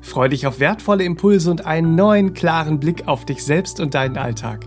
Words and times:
Freu 0.00 0.28
dich 0.28 0.46
auf 0.46 0.60
wertvolle 0.60 1.04
Impulse 1.04 1.50
und 1.50 1.66
einen 1.66 1.94
neuen, 1.94 2.32
klaren 2.32 2.80
Blick 2.80 3.06
auf 3.06 3.24
dich 3.24 3.44
selbst 3.44 3.80
und 3.80 3.94
deinen 3.94 4.16
Alltag. 4.16 4.66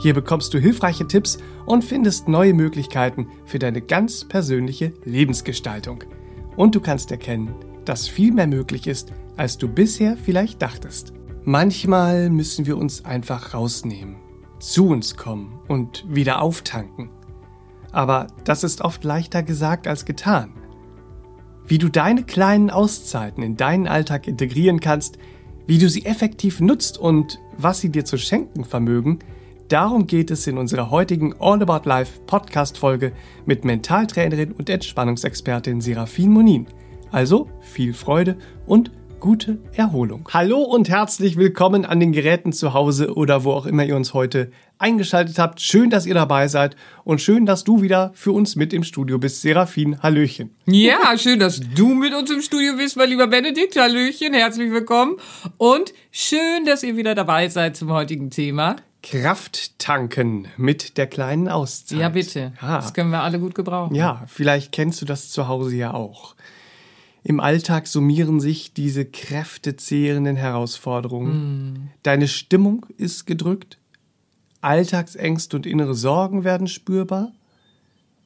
Hier 0.00 0.14
bekommst 0.14 0.52
du 0.54 0.58
hilfreiche 0.58 1.06
Tipps 1.06 1.38
und 1.66 1.84
findest 1.84 2.28
neue 2.28 2.54
Möglichkeiten 2.54 3.28
für 3.44 3.58
deine 3.58 3.80
ganz 3.80 4.24
persönliche 4.24 4.92
Lebensgestaltung. 5.04 6.04
Und 6.56 6.74
du 6.74 6.80
kannst 6.80 7.10
erkennen, 7.10 7.54
dass 7.84 8.08
viel 8.08 8.32
mehr 8.32 8.46
möglich 8.46 8.86
ist, 8.86 9.12
als 9.36 9.58
du 9.58 9.68
bisher 9.68 10.16
vielleicht 10.16 10.60
dachtest. 10.60 11.12
Manchmal 11.44 12.30
müssen 12.30 12.66
wir 12.66 12.76
uns 12.76 13.04
einfach 13.04 13.54
rausnehmen, 13.54 14.16
zu 14.58 14.88
uns 14.88 15.16
kommen 15.16 15.58
und 15.68 16.04
wieder 16.08 16.40
auftanken. 16.40 17.10
Aber 17.90 18.28
das 18.44 18.64
ist 18.64 18.80
oft 18.80 19.04
leichter 19.04 19.42
gesagt 19.42 19.86
als 19.86 20.04
getan. 20.04 20.54
Wie 21.66 21.78
du 21.78 21.88
deine 21.88 22.24
kleinen 22.24 22.70
Auszeiten 22.70 23.42
in 23.42 23.56
deinen 23.56 23.86
Alltag 23.86 24.26
integrieren 24.26 24.80
kannst, 24.80 25.18
wie 25.66 25.78
du 25.78 25.88
sie 25.88 26.04
effektiv 26.04 26.60
nutzt 26.60 26.98
und 26.98 27.38
was 27.56 27.80
sie 27.80 27.90
dir 27.90 28.04
zu 28.04 28.18
schenken 28.18 28.64
vermögen, 28.64 29.20
darum 29.68 30.06
geht 30.06 30.30
es 30.30 30.46
in 30.46 30.58
unserer 30.58 30.90
heutigen 30.90 31.34
All 31.38 31.62
About 31.62 31.88
Life 31.88 32.20
Podcast 32.26 32.78
Folge 32.78 33.12
mit 33.46 33.64
Mentaltrainerin 33.64 34.52
und 34.52 34.68
Entspannungsexpertin 34.68 35.80
Serafin 35.80 36.30
Monin. 36.30 36.66
Also 37.10 37.48
viel 37.60 37.94
Freude 37.94 38.36
und 38.66 38.90
gute 39.22 39.58
Erholung. 39.74 40.28
Hallo 40.32 40.62
und 40.62 40.88
herzlich 40.88 41.36
willkommen 41.36 41.84
an 41.84 42.00
den 42.00 42.10
Geräten 42.10 42.52
zu 42.52 42.74
Hause 42.74 43.14
oder 43.14 43.44
wo 43.44 43.52
auch 43.52 43.66
immer 43.66 43.84
ihr 43.84 43.94
uns 43.94 44.14
heute 44.14 44.50
eingeschaltet 44.78 45.38
habt. 45.38 45.60
Schön, 45.60 45.90
dass 45.90 46.06
ihr 46.06 46.14
dabei 46.14 46.48
seid 46.48 46.74
und 47.04 47.20
schön, 47.20 47.46
dass 47.46 47.62
du 47.62 47.82
wieder 47.82 48.10
für 48.14 48.32
uns 48.32 48.56
mit 48.56 48.72
im 48.72 48.82
Studio 48.82 49.18
bist. 49.18 49.40
Serafin, 49.40 50.02
Hallöchen. 50.02 50.56
Ja, 50.66 51.16
schön, 51.16 51.38
dass 51.38 51.60
du 51.60 51.94
mit 51.94 52.12
uns 52.12 52.32
im 52.32 52.42
Studio 52.42 52.76
bist, 52.76 52.96
mein 52.96 53.10
lieber 53.10 53.28
Benedikt. 53.28 53.76
Hallöchen, 53.76 54.34
herzlich 54.34 54.72
willkommen. 54.72 55.18
Und 55.56 55.94
schön, 56.10 56.64
dass 56.66 56.82
ihr 56.82 56.96
wieder 56.96 57.14
dabei 57.14 57.48
seid 57.48 57.76
zum 57.76 57.92
heutigen 57.92 58.28
Thema. 58.28 58.74
Kraft 59.04 59.78
tanken 59.78 60.48
mit 60.56 60.96
der 60.96 61.06
kleinen 61.06 61.48
Auszeit. 61.48 62.00
Ja, 62.00 62.08
bitte. 62.08 62.54
Ja. 62.60 62.78
Das 62.78 62.92
können 62.92 63.10
wir 63.10 63.22
alle 63.22 63.38
gut 63.38 63.54
gebrauchen. 63.54 63.94
Ja, 63.94 64.24
vielleicht 64.26 64.72
kennst 64.72 65.00
du 65.00 65.06
das 65.06 65.30
zu 65.30 65.46
Hause 65.46 65.76
ja 65.76 65.94
auch. 65.94 66.34
Im 67.24 67.38
Alltag 67.38 67.86
summieren 67.86 68.40
sich 68.40 68.74
diese 68.74 69.04
kräftezehrenden 69.04 70.36
Herausforderungen. 70.36 71.32
Mm. 71.32 71.90
Deine 72.02 72.26
Stimmung 72.26 72.84
ist 72.96 73.26
gedrückt, 73.26 73.78
Alltagsängste 74.60 75.56
und 75.56 75.66
innere 75.66 75.94
Sorgen 75.94 76.44
werden 76.44 76.66
spürbar. 76.66 77.32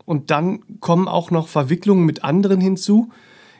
Und 0.04 0.30
dann 0.30 0.60
kommen 0.80 1.08
auch 1.08 1.30
noch 1.30 1.48
Verwicklungen 1.48 2.06
mit 2.06 2.24
anderen 2.24 2.60
hinzu. 2.60 3.10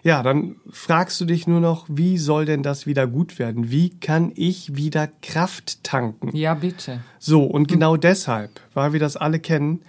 Ja, 0.03 0.23
dann 0.23 0.57
fragst 0.71 1.21
du 1.21 1.25
dich 1.25 1.49
nur 1.49 1.61
noch, 1.61 1.87
wie 1.89 2.17
soll 2.17 2.45
denn 2.45 2.63
das 2.63 2.87
wieder 2.87 3.09
gut 3.09 3.41
werden? 3.41 3.71
Wie 3.71 3.91
kann 3.91 4.31
ich 4.37 4.77
wieder 4.77 5.09
Kraft 5.21 5.83
tanken? 5.83 6.35
Ja, 6.37 6.55
bitte. 6.55 7.01
So, 7.19 7.43
und 7.43 7.67
genau 7.67 7.95
hm. 7.95 8.01
deshalb, 8.01 8.61
weil 8.73 8.93
wir 8.93 9.01
das 9.01 9.17
alle 9.17 9.41
kennen, 9.41 9.81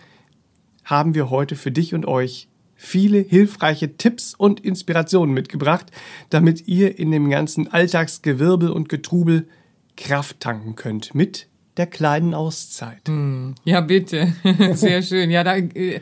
haben 0.83 1.13
wir 1.13 1.29
heute 1.29 1.55
für 1.55 1.71
dich 1.71 1.93
und 1.93 2.07
euch 2.07 2.46
viele 2.77 3.19
hilfreiche 3.19 3.97
Tipps 3.97 4.33
und 4.35 4.61
Inspirationen 4.61 5.33
mitgebracht, 5.33 5.87
damit 6.29 6.67
ihr 6.67 6.97
in 6.97 7.11
dem 7.11 7.29
ganzen 7.29 7.67
Alltagsgewirbel 7.67 8.69
und 8.69 8.87
Getrubel 8.87 9.47
Kraft 9.97 10.39
tanken 10.39 10.75
könnt 10.75 11.15
mit 11.15 11.47
der 11.75 11.87
kleinen 11.87 12.33
Auszeit. 12.33 13.07
Hm. 13.07 13.55
Ja, 13.63 13.81
bitte. 13.81 14.33
Sehr 14.73 15.01
schön. 15.01 15.29
Ja, 15.29 15.43
da, 15.43 15.57
äh, 15.57 15.99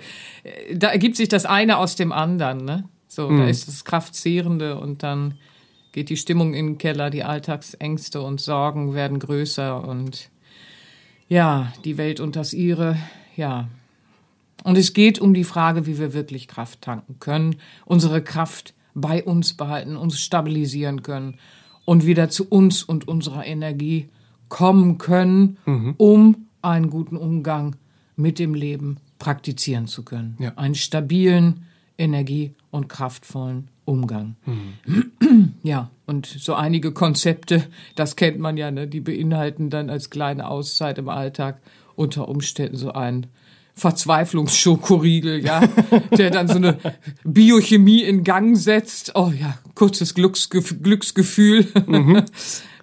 da 0.74 0.90
ergibt 0.90 1.16
sich 1.16 1.30
das 1.30 1.46
eine 1.46 1.78
aus 1.78 1.96
dem 1.96 2.12
anderen. 2.12 2.64
Ne? 2.64 2.90
So, 3.08 3.30
hm. 3.30 3.40
da 3.40 3.48
ist 3.48 3.68
das 3.68 3.84
Kraftzehrende 3.86 4.80
und 4.80 5.04
dann 5.04 5.36
geht 5.92 6.10
die 6.10 6.18
Stimmung 6.18 6.54
in 6.54 6.66
den 6.66 6.78
Keller, 6.78 7.10
die 7.10 7.24
Alltagsängste 7.24 8.22
und 8.22 8.42
Sorgen 8.42 8.94
werden 8.94 9.20
größer 9.20 9.88
und 9.88 10.30
ja, 11.28 11.74
die 11.86 11.98
Welt 11.98 12.20
und 12.20 12.36
das 12.36 12.54
ihre, 12.54 12.98
ja, 13.36 13.70
und 14.66 14.80
es 14.80 14.94
geht 14.94 15.20
um 15.20 15.36
die 15.36 15.44
Frage, 15.44 15.86
wie 15.86 16.00
wir 16.00 16.14
wirklich 16.14 16.48
Kraft 16.48 16.82
tanken 16.82 17.20
können, 17.20 17.58
unsere 17.86 18.24
Kraft 18.24 18.74
bei 18.96 19.24
uns 19.24 19.54
behalten, 19.54 19.96
uns 19.96 20.20
stabilisieren 20.20 21.04
können 21.04 21.38
und 21.86 22.08
wieder 22.08 22.30
zu 22.30 22.50
uns 22.50 22.82
und 22.82 23.08
unserer 23.08 23.46
Energie 23.46 24.10
kommen 24.50 24.98
können, 24.98 25.58
mhm. 25.68 25.94
um 25.98 26.48
einen 26.64 26.90
guten 26.90 27.16
Umgang 27.16 27.76
mit 28.16 28.40
dem 28.40 28.56
Leben 28.56 28.98
praktizieren 29.20 29.86
zu 29.86 30.04
können. 30.04 30.36
Ja. 30.40 30.54
Einen 30.56 30.74
stabilen, 30.74 31.68
energie- 32.00 32.56
und 32.72 32.90
kraftvollen 32.90 33.68
Umgang. 33.86 34.36
Mhm. 34.48 35.54
Ja, 35.62 35.92
und 36.08 36.26
so 36.26 36.56
einige 36.56 36.92
Konzepte, 36.92 37.68
das 37.94 38.16
kennt 38.16 38.40
man 38.40 38.58
ja, 38.58 38.72
ne, 38.72 38.88
die 38.88 39.00
beinhalten 39.00 39.70
dann 39.70 39.92
als 39.92 40.10
kleine 40.10 40.48
Auszeit 40.50 40.98
im 40.98 41.10
Alltag 41.10 41.62
unter 41.96 42.28
Umständen 42.28 42.78
so 42.78 42.94
einen 42.94 43.28
Verzweiflungsschokoriegel, 43.76 45.46
ja, 45.46 45.62
der 46.18 46.32
dann 46.32 46.48
so 46.48 46.56
eine 46.56 46.78
Biochemie 47.24 48.04
in 48.04 48.24
Gang 48.24 48.58
setzt. 48.58 49.12
Oh 49.16 49.32
ja, 49.38 49.58
kurzes 49.76 50.14
Glücksgef 50.14 50.82
Glücksgefühl. 50.82 51.68
Mhm. 51.86 52.24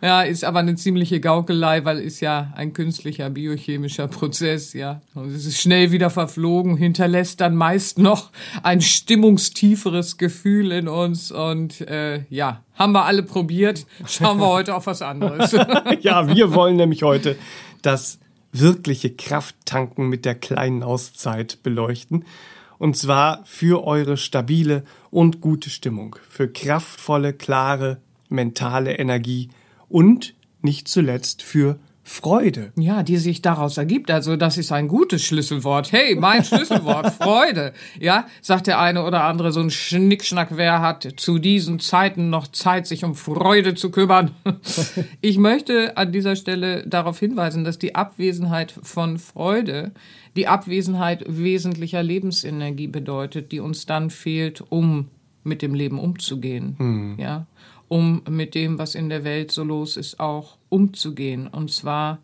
Ja, 0.05 0.23
ist 0.23 0.45
aber 0.45 0.59
eine 0.59 0.75
ziemliche 0.75 1.21
Gaukelei, 1.21 1.85
weil 1.85 2.01
ist 2.01 2.19
ja 2.19 2.53
ein 2.57 2.73
künstlicher 2.73 3.31
biochemischer 3.31 4.09
Prozess, 4.09 4.73
ja. 4.73 5.01
Und 5.15 5.33
es 5.33 5.47
ist 5.47 5.61
schnell 5.61 5.93
wieder 5.93 6.11
verflogen, 6.11 6.77
hinterlässt 6.77 7.41
dann 7.41 7.55
meist 7.55 8.01
noch 8.01 8.33
ein 8.65 8.81
stimmungstieferes 8.81 10.19
Gefühl 10.19 10.73
in 10.73 10.89
uns. 10.89 11.31
Und 11.31 11.83
äh, 11.83 12.25
ja, 12.31 12.65
haben 12.75 12.95
wir 12.95 13.05
alle 13.05 13.23
probiert. 13.23 13.87
Schauen 14.05 14.41
wir 14.41 14.49
heute 14.49 14.75
auf 14.75 14.89
was 14.89 15.03
anderes. 15.03 15.53
ja, 16.01 16.27
wir 16.27 16.53
wollen 16.53 16.75
nämlich 16.75 17.05
heute 17.05 17.37
das 17.83 18.19
wirkliche 18.53 19.11
Krafttanken 19.11 20.09
mit 20.09 20.25
der 20.25 20.35
kleinen 20.35 20.83
Auszeit 20.83 21.63
beleuchten. 21.63 22.25
Und 22.79 22.97
zwar 22.97 23.45
für 23.45 23.85
eure 23.85 24.17
stabile 24.17 24.85
und 25.11 25.41
gute 25.41 25.71
Stimmung, 25.71 26.17
für 26.29 26.49
kraftvolle, 26.49 27.33
klare, 27.33 28.01
mentale 28.29 28.99
Energie 28.99 29.51
und 29.89 30.35
nicht 30.63 30.89
zuletzt 30.89 31.43
für 31.43 31.79
Freude. 32.05 32.73
Ja, 32.77 33.05
die 33.05 33.17
sich 33.17 33.43
daraus 33.43 33.79
ergibt. 33.79 34.11
Also 34.11 34.37
das 34.37 34.59
ist 34.59 34.73
ein 34.73 34.89
gutes 34.89 35.23
Schlüsselwort. 35.23 35.93
Hey, 35.93 36.17
mein 36.17 36.45
Schlüsselwort, 36.45 37.13
Freude. 37.13 37.73
Ja, 38.01 38.27
sagt 38.41 38.67
der 38.67 38.81
eine 38.81 39.05
oder 39.05 39.25
andere 39.25 39.53
so 39.53 39.61
ein 39.61 39.71
Schnickschnack, 39.71 40.49
wer 40.57 40.81
hat 40.81 41.07
zu 41.17 41.39
diesen 41.39 41.79
Zeiten 41.79 42.29
noch 42.29 42.49
Zeit, 42.49 42.87
sich 42.87 43.05
um 43.05 43.15
Freude 43.15 43.75
zu 43.75 43.91
kümmern? 43.91 44.33
Ich 45.21 45.39
möchte 45.39 45.97
an 45.97 46.13
dieser 46.13 46.37
Stelle 46.37 46.87
darauf 46.87 47.19
hinweisen, 47.19 47.65
dass 47.65 47.79
die 47.79 47.95
Abwesenheit 47.95 48.75
von 48.83 49.19
Freude 49.19 49.93
die 50.37 50.49
Abwesenheit 50.49 51.25
wesentlicher 51.29 52.03
Lebensenergie 52.03 52.89
bedeutet, 52.89 53.53
die 53.53 53.61
uns 53.61 53.87
dann 53.87 54.11
fehlt, 54.11 54.63
um 54.69 55.09
mit 55.45 55.63
dem 55.63 55.75
Leben 55.75 55.99
umzugehen. 55.99 56.75
Hm. 56.79 57.17
Ja, 57.19 57.47
um 57.89 58.23
mit 58.29 58.55
dem, 58.55 58.79
was 58.79 58.95
in 58.95 59.09
der 59.09 59.25
Welt 59.25 59.51
so 59.51 59.65
los 59.65 59.97
ist, 59.97 60.19
auch 60.21 60.57
umzugehen. 60.73 61.47
Und 61.47 61.71
zwar 61.71 62.19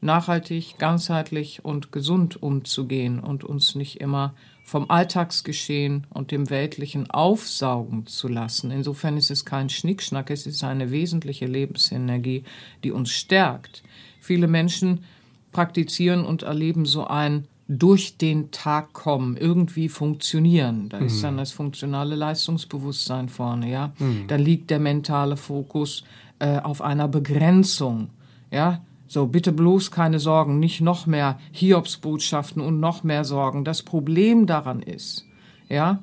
nachhaltig, 0.00 0.78
ganzheitlich 0.78 1.64
und 1.64 1.92
gesund 1.92 2.42
umzugehen 2.42 3.20
und 3.20 3.44
uns 3.44 3.74
nicht 3.74 4.00
immer 4.00 4.34
vom 4.64 4.90
Alltagsgeschehen 4.90 6.06
und 6.10 6.30
dem 6.30 6.50
Weltlichen 6.50 7.10
aufsaugen 7.10 8.06
zu 8.06 8.28
lassen. 8.28 8.70
Insofern 8.70 9.16
ist 9.16 9.30
es 9.30 9.44
kein 9.44 9.68
Schnickschnack, 9.68 10.30
es 10.30 10.46
ist 10.46 10.64
eine 10.64 10.90
wesentliche 10.90 11.46
Lebensenergie, 11.46 12.44
die 12.84 12.90
uns 12.90 13.10
stärkt. 13.10 13.82
Viele 14.20 14.46
Menschen 14.46 15.04
praktizieren 15.52 16.24
und 16.24 16.42
erleben 16.42 16.86
so 16.86 17.06
ein 17.06 17.46
durch 17.68 18.18
den 18.18 18.50
Tag 18.50 18.92
kommen, 18.92 19.36
irgendwie 19.36 19.88
funktionieren. 19.88 20.88
Da 20.88 21.00
mhm. 21.00 21.06
ist 21.06 21.22
dann 21.22 21.36
das 21.36 21.52
funktionale 21.52 22.16
Leistungsbewusstsein 22.16 23.28
vorne, 23.28 23.70
ja. 23.70 23.92
Mhm. 23.98 24.24
Da 24.26 24.36
liegt 24.36 24.70
der 24.70 24.78
mentale 24.78 25.36
Fokus 25.36 26.04
äh, 26.42 26.58
auf 26.58 26.82
einer 26.82 27.06
Begrenzung, 27.06 28.10
ja. 28.50 28.82
So, 29.06 29.26
bitte 29.26 29.52
bloß 29.52 29.90
keine 29.90 30.18
Sorgen, 30.18 30.58
nicht 30.58 30.80
noch 30.80 31.06
mehr 31.06 31.38
Hiobsbotschaften 31.52 32.62
und 32.62 32.80
noch 32.80 33.04
mehr 33.04 33.24
Sorgen. 33.24 33.62
Das 33.62 33.82
Problem 33.82 34.46
daran 34.46 34.80
ist, 34.80 35.26
ja, 35.68 36.02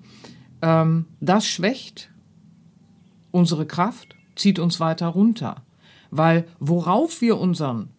ähm, 0.62 1.07
das 1.19 1.45
schwächt 1.47 2.12
unsere 3.31 3.65
Kraft, 3.65 4.15
zieht 4.36 4.59
uns 4.59 4.80
weiter 4.80 5.07
runter. 5.07 5.63
Weil 6.12 6.47
worauf 6.59 7.19
wir 7.19 7.38
unseren 7.38 7.89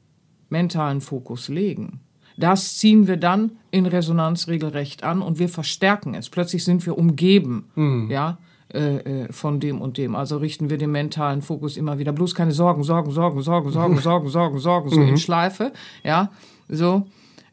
mentalen 0.49 1.01
Fokus 1.01 1.49
legen, 1.49 2.01
das 2.39 2.79
ziehen 2.79 3.07
wir 3.07 3.17
dann 3.17 3.53
in 3.71 3.85
Resonanz 3.85 4.49
regelrecht 4.49 5.05
an 5.05 5.21
und 5.21 5.39
wir 5.39 5.49
verstärken 5.49 6.15
es. 6.15 6.31
Plötzlich 6.31 6.65
sind 6.65 6.87
wir 6.87 6.97
umgeben, 6.97 7.71
mhm. 7.75 8.11
ja, 8.11 8.39
äh, 8.73 9.25
äh, 9.25 9.33
von 9.33 9.61
dem 9.61 9.81
und 9.81 9.99
dem. 9.99 10.15
Also 10.15 10.39
richten 10.39 10.71
wir 10.71 10.79
den 10.79 10.91
mentalen 10.91 11.43
Fokus 11.43 11.77
immer 11.77 11.99
wieder. 11.99 12.13
Bloß 12.13 12.35
keine 12.35 12.53
Sorgen, 12.53 12.83
Sorgen, 12.83 13.11
Sorgen, 13.11 13.43
Sorgen, 13.43 13.71
Sorgen, 13.71 13.99
Sorgen, 14.01 14.29
Sorgen, 14.29 14.59
Sorgen, 14.59 14.91
so 14.91 15.01
in 15.01 15.19
Schleife, 15.19 15.73
ja, 16.05 16.31
so 16.69 17.07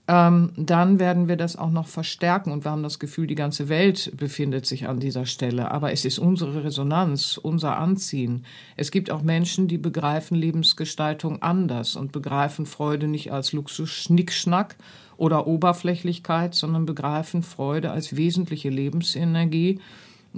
ähm, 0.09 0.51
dann 0.55 0.99
werden 0.99 1.27
wir 1.27 1.35
das 1.35 1.57
auch 1.57 1.69
noch 1.69 1.87
verstärken 1.87 2.51
und 2.51 2.63
wir 2.63 2.71
haben 2.71 2.83
das 2.83 2.97
Gefühl, 2.97 3.27
die 3.27 3.35
ganze 3.35 3.67
Welt 3.67 4.13
befindet 4.15 4.65
sich 4.65 4.87
an 4.87 5.01
dieser 5.01 5.25
Stelle. 5.25 5.69
Aber 5.71 5.91
es 5.91 6.05
ist 6.05 6.17
unsere 6.17 6.63
Resonanz, 6.63 7.37
unser 7.37 7.77
Anziehen. 7.77 8.45
Es 8.77 8.91
gibt 8.91 9.11
auch 9.11 9.21
Menschen, 9.21 9.67
die 9.67 9.77
begreifen 9.77 10.35
Lebensgestaltung 10.35 11.41
anders 11.41 11.97
und 11.97 12.13
begreifen 12.13 12.65
Freude 12.65 13.07
nicht 13.07 13.33
als 13.33 13.51
Luxus-Schnickschnack 13.51 14.77
oder 15.17 15.45
Oberflächlichkeit, 15.45 16.55
sondern 16.55 16.85
begreifen 16.85 17.43
Freude 17.43 17.91
als 17.91 18.15
wesentliche 18.15 18.69
Lebensenergie, 18.69 19.81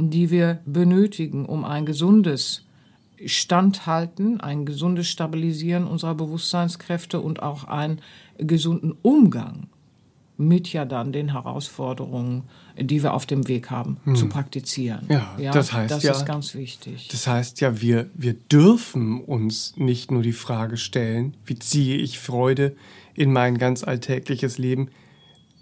die 0.08 0.32
wir 0.32 0.60
benötigen, 0.66 1.46
um 1.46 1.66
ein 1.66 1.86
gesundes 1.86 2.66
Standhalten, 3.26 4.40
ein 4.40 4.66
gesundes 4.66 5.10
Stabilisieren 5.10 5.86
unserer 5.86 6.16
Bewusstseinskräfte 6.16 7.20
und 7.20 7.44
auch 7.44 7.66
einen 7.66 8.00
gesunden 8.38 8.94
Umgang 9.02 9.68
mit 10.40 10.72
ja 10.72 10.86
dann 10.86 11.12
den 11.12 11.34
Herausforderungen, 11.34 12.44
die 12.80 13.04
wir 13.04 13.14
auf 13.14 13.26
dem 13.26 13.50
Weg 13.50 13.70
haben, 13.70 13.98
hm. 14.06 14.16
zu 14.16 14.30
praktizieren. 14.30 15.06
Ja, 15.10 15.36
ja, 15.38 15.52
das 15.52 15.74
heißt 15.74 15.92
das 15.92 16.04
ja, 16.04 16.14
ist 16.14 16.26
ganz 16.26 16.56
wichtig. 16.56 17.10
Das 17.12 17.28
heißt 17.28 17.60
ja, 17.60 17.82
wir, 17.82 18.10
wir 18.14 18.34
dürfen 18.34 19.22
uns 19.22 19.76
nicht 19.76 20.12
nur 20.12 20.24
die 20.24 20.32
Frage 20.32 20.78
stellen, 20.78 21.36
wie 21.46 21.60
ziehe 21.60 21.98
ich 21.98 22.20
Freude 22.20 22.78
in 23.16 23.34
mein 23.34 23.58
ganz 23.58 23.84
alltägliches 23.84 24.58
Leben. 24.58 24.92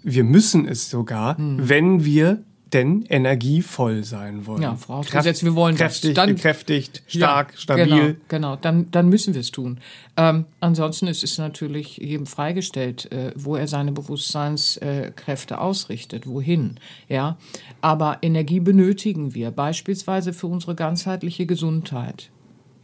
Wir 0.04 0.22
müssen 0.22 0.68
es 0.68 0.88
sogar, 0.88 1.36
hm. 1.36 1.68
wenn 1.68 2.04
wir 2.04 2.44
denn 2.72 3.04
energievoll 3.08 4.04
sein 4.04 4.46
wollen. 4.46 4.62
Ja, 4.62 4.76
vorausgesetzt, 4.76 5.44
wir 5.44 5.54
wollen 5.54 5.76
kräftig, 5.76 6.14
das. 6.14 6.26
Dann, 6.26 6.36
gekräftigt, 6.36 7.02
stark, 7.06 7.52
ja, 7.52 7.58
stabil. 7.58 7.86
Genau, 7.86 8.14
genau, 8.28 8.56
dann, 8.56 8.90
dann 8.90 9.08
müssen 9.08 9.34
wir 9.34 9.40
es 9.40 9.50
tun. 9.50 9.80
Ähm, 10.16 10.44
ansonsten 10.60 11.06
ist 11.06 11.22
es 11.22 11.38
natürlich 11.38 11.98
jedem 11.98 12.26
freigestellt, 12.26 13.10
äh, 13.12 13.32
wo 13.36 13.56
er 13.56 13.68
seine 13.68 13.92
Bewusstseinskräfte 13.92 15.54
äh, 15.54 15.58
ausrichtet, 15.58 16.26
wohin. 16.26 16.76
Ja, 17.08 17.38
aber 17.80 18.18
Energie 18.22 18.60
benötigen 18.60 19.34
wir 19.34 19.50
beispielsweise 19.50 20.32
für 20.32 20.46
unsere 20.46 20.74
ganzheitliche 20.74 21.46
Gesundheit. 21.46 22.30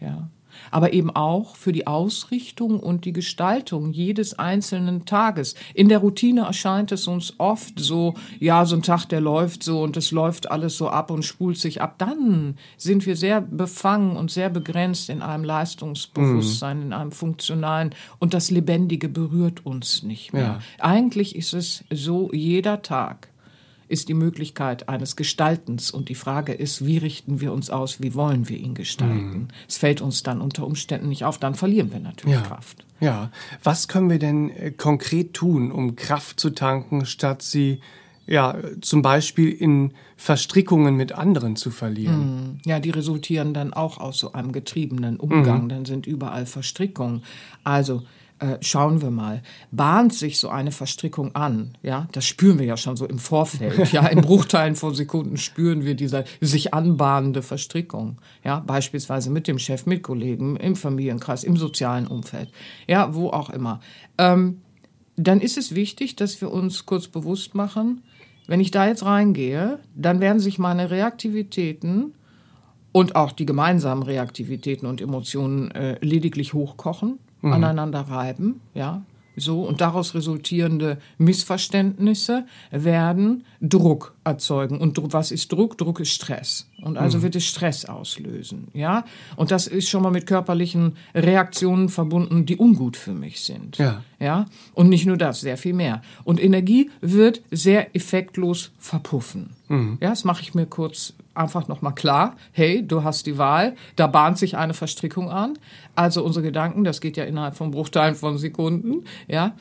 Ja, 0.01 0.29
aber 0.71 0.93
eben 0.93 1.11
auch 1.11 1.56
für 1.56 1.73
die 1.73 1.87
Ausrichtung 1.87 2.81
und 2.81 3.05
die 3.05 3.12
Gestaltung 3.12 3.93
jedes 3.93 4.39
einzelnen 4.39 5.05
Tages. 5.05 5.55
In 5.75 5.89
der 5.89 5.99
Routine 5.99 6.43
erscheint 6.43 6.93
es 6.93 7.06
uns 7.06 7.35
oft 7.39 7.79
so, 7.79 8.15
ja, 8.39 8.65
so 8.65 8.77
ein 8.77 8.83
Tag, 8.83 9.06
der 9.06 9.21
läuft 9.21 9.62
so 9.62 9.83
und 9.83 9.97
es 9.97 10.11
läuft 10.11 10.51
alles 10.51 10.77
so 10.77 10.89
ab 10.89 11.11
und 11.11 11.25
spult 11.25 11.59
sich 11.59 11.81
ab. 11.81 11.97
Dann 11.99 12.56
sind 12.77 13.06
wir 13.06 13.17
sehr 13.17 13.41
befangen 13.41 14.17
und 14.17 14.31
sehr 14.31 14.51
begrenzt 14.51 15.11
in 15.11 15.23
einem 15.23 15.45
Leistungsbewusstsein, 15.45 16.79
mhm. 16.79 16.87
in 16.87 16.93
einem 16.93 17.12
funktionalen 17.12 17.95
und 18.19 18.35
das 18.35 18.51
Lebendige 18.51 19.09
berührt 19.09 19.67
uns 19.67 20.03
nicht 20.03 20.33
mehr. 20.33 20.43
Ja. 20.43 20.59
Eigentlich 20.79 21.37
ist 21.37 21.55
es 21.55 21.85
so 21.91 22.31
jeder 22.33 22.83
Tag 22.83 23.29
ist 23.89 24.09
die 24.09 24.15
Möglichkeit 24.15 24.89
eines 24.89 25.17
Gestaltens. 25.17 25.91
Und 25.91 26.09
die 26.09 26.15
Frage 26.15 26.53
ist, 26.53 26.85
wie 26.87 26.99
richten 26.99 27.41
wir 27.41 27.53
uns 27.53 27.71
aus, 27.71 28.01
wie 28.01 28.15
wollen 28.15 28.49
wir 28.49 28.59
ihn 28.59 28.75
gestalten? 28.75 29.39
Mhm. 29.39 29.49
Es 29.69 29.79
fällt 29.79 30.01
uns 30.01 30.23
dann 30.23 30.41
unter 30.41 30.67
Umständen 30.67 31.09
nicht 31.09 31.25
auf, 31.25 31.39
dann 31.39 31.55
verlieren 31.55 31.93
wir 31.93 32.01
natürlich 32.01 32.37
ja. 32.37 32.43
Kraft. 32.43 32.85
Ja, 33.01 33.31
was 33.63 33.89
können 33.89 34.09
wir 34.09 34.19
denn 34.19 34.51
äh, 34.51 34.71
konkret 34.71 35.35
tun, 35.35 35.71
um 35.71 35.97
Kraft 35.97 36.41
zu 36.41 36.51
tanken, 36.51 37.07
statt 37.07 37.43
sie 37.43 37.81
ja, 38.27 38.57
zum 38.81 39.03
Beispiel 39.03 39.51
in 39.51 39.93
Verstrickungen 40.17 40.97
mit 40.97 41.13
anderen 41.13 41.57
zu 41.57 41.71
verlieren. 41.71 42.21
Mhm. 42.21 42.59
Ja, 42.65 42.81
die 42.81 42.91
resultieren 42.91 43.53
dann 43.53 43.75
auch 43.75 43.99
aus 43.99 44.19
so 44.19 44.33
einem 44.33 44.53
getriebenen 44.53 45.19
Umgang. 45.19 45.65
Mhm. 45.65 45.69
Dann 45.69 45.85
sind 45.85 46.07
überall 46.07 46.47
Verstrickungen. 46.47 47.23
Also 47.65 48.03
äh, 48.44 48.58
schauen 48.61 49.00
wir 49.00 49.11
mal, 49.11 49.43
bahnt 49.70 50.12
sich 50.12 50.38
so 50.38 50.50
eine 50.50 50.70
Verstrickung 50.70 51.35
an, 51.35 51.79
ja, 51.82 52.08
das 52.12 52.26
spüren 52.26 52.58
wir 52.58 52.67
ja 52.67 52.76
schon 52.76 52.96
so 52.96 53.06
im 53.06 53.19
Vorfeld, 53.19 53.91
ja, 53.93 54.06
in 54.06 54.20
Bruchteilen 54.20 54.76
von 54.76 54.94
Sekunden 54.94 55.38
spüren 55.38 55.85
wir 55.85 55.94
diese 55.94 56.25
sich 56.43 56.75
anbahnende 56.75 57.41
Verstrickung, 57.41 58.19
ja, 58.44 58.61
beispielsweise 58.61 59.31
mit 59.31 59.49
dem 59.49 59.58
Chef, 59.58 59.87
mit 59.87 60.02
Kollegen, 60.02 60.56
im 60.56 60.76
Familienkreis, 60.76 61.43
im 61.43 61.56
sozialen 61.56 62.06
Umfeld, 62.06 62.50
ja, 62.87 63.14
wo 63.14 63.31
auch 63.31 63.49
immer. 63.49 63.81
Ähm, 64.19 64.61
dann 65.17 65.41
ist 65.41 65.56
es 65.56 65.75
wichtig, 65.75 66.17
dass 66.17 66.41
wir 66.43 66.52
uns 66.52 66.85
kurz 66.85 67.08
bewusst 67.08 67.55
machen, 67.55 68.02
wenn 68.46 68.61
ich 68.61 68.70
da 68.70 68.87
jetzt 68.87 69.06
reingehe, 69.06 69.79
dann 69.94 70.20
werden 70.20 70.41
sich 70.41 70.58
meine 70.58 70.91
Reaktivitäten 70.91 72.12
und 72.93 73.17
auch 73.17 73.32
die 73.32 73.46
gemeinsamen 73.46 74.02
Reaktivitäten 74.02 74.87
und 74.87 75.00
Emotionen 75.00 75.70
äh, 75.70 75.99
lediglich 76.05 76.52
hochkochen 76.52 77.19
mhm. 77.44 77.52
aneinander 77.52 78.00
reiben, 78.00 78.61
ja, 78.75 79.02
so 79.37 79.62
und 79.62 79.81
daraus 79.81 80.14
resultierende 80.14 80.99
Missverständnisse 81.19 82.46
werden 82.70 83.44
Druck 83.61 84.14
erzeugen. 84.23 84.79
Und 84.79 84.99
was 85.12 85.31
ist 85.31 85.50
Druck? 85.50 85.76
Druck 85.76 86.00
ist 86.00 86.12
Stress. 86.12 86.69
Und 86.82 86.99
also 86.99 87.19
mhm. 87.19 87.23
wird 87.23 87.37
es 87.37 87.44
Stress 87.44 87.85
auslösen, 87.85 88.69
ja. 88.75 89.05
Und 89.37 89.50
das 89.50 89.67
ist 89.67 89.88
schon 89.88 90.02
mal 90.02 90.11
mit 90.11 90.26
körperlichen 90.26 90.96
Reaktionen 91.14 91.88
verbunden, 91.88 92.46
die 92.46 92.56
ungut 92.56 92.96
für 92.96 93.14
mich 93.14 93.41
sind, 93.41 93.79
ja. 93.79 94.02
ja. 94.20 94.46
Und 94.75 94.88
nicht 94.88 95.06
nur 95.06 95.17
das, 95.17 95.41
sehr 95.41 95.56
viel 95.56 95.73
mehr. 95.73 96.02
Und 96.25 96.43
Energie 96.43 96.91
wird 97.00 97.43
sehr 97.50 97.96
effektlos 97.96 98.73
verpuffen. 98.79 99.50
Mhm. 99.69 99.99
Ja, 100.00 100.11
das 100.11 100.25
mache 100.25 100.43
ich 100.43 100.55
mir 100.55 100.67
kurz 100.67 101.14
einfach 101.35 101.69
nochmal 101.69 101.95
klar, 101.95 102.37
hey, 102.53 102.87
du 102.87 103.05
hast 103.05 103.27
die 103.27 103.39
Wahl, 103.39 103.75
da 103.97 104.07
bahnt 104.07 104.39
sich 104.39 104.57
eine 104.57 104.75
Verstrickung 104.75 105.31
an. 105.31 105.59
Also 105.95 106.25
unsere 106.25 106.45
Gedanken, 106.45 106.85
das 106.85 107.01
geht 107.01 107.17
ja 107.17 107.25
innerhalb 107.25 107.57
von 107.57 107.71
Bruchteilen 107.71 108.15
von 108.15 108.39
Sekunden, 108.39 109.05
ja. 109.29 109.55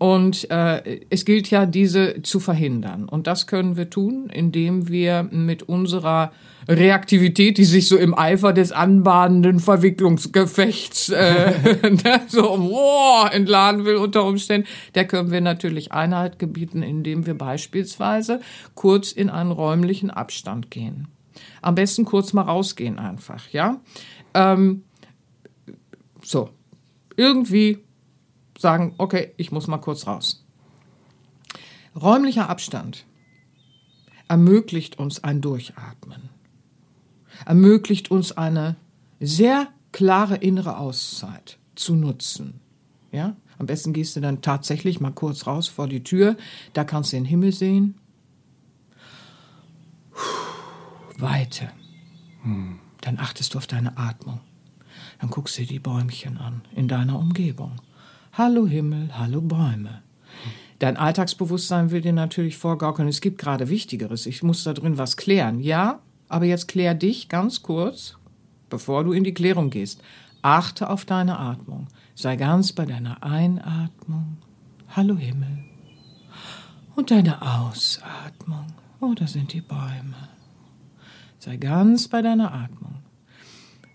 Und 0.00 0.50
äh, 0.50 1.00
es 1.10 1.26
gilt 1.26 1.50
ja, 1.50 1.66
diese 1.66 2.22
zu 2.22 2.40
verhindern. 2.40 3.06
Und 3.06 3.26
das 3.26 3.46
können 3.46 3.76
wir 3.76 3.90
tun, 3.90 4.30
indem 4.32 4.88
wir 4.88 5.28
mit 5.30 5.62
unserer 5.64 6.32
Reaktivität, 6.68 7.58
die 7.58 7.64
sich 7.64 7.86
so 7.86 7.98
im 7.98 8.16
Eifer 8.16 8.54
des 8.54 8.72
anbahnenden 8.72 9.60
Verwicklungsgefechts 9.60 11.10
äh, 11.10 11.52
ne, 11.82 12.22
so 12.28 12.42
wow, 12.42 13.30
entladen 13.30 13.84
will 13.84 13.96
unter 13.96 14.24
Umständen, 14.24 14.66
der 14.94 15.06
können 15.06 15.30
wir 15.30 15.42
natürlich 15.42 15.92
Einhalt 15.92 16.38
gebieten, 16.38 16.82
indem 16.82 17.26
wir 17.26 17.36
beispielsweise 17.36 18.40
kurz 18.74 19.12
in 19.12 19.28
einen 19.28 19.50
räumlichen 19.50 20.10
Abstand 20.10 20.70
gehen. 20.70 21.08
Am 21.62 21.74
besten 21.74 22.04
kurz 22.04 22.32
mal 22.32 22.42
rausgehen 22.42 22.98
einfach, 22.98 23.48
ja. 23.50 23.80
Ähm, 24.34 24.84
so, 26.22 26.50
irgendwie 27.16 27.78
sagen, 28.58 28.94
okay, 28.98 29.32
ich 29.36 29.52
muss 29.52 29.66
mal 29.66 29.78
kurz 29.78 30.06
raus. 30.06 30.44
Räumlicher 32.00 32.48
Abstand 32.48 33.04
ermöglicht 34.28 34.98
uns 34.98 35.24
ein 35.24 35.40
Durchatmen, 35.40 36.28
ermöglicht 37.46 38.10
uns 38.10 38.32
eine 38.32 38.76
sehr 39.18 39.68
klare 39.92 40.36
innere 40.36 40.78
Auszeit 40.78 41.58
zu 41.74 41.96
nutzen. 41.96 42.60
Ja? 43.10 43.36
Am 43.58 43.66
besten 43.66 43.92
gehst 43.92 44.16
du 44.16 44.20
dann 44.20 44.40
tatsächlich 44.40 45.00
mal 45.00 45.10
kurz 45.10 45.46
raus 45.46 45.68
vor 45.68 45.88
die 45.88 46.04
Tür, 46.04 46.36
da 46.72 46.84
kannst 46.84 47.12
du 47.12 47.16
den 47.16 47.24
Himmel 47.24 47.52
sehen. 47.52 47.96
Weite. 51.20 51.68
Dann 53.00 53.18
achtest 53.18 53.54
du 53.54 53.58
auf 53.58 53.66
deine 53.66 53.96
Atmung. 53.96 54.40
Dann 55.20 55.30
guckst 55.30 55.58
du 55.58 55.64
die 55.64 55.78
Bäumchen 55.78 56.38
an 56.38 56.62
in 56.74 56.88
deiner 56.88 57.18
Umgebung. 57.18 57.80
Hallo 58.32 58.66
Himmel, 58.66 59.10
hallo 59.16 59.40
Bäume. 59.40 60.02
Dein 60.78 60.96
Alltagsbewusstsein 60.96 61.90
will 61.90 62.00
dir 62.00 62.12
natürlich 62.12 62.56
vorgaukeln, 62.56 63.08
es 63.08 63.20
gibt 63.20 63.38
gerade 63.38 63.68
Wichtigeres, 63.68 64.24
ich 64.24 64.42
muss 64.42 64.64
da 64.64 64.72
drin 64.72 64.96
was 64.96 65.16
klären. 65.16 65.60
Ja, 65.60 66.00
aber 66.28 66.46
jetzt 66.46 66.68
klär 66.68 66.94
dich 66.94 67.28
ganz 67.28 67.62
kurz, 67.62 68.16
bevor 68.70 69.04
du 69.04 69.12
in 69.12 69.24
die 69.24 69.34
Klärung 69.34 69.68
gehst. 69.68 70.02
Achte 70.42 70.88
auf 70.88 71.04
deine 71.04 71.38
Atmung. 71.38 71.88
Sei 72.14 72.36
ganz 72.36 72.72
bei 72.72 72.86
deiner 72.86 73.22
Einatmung. 73.22 74.38
Hallo 74.88 75.16
Himmel. 75.16 75.64
Und 76.96 77.10
deine 77.10 77.42
Ausatmung. 77.42 78.66
Oh, 79.00 79.12
da 79.14 79.26
sind 79.26 79.52
die 79.52 79.60
Bäume. 79.60 80.28
Sei 81.40 81.56
ganz 81.56 82.06
bei 82.06 82.20
deiner 82.20 82.52
Atmung. 82.52 82.96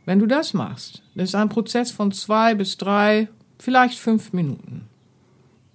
Wenn 0.06 0.18
du 0.18 0.26
das 0.26 0.56
machst, 0.56 1.04
das 1.14 1.30
ist 1.30 1.36
ein 1.36 1.50
Prozess 1.50 1.92
von 1.92 2.12
zwei 2.12 2.56
bis 2.56 2.78
drei, 2.78 3.30
vielleicht 3.60 4.00
fünf 4.00 4.34
Minuten. 4.34 4.90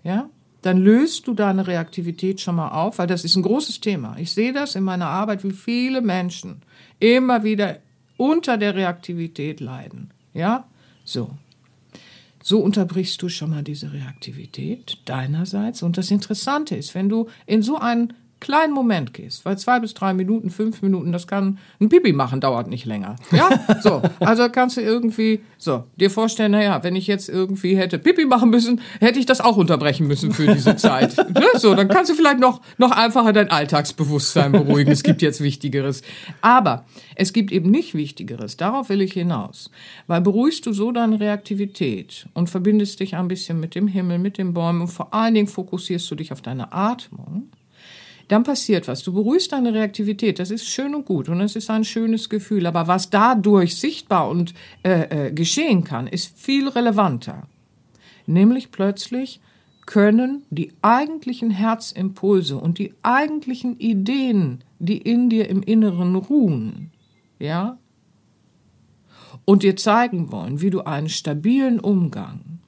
Ja? 0.03 0.29
Dann 0.63 0.79
löst 0.79 1.29
du 1.29 1.33
deine 1.33 1.67
Reaktivität 1.67 2.41
schon 2.41 2.57
mal 2.57 2.71
auf, 2.71 2.99
weil 2.99 3.07
das 3.07 3.25
ist 3.25 3.37
ein 3.37 3.43
großes 3.43 3.81
Thema. 3.81 4.17
Ich 4.19 4.33
sehe 4.33 4.53
das 4.53 4.75
in 4.75 4.83
meiner 4.83 5.07
Arbeit, 5.07 5.45
wie 5.45 5.53
viele 5.53 6.03
Menschen 6.03 6.63
immer 6.99 7.45
wieder 7.45 7.79
unter 8.17 8.59
der 8.59 8.75
Reaktivität 8.75 9.61
leiden. 9.61 10.11
Ja? 10.35 10.67
So. 11.05 11.31
So 12.43 12.59
unterbrichst 12.59 13.23
du 13.23 13.29
schon 13.29 13.51
mal 13.51 13.63
diese 13.63 13.93
Reaktivität 13.93 14.99
deinerseits. 15.05 15.85
Und 15.85 15.99
das 15.99 16.11
Interessante 16.11 16.75
ist, 16.75 16.97
wenn 16.97 17.09
du 17.09 17.29
in 17.47 17.63
so 17.63 17.79
einen 17.79 18.15
kleinen 18.41 18.73
Moment 18.73 19.13
gehst, 19.13 19.45
weil 19.45 19.59
zwei 19.59 19.79
bis 19.81 19.95
drei 19.95 20.15
Minuten, 20.15 20.51
fünf 20.51 20.83
Minuten, 20.83 21.13
das 21.13 21.27
kann 21.27 21.59
ein 21.81 21.89
Pipi 21.91 22.13
machen, 22.13 22.41
dauert 22.41 22.69
nicht 22.69 22.87
länger. 22.87 23.17
Ja, 23.31 23.51
so. 23.83 24.03
Also 24.19 24.49
kannst 24.49 24.79
du 24.79 24.81
irgendwie, 24.81 25.41
so, 25.59 25.85
dir 25.97 26.11
vorstellen, 26.11 26.53
naja, 26.53 26.83
wenn 26.83 26.97
ich 26.97 27.07
jetzt 27.07 27.29
irgendwie 27.29 27.77
hätte 27.77 27.99
Pipi 27.99 28.25
machen 28.25 28.51
müssen, 28.51 28.81
hätte 28.99 29.19
ich 29.19 29.27
das 29.27 29.41
auch 29.41 29.57
unterbrechen 29.57 30.07
müssen 30.07 30.33
für 30.33 30.47
diese 30.47 30.75
Zeit. 30.81 31.17
Ne? 31.19 31.45
So, 31.55 31.75
dann 31.75 31.89
kannst 31.89 32.11
du 32.11 32.15
vielleicht 32.15 32.41
noch, 32.41 32.61
noch 32.79 32.91
einfacher 32.91 33.33
dein 33.33 33.51
Alltagsbewusstsein 33.51 34.53
beruhigen. 34.53 34.91
Es 34.91 35.03
gibt 35.03 35.23
jetzt 35.23 35.43
Wichtigeres. 35.43 36.03
Aber 36.41 36.85
es 37.15 37.33
gibt 37.33 37.53
eben 37.53 37.71
nicht 37.71 37.95
Wichtigeres. 37.95 38.57
Darauf 38.57 38.89
will 38.89 39.03
ich 39.03 39.13
hinaus. 39.13 39.71
Weil 40.07 40.23
beruhigst 40.23 40.65
du 40.65 40.73
so 40.73 40.93
deine 40.93 41.21
Reaktivität 41.21 42.27
und 42.33 42.49
verbindest 42.49 43.01
dich 43.01 43.17
ein 43.17 43.29
bisschen 43.29 43.61
mit 43.61 43.75
dem 43.75 43.87
Himmel, 43.87 44.19
mit 44.19 44.39
den 44.39 44.55
Bäumen 44.55 44.81
und 44.81 44.89
vor 44.89 45.13
allen 45.13 45.35
Dingen 45.35 45.47
fokussierst 45.47 46.11
du 46.11 46.15
dich 46.15 46.33
auf 46.33 46.41
deine 46.41 46.73
Atmung 46.73 47.51
dann 48.31 48.45
passiert 48.45 48.87
was. 48.87 49.03
Du 49.03 49.13
beruhigst 49.13 49.51
deine 49.51 49.75
Reaktivität. 49.75 50.39
Das 50.39 50.53
ist 50.53 50.67
schön 50.67 50.95
und 50.95 51.05
gut 51.05 51.29
und 51.29 51.41
es 51.41 51.57
ist 51.57 51.69
ein 51.69 51.85
schönes 51.85 52.29
Gefühl. 52.29 52.67
Aber 52.67 52.87
was 52.87 53.11
dadurch 53.11 53.77
sichtbar 53.77 54.29
und 54.29 54.55
äh, 54.85 55.27
äh, 55.29 55.33
geschehen 55.33 55.83
kann, 55.83 56.07
ist 56.07 56.39
viel 56.39 56.69
relevanter. 56.69 57.49
Nämlich 58.27 58.71
plötzlich 58.71 59.41
können 59.85 60.45
die 60.51 60.73
eigentlichen 60.81 61.51
Herzimpulse 61.51 62.57
und 62.57 62.79
die 62.79 62.95
eigentlichen 63.03 63.77
Ideen, 63.81 64.63
die 64.79 64.99
in 64.99 65.29
dir 65.29 65.49
im 65.49 65.65
Inneren 65.65 66.15
ruhen, 66.15 66.93
ja, 67.41 67.79
und 69.45 69.65
dir 69.65 69.75
zeigen 69.75 70.31
wollen, 70.31 70.61
wie 70.61 70.71
du 70.71 70.83
einen 70.83 71.09
stabilen 71.09 71.81
Umgang, 71.81 72.61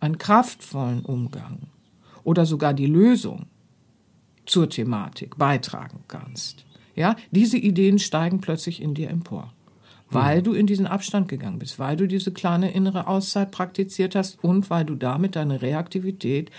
einen 0.00 0.16
kraftvollen 0.16 1.04
Umgang 1.04 1.58
oder 2.22 2.46
sogar 2.46 2.72
die 2.72 2.86
Lösung 2.86 3.46
zur 4.46 4.68
Thematik 4.68 5.36
beitragen 5.36 6.04
kannst. 6.08 6.64
Ja, 6.94 7.16
diese 7.30 7.58
Ideen 7.58 7.98
steigen 7.98 8.40
plötzlich 8.40 8.80
in 8.80 8.94
dir 8.94 9.10
empor, 9.10 9.52
weil 10.10 10.42
du 10.42 10.52
in 10.52 10.66
diesen 10.66 10.86
Abstand 10.86 11.28
gegangen 11.28 11.58
bist, 11.58 11.78
weil 11.78 11.96
du 11.96 12.06
diese 12.06 12.32
kleine 12.32 12.70
innere 12.72 13.06
Auszeit 13.08 13.50
praktiziert 13.50 14.14
hast 14.14 14.42
und 14.44 14.70
weil 14.70 14.84
du 14.84 14.94
damit 14.94 15.34
deine 15.36 15.60
Reaktivität 15.60 16.50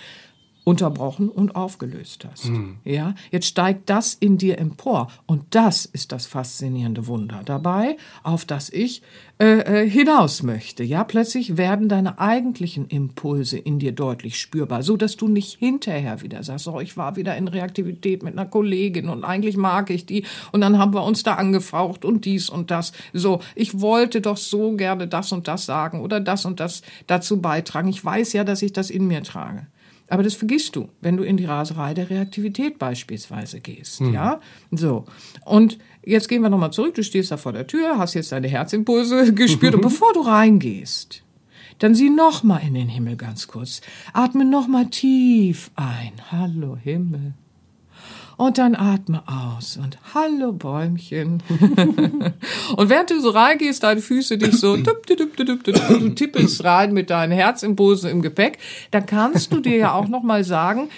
unterbrochen 0.65 1.29
und 1.29 1.55
aufgelöst 1.55 2.27
hast. 2.29 2.50
Mhm. 2.50 2.77
Ja, 2.84 3.13
jetzt 3.31 3.45
steigt 3.45 3.89
das 3.89 4.15
in 4.15 4.38
dir 4.38 4.57
empor 4.57 5.10
und 5.27 5.43
das 5.51 5.86
ist 5.86 6.12
das 6.12 6.25
faszinierende 6.25 7.07
Wunder 7.07 7.43
dabei, 7.45 7.98
auf 8.24 8.45
das 8.45 8.69
ich 8.69 9.03
äh, 9.38 9.84
äh, 9.84 9.89
hinaus 9.89 10.41
möchte. 10.41 10.84
Ja, 10.84 11.03
plötzlich 11.03 11.55
werden 11.55 11.88
deine 11.88 12.19
eigentlichen 12.19 12.88
Impulse 12.88 13.60
in 13.60 13.77
dir 13.77 13.91
deutlich 13.91 14.39
spürbar, 14.39 14.81
so 14.81 14.98
dass 14.98 15.17
du 15.17 15.27
nicht 15.27 15.60
hinterher 15.60 16.24
wieder 16.24 16.41
sagst, 16.41 16.67
oh, 16.67 16.79
ich 16.79 16.98
war 16.98 17.15
wieder 17.15 17.38
in 17.38 17.48
Reaktivität 17.48 18.24
mit 18.24 18.34
einer 18.34 18.48
Kollegin 18.48 19.07
und 19.07 19.24
eigentlich 19.24 19.57
mag 19.57 19.91
ich 19.91 20.07
die 20.07 20.25
und 20.51 20.62
dann 20.62 20.79
haben 20.79 20.95
wir 20.95 21.03
uns 21.03 21.22
da 21.22 21.36
angefaucht 21.36 22.05
und 22.05 22.25
dies 22.25 22.50
und 22.50 22.72
das. 22.72 22.91
So, 23.13 23.39
ich 23.53 23.81
wollte 23.81 24.19
doch 24.19 24.38
so 24.38 24.75
gerne 24.75 25.07
das 25.07 25.31
und 25.31 25.48
das 25.48 25.67
sagen 25.67 26.01
oder 26.01 26.19
das 26.19 26.45
und 26.45 26.60
das 26.60 26.81
dazu 27.05 27.39
beitragen. 27.39 27.89
Ich 27.89 28.03
weiß 28.03 28.34
ja, 28.34 28.43
dass 28.43 28.63
ich 28.63 28.74
das 28.74 28.89
in 28.89 29.05
mir 29.05 29.22
trage. 29.22 29.67
Aber 30.08 30.24
das 30.24 30.36
vergisst 30.36 30.76
du, 30.76 30.90
wenn 31.02 31.18
du 31.18 31.24
in 31.24 31.38
die 31.38 31.46
Raserei 31.46 31.94
der 31.94 32.10
Reaktivität 32.10 32.78
beispielsweise 32.78 33.60
gehst. 33.60 34.02
Mhm. 34.02 34.14
Ja, 34.14 34.40
so. 34.72 35.06
Und 35.46 35.80
jetzt 36.06 36.30
gehen 36.30 36.42
wir 36.42 36.50
nochmal 36.50 36.72
zurück. 36.72 36.94
Du 36.94 37.04
stehst 37.04 37.32
da 37.32 37.38
vor 37.38 37.54
der 37.54 37.66
Tür, 37.66 37.98
hast 37.98 38.14
jetzt 38.14 38.32
deine 38.32 38.48
Herzimpulse 38.48 39.34
gespürt 39.34 39.76
und 39.76 39.82
bevor 39.82 40.14
du 40.14 40.22
reingehst, 40.22 41.24
dann 41.80 41.96
sieh 41.96 42.10
nochmal 42.10 42.62
in 42.66 42.76
den 42.76 42.88
Himmel 42.88 43.18
ganz 43.18 43.48
kurz. 43.48 43.82
Atme 44.14 44.46
nochmal 44.46 44.88
tief 44.88 45.72
ein. 45.76 46.14
Hallo 46.32 46.78
Himmel. 46.78 47.34
Und 48.38 48.58
dann 48.58 48.75
atme 48.75 49.24
aus 49.27 49.77
und 49.77 49.98
hallo 50.13 50.51
Bäumchen. 50.51 51.42
und 52.75 52.89
während 52.89 53.10
du 53.10 53.22
so 53.22 53.30
reingehst, 53.30 53.84
deine 53.84 54.01
Füße 54.01 54.38
dich 54.38 54.60
so, 54.60 54.75
du 54.75 56.10
tippelst 56.15 56.63
rein 56.63 56.94
mit 56.94 57.10
deinen 57.10 57.32
Herzimpulsen 57.32 58.10
im 58.10 58.22
Gepäck, 58.22 58.58
dann 58.92 59.06
kannst 59.06 59.54
du 59.54 59.62
dir 59.62 59.77
ja 59.77 59.94
auch 59.94 60.08
noch 60.08 60.24
mal 60.24 60.44
sagen, 60.44 60.89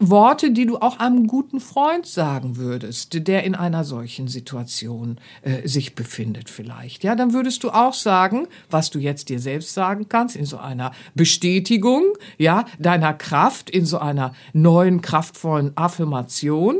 Worte, 0.00 0.50
die 0.50 0.64
du 0.64 0.78
auch 0.78 0.98
einem 0.98 1.26
guten 1.26 1.60
Freund 1.60 2.06
sagen 2.06 2.56
würdest, 2.56 3.26
der 3.28 3.44
in 3.44 3.54
einer 3.54 3.84
solchen 3.84 4.28
Situation 4.28 5.18
äh, 5.42 5.68
sich 5.68 5.94
befindet 5.94 6.48
vielleicht. 6.48 7.04
Ja, 7.04 7.14
dann 7.14 7.34
würdest 7.34 7.64
du 7.64 7.70
auch 7.70 7.92
sagen, 7.92 8.48
was 8.70 8.88
du 8.88 8.98
jetzt 8.98 9.28
dir 9.28 9.38
selbst 9.38 9.74
sagen 9.74 10.08
kannst, 10.08 10.36
in 10.36 10.46
so 10.46 10.56
einer 10.56 10.92
Bestätigung, 11.14 12.04
ja, 12.38 12.64
deiner 12.78 13.12
Kraft, 13.12 13.68
in 13.68 13.84
so 13.84 13.98
einer 13.98 14.32
neuen, 14.54 15.02
kraftvollen 15.02 15.76
Affirmation. 15.76 16.78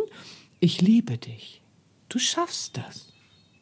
Ich 0.59 0.81
liebe 0.81 1.19
dich. 1.19 1.61
Du 2.09 2.19
schaffst 2.19 2.79
das. 2.79 3.13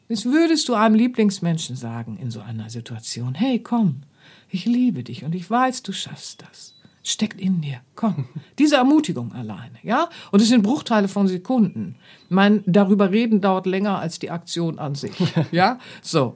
Das 0.07 0.25
würdest 0.25 0.69
du 0.69 0.73
einem 0.73 0.95
Lieblingsmenschen 0.95 1.75
sagen 1.75 2.17
in 2.17 2.31
so 2.31 2.39
einer 2.39 2.69
Situation. 2.69 3.35
Hey, 3.35 3.59
komm, 3.59 4.03
ich 4.49 4.65
liebe 4.65 5.03
dich 5.03 5.25
und 5.25 5.35
ich 5.35 5.49
weiß, 5.49 5.83
du 5.83 5.91
schaffst 5.91 6.43
das 6.43 6.78
steckt 7.03 7.39
in 7.39 7.61
dir. 7.61 7.81
Komm. 7.95 8.27
Diese 8.57 8.75
Ermutigung 8.75 9.33
alleine, 9.33 9.77
ja? 9.83 10.09
Und 10.31 10.41
es 10.41 10.49
sind 10.49 10.63
Bruchteile 10.63 11.07
von 11.07 11.27
Sekunden. 11.27 11.95
Mein 12.29 12.63
darüber 12.65 13.11
reden 13.11 13.41
dauert 13.41 13.65
länger 13.65 13.99
als 13.99 14.19
die 14.19 14.31
Aktion 14.31 14.79
an 14.79 14.95
sich, 14.95 15.15
ja? 15.51 15.79
So. 16.01 16.35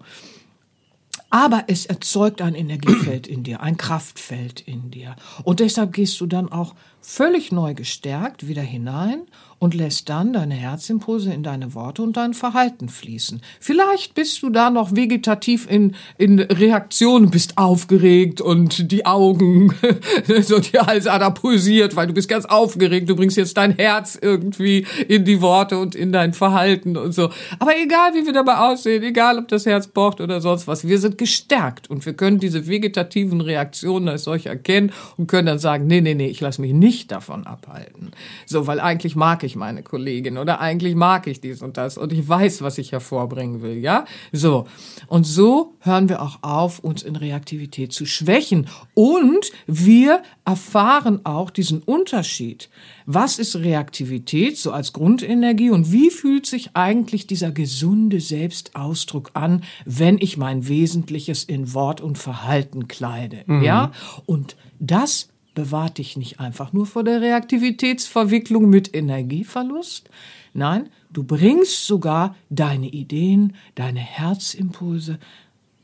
Aber 1.29 1.63
es 1.67 1.87
erzeugt 1.87 2.41
ein 2.41 2.53
Energiefeld 2.53 3.25
in 3.25 3.43
dir, 3.43 3.61
ein 3.61 3.75
Kraftfeld 3.75 4.61
in 4.61 4.91
dir. 4.91 5.15
Und 5.43 5.59
deshalb 5.59 5.91
gehst 5.93 6.21
du 6.21 6.27
dann 6.27 6.51
auch 6.51 6.75
völlig 7.03 7.51
neu 7.51 7.73
gestärkt 7.73 8.47
wieder 8.47 8.61
hinein 8.61 9.23
und 9.63 9.73
lässt 9.73 10.09
dann 10.09 10.33
deine 10.33 10.55
Herzimpulse 10.55 11.31
in 11.31 11.41
deine 11.41 11.73
Worte 11.73 12.01
und 12.03 12.17
dein 12.17 12.33
Verhalten 12.33 12.89
fließen. 12.89 13.41
Vielleicht 13.61 14.13
bist 14.13 14.43
du 14.43 14.49
da 14.49 14.69
noch 14.69 14.93
vegetativ 14.93 15.71
in, 15.71 15.95
in 16.17 16.39
Reaktion, 16.39 17.29
bist 17.29 17.57
aufgeregt 17.57 18.41
und 18.41 18.91
die 18.91 19.05
Augen, 19.05 19.73
so 20.41 20.59
die 20.59 20.77
Halsader 20.77 21.31
pulsiert, 21.31 21.95
weil 21.95 22.07
du 22.07 22.13
bist 22.13 22.27
ganz 22.27 22.43
aufgeregt, 22.43 23.09
du 23.09 23.15
bringst 23.15 23.37
jetzt 23.37 23.55
dein 23.55 23.71
Herz 23.77 24.19
irgendwie 24.21 24.85
in 25.07 25.23
die 25.23 25.39
Worte 25.39 25.77
und 25.77 25.95
in 25.95 26.11
dein 26.11 26.33
Verhalten 26.33 26.97
und 26.97 27.13
so. 27.13 27.29
Aber 27.57 27.71
egal, 27.77 28.13
wie 28.15 28.25
wir 28.25 28.33
dabei 28.33 28.57
aussehen, 28.57 29.01
egal, 29.03 29.39
ob 29.39 29.47
das 29.47 29.65
Herz 29.65 29.87
pocht 29.87 30.19
oder 30.19 30.41
sonst 30.41 30.67
was, 30.67 30.85
wir 30.85 30.99
sind 30.99 31.17
gestärkt 31.17 31.89
und 31.89 32.05
wir 32.05 32.13
können 32.13 32.39
diese 32.39 32.67
vegetativen 32.67 33.39
Reaktionen 33.39 34.09
als 34.09 34.23
solche 34.23 34.49
erkennen 34.49 34.91
und 35.15 35.27
können 35.27 35.47
dann 35.47 35.59
sagen, 35.59 35.87
nee, 35.87 36.01
nee, 36.01 36.15
nee, 36.15 36.27
ich 36.27 36.41
lasse 36.41 36.59
mich 36.59 36.73
nicht 36.73 36.92
davon 37.07 37.47
abhalten. 37.47 38.11
So, 38.45 38.67
weil 38.67 38.79
eigentlich 38.79 39.15
mag 39.15 39.43
ich 39.43 39.53
ich 39.53 39.55
meine 39.55 39.83
Kollegin 39.83 40.39
oder 40.39 40.59
eigentlich 40.59 40.95
mag 40.95 41.27
ich 41.27 41.39
dies 41.39 41.61
und 41.61 41.77
das 41.77 41.97
und 41.97 42.11
ich 42.11 42.27
weiß, 42.27 42.63
was 42.63 42.79
ich 42.79 42.91
hervorbringen 42.91 43.61
will, 43.61 43.77
ja? 43.77 44.05
So. 44.31 44.65
Und 45.07 45.25
so 45.25 45.75
hören 45.79 46.09
wir 46.09 46.21
auch 46.21 46.39
auf, 46.41 46.79
uns 46.79 47.03
in 47.03 47.15
Reaktivität 47.15 47.93
zu 47.93 48.07
schwächen 48.07 48.67
und 48.95 49.51
wir 49.67 50.23
erfahren 50.43 51.21
auch 51.23 51.51
diesen 51.51 51.83
Unterschied. 51.83 52.69
Was 53.05 53.37
ist 53.37 53.55
Reaktivität 53.55 54.57
so 54.57 54.71
als 54.71 54.91
Grundenergie 54.91 55.69
und 55.69 55.91
wie 55.91 56.09
fühlt 56.09 56.47
sich 56.47 56.71
eigentlich 56.73 57.27
dieser 57.27 57.51
gesunde 57.51 58.19
Selbstausdruck 58.19 59.31
an, 59.35 59.63
wenn 59.85 60.17
ich 60.17 60.37
mein 60.37 60.67
Wesentliches 60.67 61.43
in 61.43 61.73
Wort 61.75 62.01
und 62.01 62.17
Verhalten 62.17 62.87
kleide, 62.87 63.43
mhm. 63.45 63.61
ja? 63.61 63.91
Und 64.25 64.55
das 64.79 65.29
bewahrt 65.53 65.97
dich 65.97 66.17
nicht 66.17 66.39
einfach 66.39 66.73
nur 66.73 66.85
vor 66.85 67.03
der 67.03 67.21
Reaktivitätsverwicklung 67.21 68.69
mit 68.69 68.95
Energieverlust. 68.95 70.09
Nein, 70.53 70.89
du 71.11 71.23
bringst 71.23 71.85
sogar 71.85 72.35
deine 72.49 72.87
Ideen, 72.87 73.55
deine 73.75 73.99
Herzimpulse, 73.99 75.19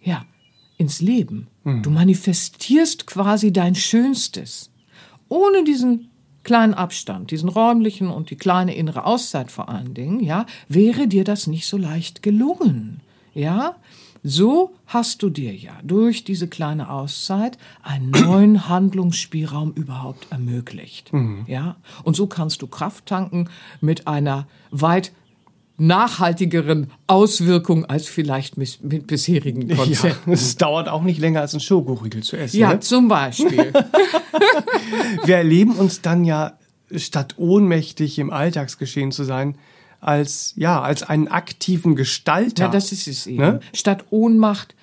ja, 0.02 0.26
ins 0.78 1.02
Leben. 1.02 1.48
Mhm. 1.64 1.84
Du 1.84 1.90
manifestierst 1.90 3.06
quasi 3.06 3.52
dein 3.52 3.76
Schönstes. 3.76 4.72
Ohne 5.28 5.64
diesen 5.64 6.10
kleinen 6.44 6.74
Abstand, 6.74 7.32
diesen 7.32 7.50
räumlichen 7.50 8.10
und 8.10 8.30
die 8.30 8.36
kleine 8.36 8.76
innere 8.76 9.06
Auszeit 9.06 9.52
vor 9.52 9.70
allen 9.70 9.94
Dingen, 9.94 10.20
ja, 10.20 10.46
wäre 10.68 11.08
dir 11.08 11.24
das 11.24 11.48
nicht 11.48 11.68
so 11.68 11.78
leicht 11.78 12.24
gelungen. 12.24 13.02
Ja, 13.36 13.76
so 14.24 14.76
hast 14.86 15.24
du 15.24 15.30
dir 15.30 15.56
ja 15.56 15.74
durch 15.84 16.24
diese 16.24 16.48
kleine 16.48 16.90
Auszeit 16.90 17.58
einen 17.84 18.12
neuen 18.12 18.68
Handlungsspielraum 18.68 19.74
überhaupt 19.74 20.28
ermöglicht. 20.32 21.14
Mhm. 21.14 21.46
Ja? 21.48 21.78
Und 22.04 22.16
so 22.16 22.28
kannst 22.28 22.62
du 22.62 22.68
Kraft 22.68 23.06
tanken 23.06 23.50
mit 23.82 24.08
einer 24.08 24.48
weit 24.72 25.12
nachhaltigeren 25.80 26.92
Auswirkung 27.08 27.86
als 27.86 28.08
vielleicht 28.08 28.58
mit, 28.58 28.84
mit 28.84 29.08
bisherigen 29.08 29.70
Konzepten. 29.70 30.30
Ja, 30.30 30.34
es 30.34 30.58
dauert 30.58 30.90
auch 30.90 31.04
nicht 31.04 31.20
länger 31.20 31.40
als 31.42 31.54
ein 31.54 31.62
Schokoriegel 31.62 32.22
zu 32.22 32.36
essen. 32.36 32.60
Ja, 32.60 32.74
ne? 32.74 32.80
zum 32.82 33.08
Beispiel. 33.08 33.72
Wir 35.24 35.38
erleben 35.38 35.72
uns 35.74 36.02
dann 36.02 36.26
ja, 36.26 36.58
statt 36.96 37.36
ohnmächtig 37.38 38.20
im 38.20 38.30
Alltagsgeschehen 38.30 39.12
zu 39.12 39.24
sein, 39.24 39.56
als 40.02 40.54
ja 40.56 40.82
als 40.82 41.04
einen 41.04 41.28
aktiven 41.28 41.96
Gestalter. 41.96 42.66
Ja, 42.66 42.72
das 42.72 42.92
ist 42.92 43.08
es 43.08 43.28
eben. 43.28 43.38
Ne? 43.38 43.60
Statt 43.74 44.06
Ohnmacht 44.10 44.76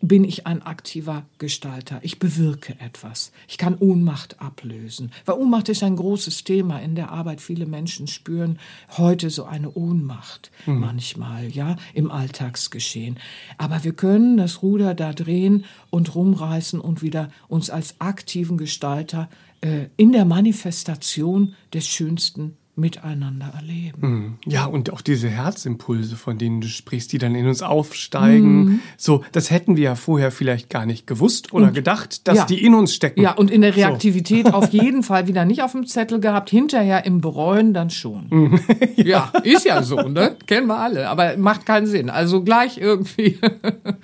bin 0.00 0.24
ich 0.24 0.46
ein 0.46 0.62
aktiver 0.62 1.24
Gestalter. 1.38 1.98
Ich 2.02 2.18
bewirke 2.18 2.76
etwas. 2.78 3.32
Ich 3.48 3.58
kann 3.58 3.76
Ohnmacht 3.78 4.40
ablösen. 4.40 5.10
Weil 5.24 5.36
Ohnmacht 5.36 5.68
ist 5.68 5.82
ein 5.82 5.96
großes 5.96 6.44
Thema 6.44 6.78
in 6.78 6.94
der 6.94 7.10
Arbeit. 7.10 7.40
Viele 7.40 7.66
Menschen 7.66 8.06
spüren 8.06 8.58
heute 8.96 9.30
so 9.30 9.44
eine 9.44 9.72
Ohnmacht 9.72 10.52
mhm. 10.66 10.78
manchmal, 10.78 11.48
ja, 11.48 11.76
im 11.94 12.10
Alltagsgeschehen. 12.10 13.18
Aber 13.56 13.82
wir 13.82 13.92
können 13.92 14.36
das 14.36 14.62
Ruder 14.62 14.94
da 14.94 15.12
drehen 15.12 15.64
und 15.90 16.14
rumreißen 16.14 16.80
und 16.80 17.02
wieder 17.02 17.30
uns 17.48 17.68
als 17.70 18.00
aktiven 18.00 18.56
Gestalter 18.56 19.28
äh, 19.60 19.86
in 19.96 20.12
der 20.12 20.24
Manifestation 20.24 21.54
des 21.72 21.88
Schönsten 21.88 22.56
miteinander 22.78 23.52
erleben. 23.54 23.98
Mhm. 24.00 24.34
Ja, 24.46 24.64
und 24.64 24.92
auch 24.92 25.00
diese 25.00 25.28
Herzimpulse, 25.28 26.16
von 26.16 26.38
denen 26.38 26.60
du 26.60 26.68
sprichst, 26.68 27.12
die 27.12 27.18
dann 27.18 27.34
in 27.34 27.46
uns 27.46 27.62
aufsteigen. 27.62 28.64
Mhm. 28.64 28.80
So, 28.96 29.24
das 29.32 29.50
hätten 29.50 29.76
wir 29.76 29.84
ja 29.84 29.94
vorher 29.94 30.30
vielleicht 30.30 30.70
gar 30.70 30.86
nicht 30.86 31.06
gewusst 31.06 31.52
oder 31.52 31.68
und, 31.68 31.74
gedacht, 31.74 32.26
dass 32.28 32.38
ja. 32.38 32.44
die 32.46 32.64
in 32.64 32.74
uns 32.74 32.94
stecken. 32.94 33.20
Ja, 33.20 33.32
und 33.32 33.50
in 33.50 33.60
der 33.60 33.76
Reaktivität 33.76 34.46
so. 34.46 34.52
auf 34.54 34.70
jeden 34.70 35.02
Fall 35.02 35.26
wieder 35.26 35.44
nicht 35.44 35.62
auf 35.62 35.72
dem 35.72 35.86
Zettel 35.86 36.20
gehabt, 36.20 36.50
hinterher 36.50 37.04
im 37.04 37.20
Bereuen 37.20 37.74
dann 37.74 37.90
schon. 37.90 38.28
Mhm. 38.30 38.60
ja. 38.96 39.32
ja, 39.34 39.40
ist 39.42 39.64
ja 39.64 39.82
so, 39.82 39.96
ne? 40.08 40.36
Kennen 40.46 40.68
wir 40.68 40.78
alle, 40.78 41.08
aber 41.08 41.36
macht 41.36 41.66
keinen 41.66 41.86
Sinn. 41.86 42.08
Also 42.08 42.42
gleich 42.42 42.78
irgendwie. 42.78 43.38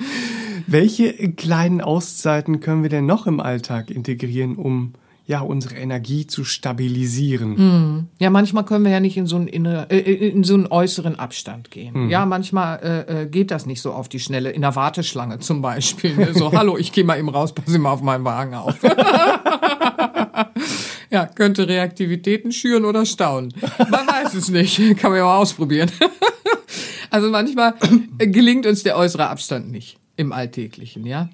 Welche 0.66 1.32
kleinen 1.32 1.80
Auszeiten 1.80 2.60
können 2.60 2.82
wir 2.82 2.90
denn 2.90 3.06
noch 3.06 3.26
im 3.26 3.38
Alltag 3.38 3.90
integrieren, 3.90 4.56
um 4.56 4.94
ja, 5.26 5.40
unsere 5.40 5.76
Energie 5.76 6.26
zu 6.26 6.44
stabilisieren. 6.44 7.54
Mm. 7.54 8.08
Ja, 8.18 8.28
manchmal 8.28 8.66
können 8.66 8.84
wir 8.84 8.92
ja 8.92 9.00
nicht 9.00 9.16
in 9.16 9.26
so 9.26 9.36
einen, 9.36 9.48
inner, 9.48 9.90
äh, 9.90 9.98
in 9.98 10.44
so 10.44 10.52
einen 10.52 10.66
äußeren 10.66 11.18
Abstand 11.18 11.70
gehen. 11.70 12.08
Mm. 12.08 12.10
Ja, 12.10 12.26
manchmal 12.26 12.78
äh, 12.82 13.22
äh, 13.22 13.26
geht 13.26 13.50
das 13.50 13.64
nicht 13.64 13.80
so 13.80 13.92
auf 13.92 14.10
die 14.10 14.20
Schnelle. 14.20 14.50
In 14.50 14.60
der 14.60 14.76
Warteschlange 14.76 15.38
zum 15.38 15.62
Beispiel. 15.62 16.14
Ne? 16.14 16.34
So, 16.34 16.52
hallo, 16.56 16.76
ich 16.76 16.92
gehe 16.92 17.04
mal 17.04 17.18
eben 17.18 17.30
raus, 17.30 17.54
passe 17.54 17.78
mal 17.78 17.92
auf 17.92 18.02
meinen 18.02 18.26
Wagen 18.26 18.54
auf. 18.54 18.76
ja, 21.10 21.24
könnte 21.26 21.68
Reaktivitäten 21.68 22.52
schüren 22.52 22.84
oder 22.84 23.06
staunen. 23.06 23.54
Man 23.78 24.06
weiß 24.06 24.34
es 24.34 24.50
nicht. 24.50 24.76
Kann 24.98 25.10
man 25.10 25.20
ja 25.20 25.24
mal 25.24 25.38
ausprobieren. 25.38 25.90
also 27.10 27.30
manchmal 27.30 27.72
gelingt 28.18 28.66
uns 28.66 28.82
der 28.82 28.98
äußere 28.98 29.26
Abstand 29.28 29.70
nicht 29.70 29.96
im 30.16 30.32
Alltäglichen, 30.32 31.06
ja. 31.06 31.30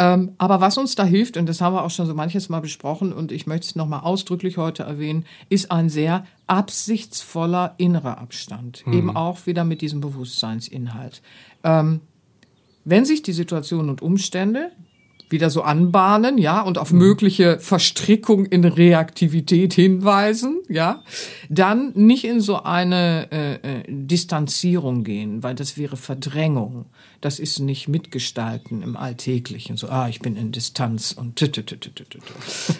Ähm, 0.00 0.32
aber 0.38 0.62
was 0.62 0.78
uns 0.78 0.94
da 0.94 1.04
hilft, 1.04 1.36
und 1.36 1.46
das 1.46 1.60
haben 1.60 1.74
wir 1.74 1.84
auch 1.84 1.90
schon 1.90 2.06
so 2.06 2.14
manches 2.14 2.48
Mal 2.48 2.60
besprochen, 2.60 3.12
und 3.12 3.32
ich 3.32 3.46
möchte 3.46 3.66
es 3.66 3.76
nochmal 3.76 4.00
ausdrücklich 4.00 4.56
heute 4.56 4.82
erwähnen, 4.82 5.26
ist 5.50 5.70
ein 5.70 5.90
sehr 5.90 6.24
absichtsvoller 6.46 7.74
innerer 7.76 8.16
Abstand. 8.16 8.82
Mhm. 8.86 8.92
Eben 8.94 9.14
auch 9.14 9.44
wieder 9.44 9.62
mit 9.64 9.82
diesem 9.82 10.00
Bewusstseinsinhalt. 10.00 11.20
Ähm, 11.64 12.00
wenn 12.86 13.04
sich 13.04 13.20
die 13.20 13.34
Situation 13.34 13.90
und 13.90 14.00
Umstände 14.00 14.72
wieder 15.30 15.50
so 15.50 15.62
anbahnen, 15.62 16.38
ja, 16.38 16.60
und 16.60 16.78
auf 16.78 16.92
mhm. 16.92 16.98
mögliche 16.98 17.58
Verstrickung 17.58 18.46
in 18.46 18.64
Reaktivität 18.64 19.72
hinweisen, 19.72 20.60
ja, 20.68 21.02
dann 21.48 21.92
nicht 21.94 22.24
in 22.24 22.40
so 22.40 22.62
eine 22.62 23.28
äh, 23.30 23.54
äh, 23.54 23.82
Distanzierung 23.88 25.04
gehen, 25.04 25.42
weil 25.42 25.54
das 25.54 25.76
wäre 25.76 25.96
Verdrängung. 25.96 26.86
Das 27.20 27.38
ist 27.38 27.58
nicht 27.58 27.86
mitgestalten 27.86 28.82
im 28.82 28.96
Alltäglichen. 28.96 29.76
So, 29.76 29.88
ah, 29.88 30.08
ich 30.08 30.20
bin 30.20 30.36
in 30.36 30.52
Distanz 30.52 31.12
und 31.12 31.36
t 31.36 31.46
-t 31.46 31.62
-t 31.62 31.90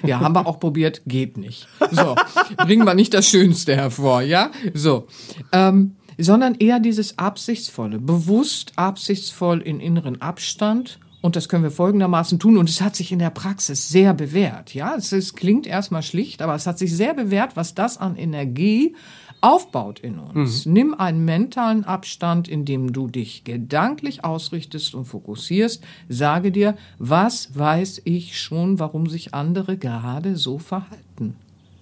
ja, 0.06 0.20
haben 0.20 0.34
wir 0.34 0.46
auch 0.46 0.58
probiert, 0.58 1.02
geht 1.06 1.36
nicht. 1.36 1.68
So, 1.90 2.16
bringen 2.56 2.86
wir 2.86 2.94
nicht 2.94 3.12
das 3.12 3.28
Schönste 3.28 3.76
hervor, 3.76 4.22
ja, 4.22 4.50
so. 4.72 5.06
Ähm, 5.52 5.96
sondern 6.18 6.54
eher 6.54 6.80
dieses 6.80 7.18
absichtsvolle, 7.18 7.98
bewusst 7.98 8.72
absichtsvoll 8.76 9.60
in 9.60 9.80
inneren 9.80 10.20
Abstand 10.20 10.98
und 11.22 11.36
das 11.36 11.48
können 11.48 11.64
wir 11.64 11.70
folgendermaßen 11.70 12.38
tun. 12.38 12.56
Und 12.56 12.68
es 12.68 12.80
hat 12.80 12.96
sich 12.96 13.12
in 13.12 13.18
der 13.18 13.30
Praxis 13.30 13.88
sehr 13.88 14.14
bewährt. 14.14 14.74
Ja, 14.74 14.94
es, 14.96 15.12
es 15.12 15.34
klingt 15.34 15.66
erstmal 15.66 16.02
schlicht, 16.02 16.40
aber 16.42 16.54
es 16.54 16.66
hat 16.66 16.78
sich 16.78 16.96
sehr 16.96 17.14
bewährt, 17.14 17.56
was 17.56 17.74
das 17.74 17.98
an 17.98 18.16
Energie 18.16 18.94
aufbaut 19.40 20.00
in 20.00 20.18
uns. 20.18 20.66
Mhm. 20.66 20.72
Nimm 20.72 20.94
einen 20.94 21.24
mentalen 21.24 21.84
Abstand, 21.84 22.48
indem 22.48 22.92
du 22.92 23.08
dich 23.08 23.44
gedanklich 23.44 24.24
ausrichtest 24.24 24.94
und 24.94 25.06
fokussierst. 25.06 25.82
Sage 26.08 26.52
dir, 26.52 26.76
was 26.98 27.56
weiß 27.56 28.02
ich 28.04 28.40
schon, 28.40 28.78
warum 28.78 29.06
sich 29.06 29.34
andere 29.34 29.76
gerade 29.76 30.36
so 30.36 30.58
verhalten? 30.58 31.36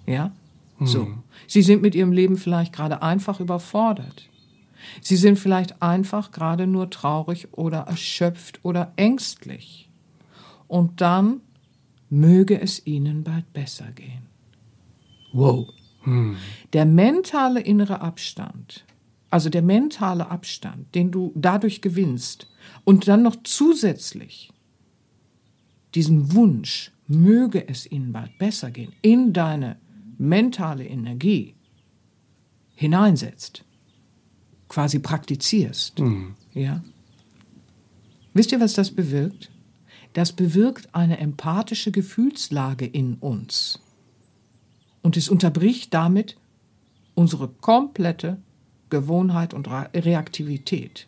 Ja? 0.05 0.31
Mhm. 0.79 0.85
So. 0.85 1.07
Sie 1.47 1.61
sind 1.61 1.81
mit 1.81 1.95
ihrem 1.95 2.11
Leben 2.11 2.37
vielleicht 2.37 2.73
gerade 2.73 3.01
einfach 3.01 3.39
überfordert. 3.39 4.29
Sie 5.01 5.17
sind 5.17 5.37
vielleicht 5.37 5.81
einfach 5.81 6.31
gerade 6.31 6.67
nur 6.67 6.89
traurig 6.89 7.47
oder 7.51 7.79
erschöpft 7.79 8.59
oder 8.63 8.93
ängstlich. 8.95 9.89
Und 10.67 11.01
dann 11.01 11.41
möge 12.09 12.59
es 12.59 12.85
ihnen 12.85 13.23
bald 13.23 13.51
besser 13.53 13.91
gehen. 13.91 14.27
Wow. 15.31 15.69
Hm. 16.03 16.37
Der 16.73 16.85
mentale 16.85 17.61
innere 17.61 18.01
Abstand, 18.01 18.85
also 19.29 19.49
der 19.49 19.61
mentale 19.61 20.29
Abstand, 20.29 20.93
den 20.95 21.11
du 21.11 21.31
dadurch 21.35 21.81
gewinnst 21.81 22.47
und 22.83 23.07
dann 23.07 23.21
noch 23.21 23.35
zusätzlich 23.43 24.51
diesen 25.95 26.33
Wunsch, 26.33 26.91
möge 27.07 27.67
es 27.67 27.91
ihnen 27.91 28.13
bald 28.13 28.37
besser 28.37 28.71
gehen, 28.71 28.93
in 29.01 29.33
deine 29.33 29.77
mentale 30.17 30.85
Energie 30.85 31.55
hineinsetzt, 32.75 33.65
quasi 34.69 34.99
praktizierst. 34.99 35.99
Mhm. 35.99 36.35
Ja? 36.53 36.81
Wisst 38.33 38.51
ihr, 38.51 38.61
was 38.61 38.73
das 38.73 38.91
bewirkt? 38.91 39.49
Das 40.13 40.31
bewirkt 40.31 40.93
eine 40.95 41.19
empathische 41.19 41.91
Gefühlslage 41.91 42.85
in 42.85 43.15
uns. 43.15 43.79
Und 45.01 45.17
es 45.17 45.29
unterbricht 45.29 45.93
damit 45.93 46.37
unsere 47.15 47.47
komplette 47.47 48.37
Gewohnheit 48.89 49.53
und 49.53 49.67
Reaktivität. 49.67 51.07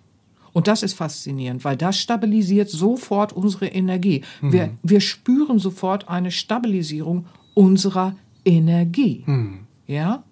Und 0.54 0.68
das 0.68 0.84
ist 0.84 0.94
faszinierend, 0.94 1.64
weil 1.64 1.78
das 1.78 1.98
stabilisiert 1.98 2.70
sofort 2.70 3.32
unsere 3.34 3.68
Energie. 3.68 4.22
Mhm. 4.42 4.54
Wir, 4.54 4.78
wir 4.84 5.02
spüren 5.02 5.60
sofort 5.60 6.10
eine 6.10 6.32
Stabilisierung 6.32 7.26
unserer 7.54 8.16
Energie. 8.44 9.24
Mhm. 9.26 9.60
Ja? 9.88 10.24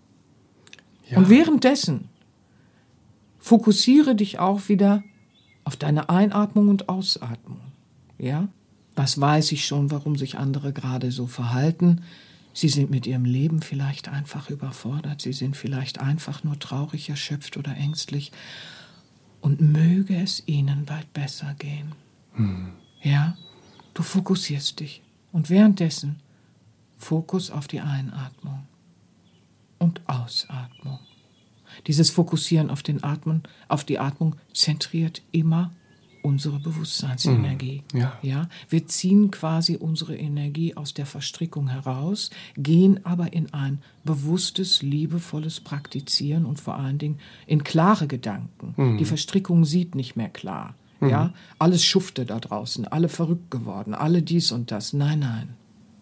ja? 1.10 1.18
Und 1.18 1.30
währenddessen 1.30 2.09
fokussiere 3.40 4.16
dich 4.16 4.40
auch 4.40 4.70
wieder 4.70 5.04
auf 5.64 5.76
deine 5.76 6.10
Einatmung 6.10 6.70
und 6.70 6.90
Ausatmung. 6.90 7.62
Ja? 8.18 8.48
Was 8.96 9.20
weiß 9.20 9.52
ich 9.54 9.66
schon, 9.66 9.92
warum 9.92 10.16
sich 10.16 10.38
andere 10.38 10.74
gerade 10.74 11.12
so 11.12 11.28
verhalten? 11.28 12.02
Sie 12.54 12.70
sind 12.70 12.90
mit 12.90 13.08
ihrem 13.08 13.26
Leben 13.26 13.62
vielleicht 13.62 14.10
einfach 14.10 14.50
überfordert, 14.50 15.22
sie 15.22 15.34
sind 15.34 15.56
vielleicht 15.56 16.00
einfach 16.00 16.44
nur 16.44 16.60
traurig, 16.60 17.10
erschöpft 17.10 17.56
oder 17.58 17.76
ängstlich. 17.76 18.32
Und 19.42 19.62
möge 19.62 20.18
es 20.18 20.44
ihnen 20.48 20.84
bald 20.86 21.14
besser 21.14 21.56
gehen. 21.58 21.94
Hm. 22.34 22.74
Ja, 23.02 23.38
du 23.94 24.04
fokussierst 24.04 24.82
dich. 24.82 25.02
Und 25.32 25.50
währenddessen 25.50 26.18
Fokus 26.98 27.50
auf 27.50 27.68
die 27.68 27.80
Einatmung 27.80 28.68
und 29.78 30.02
Ausatmung. 30.10 31.00
Dieses 31.88 32.10
Fokussieren 32.10 32.70
auf 32.70 32.84
den 32.84 33.04
Atmen, 33.04 33.44
auf 33.68 33.84
die 33.84 34.00
Atmung 34.00 34.36
zentriert 34.54 35.22
immer 35.32 35.72
unsere 36.22 36.60
Bewusstseinsenergie. 36.60 37.84
Mm, 37.94 37.98
ja. 37.98 38.18
ja. 38.22 38.50
Wir 38.68 38.88
ziehen 38.88 39.32
quasi 39.32 39.78
unsere 39.78 40.18
Energie 40.18 40.76
aus 40.76 40.94
der 40.94 41.06
Verstrickung 41.06 41.70
heraus, 41.70 42.30
gehen 42.58 43.06
aber 43.06 43.34
in 43.34 43.54
ein 43.54 43.80
bewusstes, 44.04 44.82
liebevolles 44.82 45.62
Praktizieren 45.62 46.46
und 46.46 46.60
vor 46.60 46.76
allen 46.76 46.98
Dingen 46.98 47.20
in 47.48 47.64
klare 47.64 48.08
Gedanken. 48.08 48.74
Mm. 48.76 48.98
Die 48.98 49.06
Verstrickung 49.06 49.66
sieht 49.66 49.96
nicht 49.96 50.16
mehr 50.16 50.30
klar. 50.30 50.76
Ja, 51.02 51.34
alles 51.60 51.86
schufte 51.86 52.26
da 52.26 52.42
draußen, 52.42 52.86
alle 52.86 53.08
verrückt 53.08 53.52
geworden, 53.52 53.94
alle 53.94 54.22
dies 54.22 54.52
und 54.52 54.70
das. 54.70 54.92
Nein, 54.92 55.20
nein. 55.20 55.54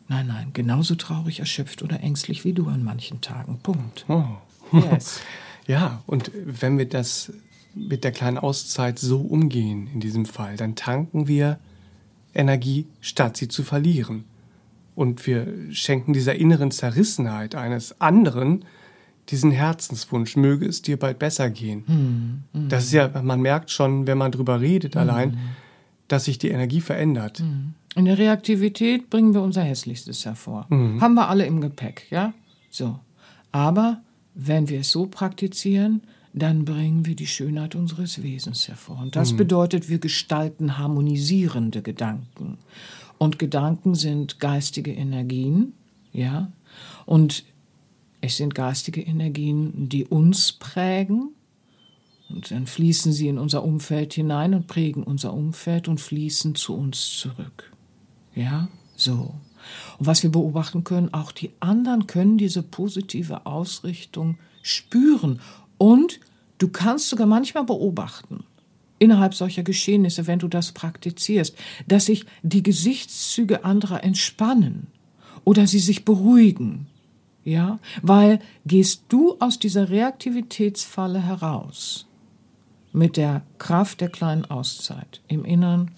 Nein, 0.08 0.26
nein, 0.26 0.50
genauso 0.54 0.96
traurig, 0.96 1.40
erschöpft 1.40 1.84
oder 1.84 2.00
ängstlich 2.00 2.46
wie 2.46 2.54
du 2.54 2.68
an 2.68 2.84
manchen 2.84 3.22
Tagen. 3.22 3.60
Punkt. 3.62 4.06
Oh. 4.08 4.24
Yes. 4.72 5.22
Ja, 5.68 6.02
und 6.08 6.32
wenn 6.34 6.78
wir 6.78 6.88
das 6.88 7.32
mit 7.76 8.04
der 8.04 8.12
kleinen 8.12 8.38
Auszeit 8.38 9.00
so 9.00 9.20
umgehen 9.20 9.88
in 9.94 10.00
diesem 10.00 10.26
Fall, 10.26 10.56
dann 10.56 10.76
tanken 10.76 11.28
wir 11.28 11.60
Energie, 12.34 12.88
statt 13.02 13.38
sie 13.38 13.48
zu 13.48 13.64
verlieren. 13.64 14.24
Und 14.96 15.28
wir 15.28 15.48
schenken 15.72 16.14
dieser 16.14 16.36
inneren 16.36 16.72
Zerrissenheit 16.72 17.54
eines 17.54 18.02
anderen 18.02 18.66
diesen 19.30 19.52
Herzenswunsch, 19.52 20.38
möge 20.38 20.66
es 20.66 20.82
dir 20.82 20.98
bald 20.98 21.20
besser 21.20 21.50
gehen. 21.50 21.84
Mm, 22.54 22.58
mm. 22.58 22.70
Das 22.70 22.86
ist 22.86 22.94
ja, 22.94 23.10
man 23.22 23.42
merkt 23.42 23.70
schon, 23.72 24.08
wenn 24.08 24.18
man 24.18 24.32
drüber 24.32 24.62
redet 24.62 24.96
mm. 24.96 24.98
allein, 24.98 25.38
dass 26.08 26.26
sich 26.26 26.38
die 26.38 26.50
Energie 26.50 26.80
verändert. 26.80 27.44
In 27.96 28.06
der 28.06 28.18
Reaktivität 28.18 29.10
bringen 29.10 29.34
wir 29.34 29.42
unser 29.42 29.64
Hässlichstes 29.64 30.26
hervor. 30.26 30.66
Hm. 30.70 31.02
Haben 31.02 31.16
wir 31.16 31.28
alle 31.28 31.46
im 31.46 31.60
Gepäck, 31.60 32.06
ja? 32.10 32.34
So. 32.70 33.00
Aber 33.52 34.02
wenn 34.38 34.70
wir 34.70 34.82
es 34.82 34.92
so 34.92 35.08
praktizieren, 35.08 36.02
dann 36.34 36.66
bringen 36.66 37.06
wir 37.06 37.16
die 37.16 37.28
Schönheit 37.28 37.74
unseres 37.76 38.22
Wesens 38.22 38.68
hervor. 38.68 39.00
Und 39.00 39.16
das 39.16 39.34
mhm. 39.34 39.38
bedeutet, 39.38 39.90
wir 39.90 39.98
gestalten 39.98 40.78
harmonisierende 40.78 41.82
Gedanken. 41.82 42.60
Und 43.18 43.40
Gedanken 43.40 43.96
sind 43.96 44.40
geistige 44.40 44.94
Energien, 44.94 45.74
ja. 46.14 46.52
Und 47.08 47.44
es 48.22 48.38
sind 48.38 48.54
geistige 48.54 49.02
Energien, 49.02 49.90
die 49.90 50.06
uns 50.06 50.52
prägen. 50.52 51.32
Und 52.30 52.52
dann 52.52 52.68
fließen 52.68 53.14
sie 53.14 53.30
in 53.30 53.40
unser 53.40 53.64
Umfeld 53.64 54.14
hinein 54.14 54.54
und 54.54 54.68
prägen 54.68 55.02
unser 55.02 55.34
Umfeld 55.34 55.88
und 55.88 56.00
fließen 56.00 56.54
zu 56.54 56.76
uns 56.76 57.18
zurück. 57.18 57.72
Ja, 58.36 58.68
so. 58.96 59.34
Und 60.00 60.08
was 60.08 60.24
wir 60.24 60.32
beobachten 60.32 60.84
können, 60.84 61.14
auch 61.14 61.32
die 61.32 61.52
anderen 61.60 62.08
können 62.08 62.38
diese 62.38 62.64
positive 62.64 63.46
Ausrichtung 63.46 64.38
spüren. 64.62 65.40
Und 65.78 66.20
du 66.58 66.68
kannst 66.70 67.10
sogar 67.10 67.28
manchmal 67.28 67.64
beobachten, 67.64 68.44
innerhalb 69.00 69.34
solcher 69.34 69.64
Geschehnisse, 69.64 70.28
wenn 70.28 70.40
du 70.40 70.48
das 70.48 70.72
praktizierst, 70.72 71.56
dass 71.88 72.06
sich 72.06 72.26
die 72.44 72.64
Gesichtszüge 72.64 73.64
anderer 73.64 74.04
entspannen 74.04 74.88
oder 75.44 75.68
sie 75.68 75.80
sich 75.80 76.06
beruhigen. 76.06 76.88
Ja, 77.44 77.80
weil 78.02 78.40
gehst 78.66 79.04
du 79.08 79.38
aus 79.40 79.58
dieser 79.58 79.90
Reaktivitätsfalle 79.90 81.22
heraus 81.22 82.06
mit 82.92 83.16
der 83.16 83.44
Kraft 83.58 84.02
der 84.02 84.10
kleinen 84.10 84.44
Auszeit 84.44 85.22
im 85.30 85.46
Innern 85.46 85.92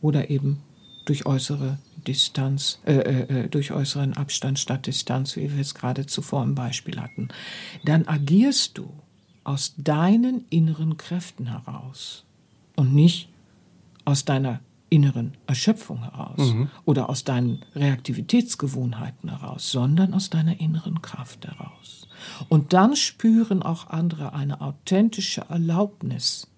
oder 0.00 0.28
eben 0.28 0.58
durch 1.04 1.24
äußere 1.24 1.78
Distanz, 2.08 2.80
äh, 2.86 2.94
äh, 2.94 3.44
äh, 3.44 3.48
durch 3.48 3.70
äußeren 3.70 4.16
Abstand 4.16 4.58
statt 4.58 4.86
Distanz, 4.86 5.36
wie 5.36 5.52
wir 5.52 5.60
es 5.60 5.74
gerade 5.74 6.06
zuvor 6.06 6.42
im 6.42 6.54
Beispiel 6.54 6.98
hatten, 6.98 7.28
dann 7.84 8.08
agierst 8.08 8.78
du 8.78 8.90
aus 9.44 9.74
deinen 9.76 10.46
inneren 10.48 10.96
Kräften 10.96 11.46
heraus 11.46 12.24
und 12.76 12.94
nicht 12.94 13.28
aus 14.06 14.24
deiner 14.24 14.60
inneren 14.88 15.34
Erschöpfung 15.46 16.02
heraus 16.02 16.38
mhm. 16.38 16.70
oder 16.86 17.10
aus 17.10 17.24
deinen 17.24 17.62
Reaktivitätsgewohnheiten 17.74 19.28
heraus, 19.28 19.70
sondern 19.70 20.14
aus 20.14 20.30
deiner 20.30 20.58
inneren 20.60 21.02
Kraft 21.02 21.46
heraus. 21.46 22.08
Und 22.48 22.72
dann 22.72 22.96
spüren 22.96 23.62
auch 23.62 23.90
andere 23.90 24.32
eine 24.32 24.62
authentische 24.62 25.42
Erlaubnis, 25.50 26.48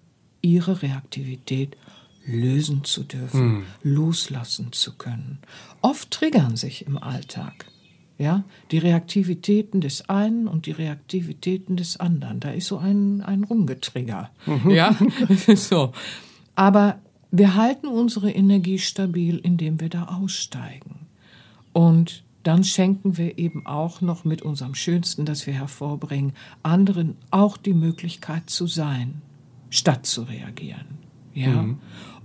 ihre 0.41 0.81
Reaktivität 0.81 1.75
lösen 2.25 2.83
zu 2.83 3.03
dürfen, 3.03 3.47
mhm. 3.47 3.63
loslassen 3.81 4.71
zu 4.71 4.93
können. 4.93 5.39
Oft 5.81 6.11
triggern 6.11 6.55
sich 6.55 6.85
im 6.85 6.97
Alltag 6.97 7.65
ja, 8.21 8.43
die 8.69 8.77
Reaktivitäten 8.77 9.81
des 9.81 10.07
einen 10.07 10.47
und 10.47 10.67
die 10.67 10.71
Reaktivitäten 10.71 11.75
des 11.75 11.99
anderen. 11.99 12.39
Da 12.39 12.51
ist 12.51 12.67
so 12.67 12.77
ein, 12.77 13.21
ein 13.21 13.43
Rumgetrigger. 13.43 14.29
Mhm. 14.45 14.69
Ja, 14.69 14.95
so. 15.55 15.91
Aber 16.53 16.99
wir 17.31 17.55
halten 17.55 17.87
unsere 17.87 18.31
Energie 18.31 18.77
stabil, 18.77 19.37
indem 19.37 19.79
wir 19.79 19.89
da 19.89 20.03
aussteigen. 20.03 21.07
Und 21.73 22.23
dann 22.43 22.63
schenken 22.63 23.17
wir 23.17 23.39
eben 23.39 23.65
auch 23.65 24.01
noch 24.01 24.23
mit 24.23 24.43
unserem 24.43 24.75
Schönsten, 24.75 25.25
das 25.25 25.47
wir 25.47 25.53
hervorbringen, 25.53 26.33
anderen 26.61 27.17
auch 27.31 27.57
die 27.57 27.73
Möglichkeit 27.73 28.51
zu 28.51 28.67
sein, 28.67 29.21
statt 29.71 30.05
zu 30.05 30.23
reagieren. 30.23 30.99
Ja. 31.33 31.63
Mhm. 31.63 31.79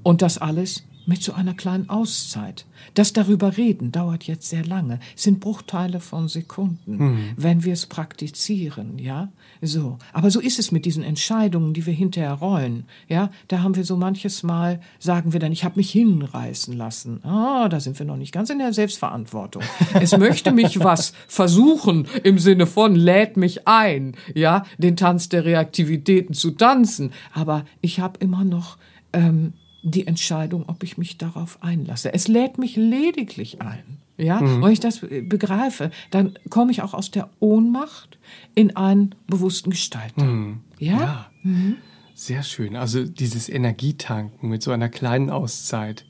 Und 0.06 0.22
das 0.22 0.38
alles 0.38 0.84
mit 1.04 1.20
so 1.20 1.32
einer 1.32 1.52
kleinen 1.52 1.88
Auszeit. 1.88 2.64
Das 2.94 3.12
darüber 3.12 3.56
reden 3.56 3.90
dauert 3.90 4.22
jetzt 4.22 4.48
sehr 4.48 4.64
lange, 4.64 5.00
sind 5.16 5.40
Bruchteile 5.40 5.98
von 5.98 6.28
Sekunden, 6.28 6.96
mhm. 6.96 7.18
wenn 7.36 7.64
wir 7.64 7.72
es 7.72 7.86
praktizieren, 7.86 9.00
ja? 9.00 9.32
So. 9.62 9.98
Aber 10.12 10.30
so 10.30 10.38
ist 10.38 10.60
es 10.60 10.70
mit 10.70 10.84
diesen 10.84 11.02
Entscheidungen, 11.02 11.74
die 11.74 11.86
wir 11.86 11.92
hinterher 11.92 12.34
rollen, 12.34 12.84
ja? 13.08 13.30
Da 13.48 13.64
haben 13.64 13.74
wir 13.74 13.82
so 13.82 13.96
manches 13.96 14.44
Mal, 14.44 14.80
sagen 15.00 15.32
wir 15.32 15.40
dann, 15.40 15.50
ich 15.50 15.64
habe 15.64 15.74
mich 15.74 15.90
hinreißen 15.90 16.76
lassen. 16.76 17.24
Ah, 17.24 17.68
da 17.68 17.80
sind 17.80 17.98
wir 17.98 18.06
noch 18.06 18.16
nicht 18.16 18.30
ganz 18.30 18.48
in 18.48 18.58
der 18.58 18.72
Selbstverantwortung. 18.72 19.64
es 19.94 20.16
möchte 20.16 20.52
mich 20.52 20.78
was 20.78 21.14
versuchen 21.26 22.06
im 22.22 22.38
Sinne 22.38 22.68
von 22.68 22.94
lädt 22.94 23.36
mich 23.36 23.66
ein, 23.66 24.14
ja? 24.36 24.62
Den 24.78 24.96
Tanz 24.96 25.28
der 25.30 25.44
Reaktivitäten 25.44 26.32
zu 26.32 26.52
tanzen. 26.52 27.10
Aber 27.32 27.64
ich 27.80 27.98
habe 27.98 28.20
immer 28.20 28.44
noch, 28.44 28.78
ähm, 29.12 29.54
die 29.90 30.06
Entscheidung, 30.06 30.64
ob 30.68 30.82
ich 30.82 30.98
mich 30.98 31.16
darauf 31.16 31.62
einlasse. 31.62 32.12
Es 32.12 32.28
lädt 32.28 32.58
mich 32.58 32.76
lediglich 32.76 33.60
ein. 33.62 33.98
Ja, 34.18 34.40
mhm. 34.40 34.62
wenn 34.62 34.72
ich 34.72 34.80
das 34.80 35.00
begreife, 35.00 35.90
dann 36.10 36.38
komme 36.48 36.72
ich 36.72 36.82
auch 36.82 36.94
aus 36.94 37.10
der 37.10 37.28
Ohnmacht 37.38 38.18
in 38.54 38.74
einen 38.74 39.14
bewussten 39.26 39.70
Gestalter. 39.70 40.24
Mhm. 40.24 40.60
Ja? 40.78 41.00
ja. 41.00 41.26
Mhm. 41.42 41.76
Sehr 42.14 42.42
schön. 42.42 42.76
Also 42.76 43.04
dieses 43.04 43.48
Energietanken 43.48 44.48
mit 44.48 44.62
so 44.62 44.70
einer 44.70 44.88
kleinen 44.88 45.28
Auszeit, 45.28 46.06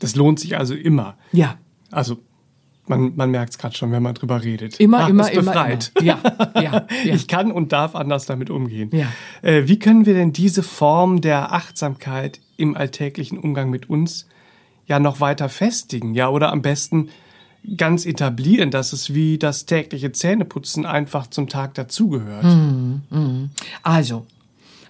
das 0.00 0.14
lohnt 0.14 0.38
sich 0.38 0.58
also 0.58 0.74
immer. 0.74 1.16
Ja. 1.32 1.56
Also 1.90 2.18
man, 2.88 3.16
man 3.16 3.30
merkt 3.30 3.52
es 3.52 3.58
gerade 3.58 3.74
schon, 3.74 3.90
wenn 3.90 4.02
man 4.02 4.14
drüber 4.14 4.44
redet. 4.44 4.78
Immer, 4.78 4.98
Ach, 5.00 5.08
immer, 5.08 5.32
immer, 5.32 5.42
befreit. 5.42 5.92
immer. 5.94 6.06
Ja, 6.06 6.20
ja, 6.54 6.86
ja. 7.04 7.14
Ich 7.14 7.26
kann 7.26 7.50
und 7.50 7.72
darf 7.72 7.94
anders 7.96 8.26
damit 8.26 8.50
umgehen. 8.50 8.90
Ja. 8.92 9.06
Äh, 9.42 9.66
wie 9.66 9.78
können 9.78 10.04
wir 10.06 10.14
denn 10.14 10.32
diese 10.32 10.62
Form 10.62 11.20
der 11.22 11.52
Achtsamkeit 11.52 12.40
im 12.56 12.76
alltäglichen 12.76 13.38
Umgang 13.38 13.70
mit 13.70 13.88
uns 13.88 14.26
ja 14.86 14.98
noch 14.98 15.20
weiter 15.20 15.48
festigen? 15.48 16.14
Ja, 16.14 16.28
oder 16.28 16.52
am 16.52 16.62
besten 16.62 17.08
ganz 17.76 18.06
etablieren, 18.06 18.70
dass 18.70 18.92
es 18.92 19.12
wie 19.14 19.38
das 19.38 19.66
tägliche 19.66 20.12
Zähneputzen 20.12 20.86
einfach 20.86 21.26
zum 21.26 21.48
Tag 21.48 21.74
dazugehört. 21.74 22.44
Mhm, 22.44 23.02
mh. 23.10 23.48
Also, 23.82 24.26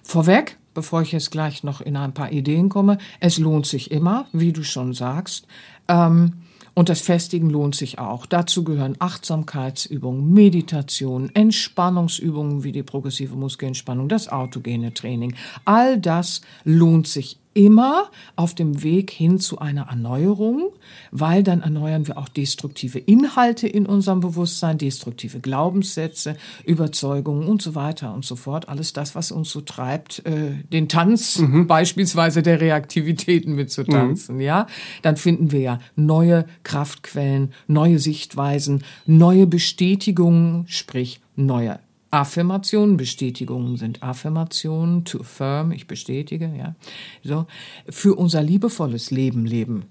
vorweg, 0.03 0.57
bevor 0.73 1.01
ich 1.01 1.11
jetzt 1.11 1.31
gleich 1.31 1.63
noch 1.63 1.81
in 1.81 1.97
ein 1.97 2.13
paar 2.13 2.31
Ideen 2.31 2.69
komme, 2.69 2.99
es 3.19 3.39
lohnt 3.39 3.65
sich 3.65 3.91
immer, 3.91 4.27
wie 4.31 4.53
du 4.53 4.63
schon 4.63 4.93
sagst. 4.93 5.47
Ähm, 5.87 6.33
und 6.75 6.89
das 6.89 7.01
Festigen 7.01 7.49
lohnt 7.49 7.73
sich 7.73 7.97
auch. 7.97 8.27
Dazu 8.27 8.63
gehören 8.63 8.97
Achtsamkeitsübungen, 8.99 10.31
Meditation, 10.31 11.31
Entspannungsübungen 11.33 12.63
wie 12.63 12.71
die 12.71 12.83
progressive 12.83 13.35
Muskelentspannung, 13.35 14.09
das 14.09 14.29
autogene 14.29 14.93
Training. 14.93 15.33
All 15.65 15.99
das 15.99 16.41
lohnt 16.63 17.07
sich 17.07 17.39
immer 17.57 18.11
auf 18.35 18.53
dem 18.53 18.83
Weg 18.83 19.09
hin 19.09 19.39
zu 19.39 19.57
einer 19.57 19.87
Erneuerung, 19.89 20.69
weil 21.09 21.41
dann 21.41 21.61
erneuern 21.61 22.05
wir 22.05 22.19
auch 22.19 22.29
destruktive 22.29 22.99
Inhalte 22.99 23.67
in 23.67 23.87
unserem 23.87 24.19
Bewusstsein, 24.19 24.77
destruktive 24.77 25.39
Glaubenssätze, 25.39 26.37
Überzeugungen 26.65 27.47
und 27.47 27.63
so 27.63 27.73
weiter 27.73 28.13
und 28.13 28.23
so 28.23 28.35
fort. 28.35 28.69
Alles 28.69 28.93
das, 28.93 29.15
was 29.15 29.31
uns 29.31 29.49
so 29.49 29.61
treibt, 29.61 30.23
äh, 30.27 30.63
den 30.71 30.87
Tanz 30.87 31.39
mhm. 31.39 31.65
beispielsweise 31.65 32.43
der 32.43 32.61
Reaktivitäten 32.61 33.55
mitzutanzen, 33.55 34.35
mhm. 34.35 34.41
ja. 34.41 34.67
Dann 35.01 35.17
finden 35.17 35.51
wir 35.51 35.61
ja 35.61 35.79
neue 35.95 36.45
Kraftquellen, 36.61 37.53
neue 37.65 37.97
Sichtweisen, 37.97 38.83
neue 39.07 39.47
Bestätigungen, 39.47 40.65
sprich 40.67 41.21
neue 41.35 41.79
Affirmationen, 42.11 42.97
Bestätigungen 42.97 43.77
sind 43.77 44.01
Affirmationen, 44.01 45.03
to 45.03 45.19
affirm, 45.19 45.71
ich 45.71 45.87
bestätige, 45.87 46.51
ja, 46.57 46.75
so, 47.23 47.47
für 47.89 48.15
unser 48.15 48.41
liebevolles 48.41 49.11
Leben 49.11 49.45
leben. 49.45 49.85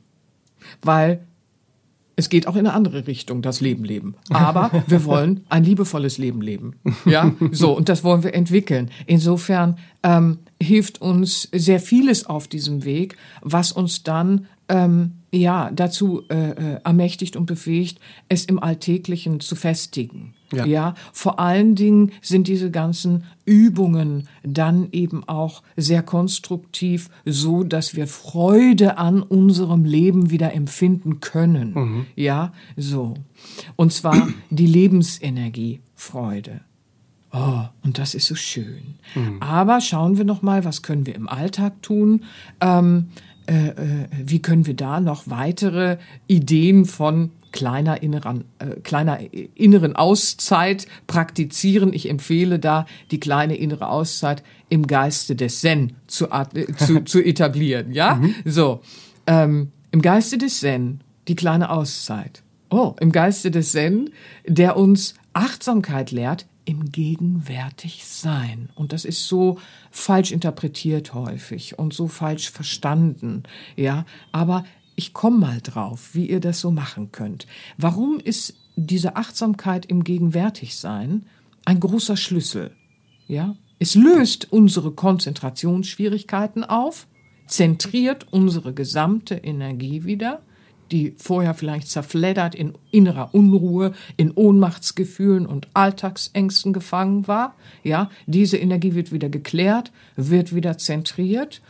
Weil 0.83 1.26
es 2.16 2.31
geht 2.31 2.48
auch 2.48 2.57
in 2.57 2.66
eine 2.66 2.72
andere 2.72 3.07
Richtung, 3.07 3.42
das 3.42 3.61
Leben 3.61 3.85
leben. 3.85 4.14
Aber 4.31 4.70
wir 4.87 5.05
wollen 5.05 5.44
ein 5.50 5.64
liebevolles 5.64 6.16
Leben 6.16 6.40
leben. 6.40 6.76
Ja, 7.05 7.33
so, 7.52 7.76
und 7.76 7.90
das 7.90 8.02
wollen 8.02 8.22
wir 8.22 8.35
entwickeln. 8.35 8.90
Insofern 9.05 9.79
ähm, 10.02 10.38
hilft 10.61 11.02
uns 11.02 11.48
sehr 11.52 11.79
vieles 11.79 12.24
auf 12.24 12.48
diesem 12.48 12.85
Weg, 12.85 13.16
was 13.42 13.70
uns 13.70 14.02
dann 14.02 14.46
ähm, 14.68 15.12
ja 15.33 15.70
dazu 15.72 16.22
äh, 16.29 16.50
äh, 16.50 16.81
ermächtigt 16.85 17.37
und 17.37 17.46
befähigt, 17.46 18.00
es 18.29 18.44
im 18.44 18.62
Alltäglichen 18.62 19.40
zu 19.40 19.55
festigen. 19.57 20.35
Ja. 20.52 20.64
ja, 20.64 20.94
vor 21.12 21.40
allen 21.40 21.74
Dingen 21.74 22.12
sind 22.22 22.46
diese 22.46 22.70
ganzen 22.70 23.24
Übungen 23.44 24.29
dann 24.44 24.88
eben 24.92 25.29
auch 25.29 25.64
sehr 25.76 26.05
konstruktiv, 26.05 27.11
so 27.24 27.64
dass 27.64 27.96
wir 27.96 28.07
Freude 28.07 28.96
an 28.96 29.22
unserem 29.22 29.85
Leben 29.85 30.31
wieder 30.31 30.52
empfinden 30.52 31.18
können. 31.18 31.72
Mhm. 31.74 32.07
Ja, 32.14 32.52
so. 32.76 33.14
Und 33.74 33.92
zwar 33.92 34.29
die 34.50 34.68
Lebensenergie, 34.68 35.81
Freude. 35.96 36.61
Oh, 37.33 37.64
und 37.83 37.98
das 37.98 38.14
ist 38.14 38.26
so 38.26 38.37
schön. 38.37 38.94
Mhm. 39.14 39.42
Aber 39.42 39.81
schauen 39.81 40.16
wir 40.16 40.24
noch 40.24 40.42
mal, 40.42 40.64
was 40.64 40.83
können 40.83 41.07
wir 41.07 41.16
im 41.16 41.29
Alltag 41.29 41.83
tun? 41.83 42.24
Ähm, 42.61 43.09
äh, 43.47 43.69
äh, 43.69 44.07
wie 44.25 44.41
können 44.41 44.67
wir 44.67 44.75
da 44.75 45.01
noch 45.01 45.25
weitere 45.27 45.99
Ideen 46.27 46.85
von 46.85 47.31
kleiner 47.53 48.03
inneren, 48.03 48.45
äh, 48.59 48.81
kleiner 48.81 49.19
inneren 49.55 49.97
Auszeit 49.97 50.87
praktizieren. 51.07 51.93
Ich 51.93 52.11
empfehle 52.11 52.59
da, 52.59 52.87
die 53.11 53.21
kleine 53.21 53.57
innere 53.57 53.89
Auszeit 53.89 54.43
im 54.69 54.87
Geiste 54.87 55.37
des 55.37 55.61
Zen 55.61 55.95
zu, 56.07 56.29
äh, 56.31 56.67
zu, 56.77 57.01
zu 57.05 57.25
etablieren. 57.25 57.93
Ja, 57.93 58.17
mhm. 58.17 58.35
so 58.45 58.81
ähm, 59.27 59.73
im 59.91 60.03
Geiste 60.03 60.39
des 60.39 60.61
Zen 60.61 61.01
die 61.29 61.37
kleine 61.37 61.71
Auszeit. 61.71 62.43
Oh, 62.69 62.95
im 63.01 63.13
Geiste 63.13 63.51
des 63.51 63.73
Zen, 63.73 64.11
der 64.47 64.77
uns 64.77 65.15
Achtsamkeit 65.33 66.11
lehrt 66.11 66.47
im 66.66 66.92
gegenwärtig 66.92 68.05
sein. 68.05 68.68
Und 68.74 68.92
das 68.92 69.05
ist 69.05 69.26
so 69.26 69.59
falsch 69.90 70.33
interpretiert 70.33 71.14
häufig 71.14 71.79
und 71.79 71.94
so 71.94 72.09
falsch 72.09 72.50
verstanden. 72.50 73.44
Ja, 73.76 74.05
aber 74.33 74.64
ich 74.96 75.12
komme 75.12 75.38
mal 75.38 75.61
drauf, 75.62 76.11
wie 76.14 76.29
ihr 76.29 76.40
das 76.40 76.61
so 76.61 76.70
machen 76.70 77.12
könnt. 77.12 77.46
Warum 77.79 78.18
ist 78.18 78.57
diese 78.76 79.16
Achtsamkeit 79.16 79.87
im 79.87 80.05
gegenwärtig 80.05 80.76
sein 80.76 81.26
ein 81.64 81.81
großer 81.81 82.16
Schlüssel? 82.16 82.72
Ja, 83.29 83.57
es 83.79 83.94
löst 83.94 84.52
unsere 84.52 84.92
Konzentrationsschwierigkeiten 84.92 86.64
auf, 86.64 87.07
zentriert 87.46 88.26
unsere 88.33 88.74
gesamte 88.74 89.35
Energie 89.35 90.05
wieder 90.05 90.42
die 90.90 91.14
vorher 91.16 91.55
vielleicht 91.55 91.88
zerfleddert 91.88 92.55
in 92.55 92.75
innerer 92.90 93.35
Unruhe, 93.35 93.92
in 94.16 94.31
Ohnmachtsgefühlen 94.31 95.46
und 95.46 95.68
Alltagsängsten 95.75 96.72
gefangen 96.72 97.27
war. 97.29 97.55
Ja, 97.83 98.11
diese 98.27 98.57
Energie 98.57 98.94
wird 98.94 99.12
wieder 99.12 99.29
geklärt, 99.29 99.92
wird 100.16 100.55
wieder 100.55 100.79
zentriert. 100.79 101.61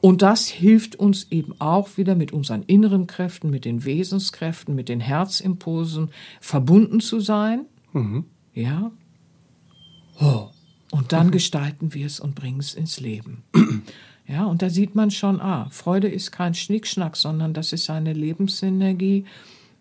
Und 0.00 0.20
das 0.20 0.48
hilft 0.48 0.96
uns 0.96 1.28
eben 1.30 1.54
auch 1.60 1.96
wieder 1.96 2.16
mit 2.16 2.32
unseren 2.32 2.64
inneren 2.64 3.06
Kräften, 3.06 3.50
mit 3.50 3.64
den 3.64 3.84
Wesenskräften, 3.84 4.74
mit 4.74 4.88
den 4.88 4.98
Herzimpulsen 4.98 6.10
verbunden 6.40 6.98
zu 6.98 7.20
sein. 7.20 7.66
Mhm. 7.92 8.24
Ja. 8.52 8.90
Oh. 10.20 10.48
Und 10.90 11.12
dann 11.12 11.30
gestalten 11.30 11.94
wir 11.94 12.04
es 12.04 12.20
und 12.20 12.34
bringen 12.34 12.60
es 12.60 12.74
ins 12.74 13.00
Leben. 13.00 13.44
Ja, 14.32 14.46
und 14.46 14.62
da 14.62 14.70
sieht 14.70 14.94
man 14.94 15.10
schon, 15.10 15.42
ah, 15.42 15.68
Freude 15.68 16.08
ist 16.08 16.32
kein 16.32 16.54
Schnickschnack, 16.54 17.18
sondern 17.18 17.52
das 17.52 17.74
ist 17.74 17.90
eine 17.90 18.14
Lebensenergie, 18.14 19.26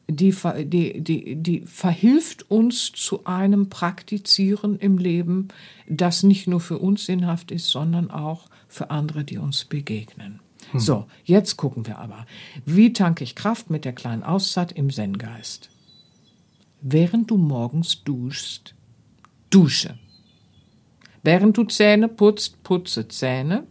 die, 0.10 0.36
die, 0.66 1.00
die, 1.00 1.36
die 1.38 1.62
verhilft 1.62 2.52
uns 2.52 2.92
zu 2.92 3.24
einem 3.24 3.70
Praktizieren 3.70 4.78
im 4.78 4.98
Leben, 4.98 5.48
das 5.88 6.24
nicht 6.24 6.48
nur 6.48 6.60
für 6.60 6.80
uns 6.80 7.06
sinnhaft 7.06 7.50
ist, 7.52 7.70
sondern 7.70 8.12
auch 8.12 8.50
für 8.68 8.92
andere, 8.92 9.24
die 9.24 9.38
uns 9.38 9.64
begegnen. 9.64 10.42
Hm. 10.72 10.80
So, 10.82 11.06
jetzt 11.24 11.56
gucken 11.56 11.88
wir 11.88 12.00
aber, 12.00 12.26
wie 12.66 12.92
tanke 12.92 13.24
ich 13.24 13.36
Kraft 13.36 13.70
mit 13.70 13.86
der 13.86 13.94
kleinen 13.94 14.24
Auszeit 14.24 14.74
im 14.74 14.90
Zen-Geist? 14.90 15.70
Während 16.82 17.32
du 17.32 17.38
morgens 17.38 18.04
duschst, 18.04 18.76
dusche. 19.50 19.98
Während 21.24 21.56
du 21.56 21.64
Zähne 21.64 22.10
putzt, 22.10 22.64
putze 22.64 23.08
Zähne. 23.08 23.66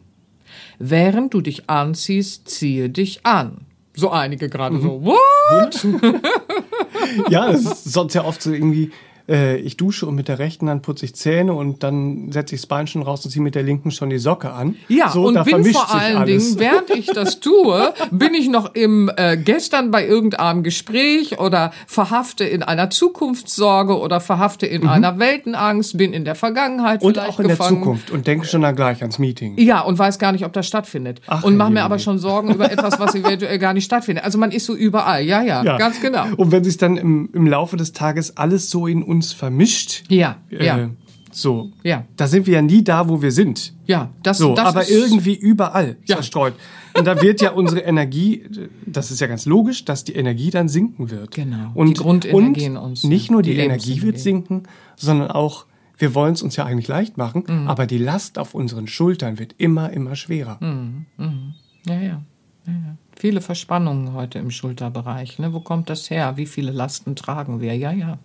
Während 0.79 1.35
du 1.35 1.41
dich 1.41 1.69
anziehst, 1.69 2.49
ziehe 2.49 2.91
dich 2.91 3.25
an. 3.25 3.67
So 3.95 4.11
einige 4.11 4.49
gerade 4.49 4.77
mhm. 4.77 4.83
so, 4.83 5.05
what? 5.05 5.87
ja, 7.31 7.51
das 7.51 7.63
ist 7.63 7.93
sonst 7.93 8.15
ja 8.15 8.25
oft 8.25 8.41
so 8.41 8.53
irgendwie, 8.53 8.93
äh, 9.31 9.57
ich 9.57 9.77
dusche 9.77 10.07
und 10.07 10.15
mit 10.15 10.29
der 10.29 10.39
rechten 10.39 10.69
Hand 10.69 10.83
putze 10.83 11.05
ich 11.05 11.15
Zähne 11.15 11.55
und 11.55 11.83
dann 11.83 12.33
setze 12.33 12.55
ich 12.55 12.63
das 12.63 12.67
Bein 12.67 12.87
schon 12.87 13.03
raus 13.03 13.25
und 13.25 13.31
ziehe 13.31 13.43
mit 13.43 13.55
der 13.55 13.63
linken 13.63 13.91
schon 13.91 14.11
die 14.11 14.19
Socke 14.19 14.53
an. 14.53 14.77
Ja, 14.89 15.11
so, 15.11 15.27
und 15.27 15.43
bin 15.45 15.65
vor 15.73 15.95
allen 15.95 16.19
alles. 16.19 16.57
Dingen, 16.57 16.61
während 16.61 16.91
ich 16.91 17.07
das 17.07 17.41
tue, 17.41 17.95
bin 18.11 18.35
ich 18.35 18.49
noch 18.49 18.75
im 18.75 19.11
äh, 19.17 19.37
gestern 19.37 19.91
bei 19.91 20.07
irgendeinem 20.07 20.63
Gespräch 20.63 21.39
oder 21.39 21.73
verhafte 21.87 22.45
in 22.45 22.63
einer 22.63 22.91
Zukunftssorge 22.91 23.99
oder 23.99 24.21
verhafte 24.21 24.67
in 24.67 24.83
mhm. 24.83 24.89
einer 24.89 25.19
Weltenangst, 25.19 25.97
bin 25.97 26.13
in 26.13 26.25
der 26.25 26.35
Vergangenheit 26.35 27.03
und 27.03 27.15
vielleicht 27.15 27.31
auch 27.31 27.41
in 27.41 27.49
gefangen. 27.49 27.75
der 27.75 27.79
Zukunft 27.81 28.11
und 28.11 28.27
denke 28.27 28.47
schon 28.47 28.63
dann 28.63 28.75
gleich 28.75 29.01
ans 29.03 29.19
Meeting. 29.19 29.57
Ja, 29.59 29.81
und 29.81 29.99
weiß 29.99 30.19
gar 30.19 30.33
nicht, 30.33 30.45
ob 30.45 30.53
das 30.53 30.67
stattfindet. 30.67 31.21
Ach, 31.27 31.45
und 31.45 31.57
mache 31.57 31.71
mir 31.71 31.85
aber 31.85 31.99
schon 31.99 32.19
Sorgen 32.19 32.53
über 32.55 32.71
etwas, 32.71 32.99
was 32.99 33.15
eventuell 33.15 33.59
gar 33.59 33.75
nicht 33.75 33.85
stattfindet. 33.85 34.25
Also 34.25 34.39
man 34.39 34.51
ist 34.51 34.67
so 34.67 34.75
überall. 34.75 35.23
Ja, 35.25 35.43
ja, 35.43 35.63
ja. 35.63 35.77
ganz 35.77 36.01
genau. 36.01 36.25
Und 36.37 36.53
wenn 36.53 36.65
sich 36.65 36.77
dann 36.77 36.97
im, 36.97 37.31
im 37.33 37.47
Laufe 37.47 37.77
des 37.77 37.93
Tages 37.93 38.37
alles 38.37 38.71
so 38.71 38.87
in 38.87 39.03
uns 39.21 39.35
vermischt. 39.35 40.05
Ja, 40.09 40.39
äh, 40.51 40.65
ja. 40.65 40.91
So. 41.31 41.71
Ja. 41.83 42.07
Da 42.17 42.27
sind 42.27 42.47
wir 42.47 42.55
ja 42.55 42.63
nie 42.63 42.83
da, 42.83 43.07
wo 43.09 43.21
wir 43.21 43.31
sind. 43.31 43.75
Ja, 43.87 44.11
das, 44.23 44.39
so, 44.39 44.55
das 44.55 44.67
aber 44.67 44.89
irgendwie 44.89 45.35
überall 45.35 45.97
ja. 46.07 46.17
verstreut. 46.17 46.55
Und 46.95 47.07
da 47.07 47.21
wird 47.21 47.43
ja 47.43 47.51
unsere 47.63 47.81
Energie, 47.81 48.45
das 48.87 49.11
ist 49.11 49.21
ja 49.21 49.27
ganz 49.27 49.45
logisch, 49.45 49.85
dass 49.85 50.05
die 50.05 50.15
Energie 50.15 50.51
dann 50.51 50.69
sinken 50.69 51.11
wird. 51.11 51.33
Genau. 51.33 51.71
Und, 51.75 51.99
die 51.99 52.03
Grundenergie 52.03 52.65
in 52.65 52.77
uns. 52.79 53.05
Nicht 53.05 53.31
nur 53.31 53.43
die, 53.43 53.55
die 53.55 53.61
Energie 53.61 54.01
wird 54.03 54.19
sinken, 54.19 54.63
sondern 54.97 55.31
auch, 55.31 55.67
wir 55.99 56.15
wollen 56.15 56.33
es 56.33 56.43
uns 56.43 56.57
ja 56.57 56.65
eigentlich 56.65 56.89
leicht 56.89 57.19
machen, 57.19 57.45
mhm. 57.47 57.69
aber 57.69 57.87
die 57.87 57.99
Last 57.99 58.39
auf 58.39 58.55
unseren 58.55 58.87
Schultern 58.87 59.39
wird 59.39 59.55
immer, 59.59 59.91
immer 59.91 60.17
schwerer. 60.17 60.57
Mhm. 60.61 61.05
Mhm. 61.19 61.55
Ja, 61.87 61.95
ja. 61.95 62.01
ja, 62.01 62.73
ja. 62.73 62.97
Viele 63.17 63.43
Verspannungen 63.43 64.15
heute 64.15 64.39
im 64.39 64.51
Schulterbereich. 64.51 65.39
Ne? 65.39 65.53
Wo 65.53 65.61
kommt 65.61 65.91
das 65.91 66.09
her? 66.09 66.39
Wie 66.39 66.47
viele 66.47 66.73
Lasten 66.73 67.17
tragen 67.17 67.61
wir? 67.61 67.77
Ja, 67.77 67.93
ja. 67.93 68.19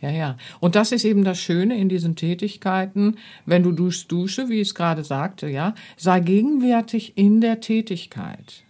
Ja, 0.00 0.10
ja. 0.10 0.36
Und 0.60 0.74
das 0.76 0.92
ist 0.92 1.04
eben 1.04 1.24
das 1.24 1.38
Schöne 1.38 1.76
in 1.76 1.88
diesen 1.88 2.16
Tätigkeiten. 2.16 3.16
Wenn 3.44 3.62
du 3.62 3.72
duschst, 3.72 4.10
dusche, 4.10 4.48
wie 4.48 4.60
ich 4.60 4.68
es 4.68 4.74
gerade 4.74 5.04
sagte, 5.04 5.48
ja, 5.48 5.74
sei 5.96 6.20
gegenwärtig 6.20 7.16
in 7.16 7.40
der 7.40 7.60
Tätigkeit. 7.60 8.64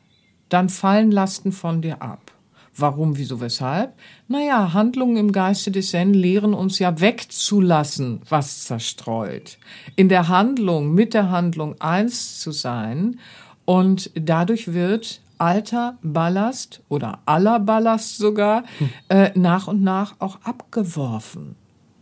Dann 0.49 0.69
fallen 0.69 1.12
Lasten 1.12 1.53
von 1.53 1.83
dir 1.83 2.03
ab. 2.03 2.33
Warum, 2.77 3.19
wieso, 3.19 3.40
weshalb? 3.40 3.95
Naja, 4.27 4.73
Handlungen 4.73 5.16
im 5.16 5.33
Geiste 5.33 5.71
des 5.71 5.90
Zen 5.90 6.14
lehren 6.14 6.55
uns 6.55 6.79
ja 6.79 7.01
wegzulassen, 7.01 8.23
was 8.29 8.64
zerstreut. 8.64 9.59
In 9.97 10.09
der 10.09 10.29
Handlung, 10.29 10.95
mit 10.95 11.12
der 11.14 11.31
Handlung 11.31 11.81
eins 11.81 12.40
zu 12.40 12.53
sein 12.53 13.19
und 13.64 14.11
dadurch 14.14 14.73
wird 14.73 15.21
alter 15.40 15.98
Ballast 16.03 16.83
oder 16.88 17.20
aller 17.26 17.61
Ballast 17.61 18.18
sogar 18.18 18.64
hm. 18.79 18.90
äh, 19.09 19.31
nach 19.38 19.68
und 19.68 19.83
nach 19.83 20.16
auch 20.18 20.38
abgeworfen. 20.42 21.57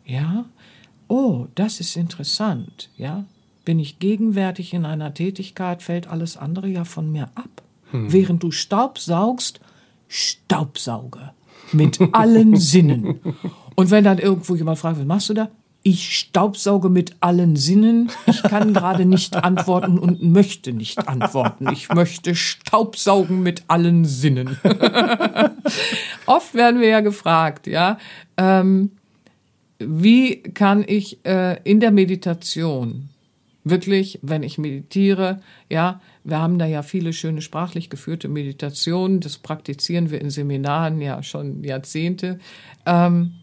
Ja? 0.04 0.44
Oh, 1.06 1.46
das 1.54 1.80
ist 1.80 1.96
interessant. 1.96 2.90
Ja? 2.96 3.24
Bin 3.64 3.78
ich 3.78 3.98
gegenwärtig 3.98 4.74
in 4.74 4.84
einer 4.84 5.14
Tätigkeit, 5.14 5.82
fällt 5.82 6.08
alles 6.08 6.36
andere 6.36 6.68
ja 6.68 6.84
von 6.84 7.10
mir 7.10 7.30
ab. 7.34 7.62
Hm. 7.90 8.12
Während 8.12 8.42
du 8.42 8.50
Staub 8.50 8.98
saugst, 8.98 9.60
Staubsauge. 10.08 11.30
Mit 11.72 11.98
allen 12.12 12.56
Sinnen. 12.56 13.20
Und 13.74 13.90
wenn 13.90 14.04
dann 14.04 14.18
irgendwo 14.18 14.56
jemand 14.56 14.78
fragt, 14.78 14.98
was 14.98 15.06
machst 15.06 15.28
du 15.28 15.34
da? 15.34 15.48
Ich 15.90 16.18
staubsauge 16.18 16.90
mit 16.90 17.16
allen 17.20 17.56
Sinnen. 17.56 18.10
Ich 18.26 18.42
kann 18.42 18.74
gerade 18.74 19.06
nicht 19.06 19.34
antworten 19.42 19.98
und 19.98 20.22
möchte 20.22 20.74
nicht 20.74 21.08
antworten. 21.08 21.66
Ich 21.72 21.88
möchte 21.88 22.34
staubsaugen 22.34 23.42
mit 23.42 23.62
allen 23.68 24.04
Sinnen. 24.04 24.58
Oft 26.26 26.52
werden 26.52 26.82
wir 26.82 26.88
ja 26.88 27.00
gefragt, 27.00 27.66
ja, 27.66 27.96
ähm, 28.36 28.90
wie 29.78 30.42
kann 30.42 30.84
ich 30.86 31.24
äh, 31.24 31.56
in 31.64 31.80
der 31.80 31.90
Meditation 31.90 33.08
wirklich, 33.64 34.18
wenn 34.20 34.42
ich 34.42 34.58
meditiere, 34.58 35.40
ja, 35.70 36.02
wir 36.22 36.38
haben 36.38 36.58
da 36.58 36.66
ja 36.66 36.82
viele 36.82 37.14
schöne 37.14 37.40
sprachlich 37.40 37.88
geführte 37.88 38.28
Meditationen, 38.28 39.20
das 39.20 39.38
praktizieren 39.38 40.10
wir 40.10 40.20
in 40.20 40.28
Seminaren 40.28 41.00
ja 41.00 41.22
schon 41.22 41.64
Jahrzehnte. 41.64 42.40
Ähm, 42.84 43.36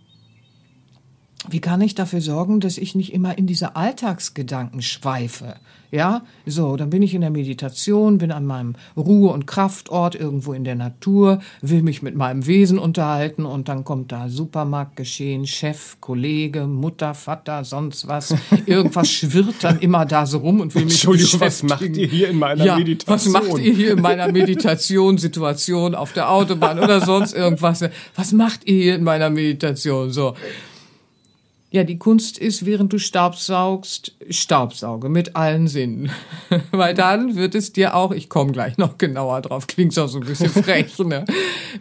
wie 1.49 1.59
kann 1.59 1.81
ich 1.81 1.95
dafür 1.95 2.21
sorgen, 2.21 2.59
dass 2.59 2.77
ich 2.77 2.95
nicht 2.95 3.13
immer 3.13 3.37
in 3.37 3.47
diese 3.47 3.75
Alltagsgedanken 3.75 4.81
schweife? 4.81 5.55
Ja, 5.91 6.23
so, 6.45 6.75
dann 6.75 6.89
bin 6.89 7.01
ich 7.03 7.13
in 7.13 7.21
der 7.21 7.29
Meditation, 7.29 8.17
bin 8.17 8.31
an 8.31 8.45
meinem 8.45 8.75
Ruhe- 8.97 9.31
und 9.31 9.45
Kraftort 9.45 10.13
irgendwo 10.13 10.51
in 10.51 10.65
der 10.65 10.75
Natur, 10.75 11.39
will 11.61 11.83
mich 11.83 12.01
mit 12.01 12.15
meinem 12.15 12.45
Wesen 12.47 12.79
unterhalten 12.79 13.45
und 13.45 13.69
dann 13.69 13.85
kommt 13.85 14.11
da 14.11 14.27
Supermarktgeschehen, 14.27 15.47
Chef, 15.47 15.95
Kollege, 16.01 16.67
Mutter, 16.67 17.13
Vater, 17.13 17.63
sonst 17.63 18.09
was. 18.09 18.35
Irgendwas 18.65 19.09
schwirrt 19.09 19.55
dann 19.61 19.79
immer 19.79 20.05
da 20.05 20.25
so 20.25 20.39
rum 20.39 20.59
und 20.59 20.75
will 20.75 20.83
mich 20.83 20.95
Entschuldigung, 20.95 21.39
was 21.39 21.63
macht 21.63 21.81
ihr 21.81 22.07
hier 22.07 22.29
in 22.29 22.39
meiner 22.39 22.65
ja, 22.65 22.77
Meditation? 22.77 23.15
Was 23.15 23.27
macht 23.29 23.59
ihr 23.59 23.73
hier 23.73 23.93
in 23.93 24.01
meiner 24.01 24.29
Meditation, 24.31 25.17
Situation 25.17 25.95
auf 25.95 26.11
der 26.11 26.29
Autobahn 26.29 26.77
oder 26.79 26.99
sonst 26.99 27.33
irgendwas? 27.33 27.85
Was 28.15 28.33
macht 28.33 28.65
ihr 28.65 28.83
hier 28.83 28.95
in 28.95 29.03
meiner 29.03 29.29
Meditation? 29.29 30.11
So. 30.11 30.35
Ja, 31.75 31.83
die 31.83 31.97
Kunst 31.99 32.37
ist, 32.37 32.65
während 32.65 32.93
du 32.93 32.99
Staubsaugst, 32.99 34.15
Staubsauge 34.29 35.09
mit 35.09 35.35
allen 35.35 35.67
Sinnen. 35.67 36.09
Weil 36.71 36.93
dann 36.93 37.35
wird 37.35 37.53
es 37.53 37.73
dir 37.73 37.97
auch, 37.97 38.13
ich 38.13 38.29
komme 38.29 38.53
gleich 38.53 38.77
noch 38.77 38.97
genauer 38.97 39.41
drauf, 39.41 39.67
klingt 39.67 39.99
auch 39.99 40.07
so 40.07 40.21
ein 40.21 40.25
bisschen 40.25 40.47
frech, 40.63 40.97
ne? 40.99 41.25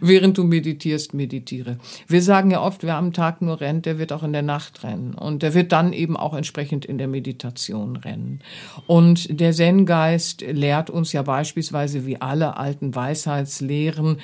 Während 0.01 0.37
du 0.37 0.43
meditierst, 0.43 1.13
meditiere. 1.13 1.77
Wir 2.09 2.21
sagen 2.21 2.51
ja 2.51 2.61
oft, 2.61 2.83
wer 2.83 2.97
am 2.97 3.13
Tag 3.13 3.41
nur 3.41 3.61
rennt, 3.61 3.85
der 3.85 3.97
wird 3.97 4.11
auch 4.11 4.23
in 4.23 4.33
der 4.33 4.41
Nacht 4.41 4.83
rennen. 4.83 5.13
Und 5.13 5.43
der 5.43 5.53
wird 5.53 5.71
dann 5.71 5.93
eben 5.93 6.17
auch 6.17 6.33
entsprechend 6.33 6.83
in 6.83 6.97
der 6.97 7.07
Meditation 7.07 7.95
rennen. 7.95 8.41
Und 8.87 9.39
der 9.39 9.53
Zen-Geist 9.53 10.41
lehrt 10.41 10.89
uns 10.89 11.13
ja 11.13 11.21
beispielsweise 11.21 12.05
wie 12.05 12.19
alle 12.19 12.57
alten 12.57 12.93
Weisheitslehren, 12.95 14.17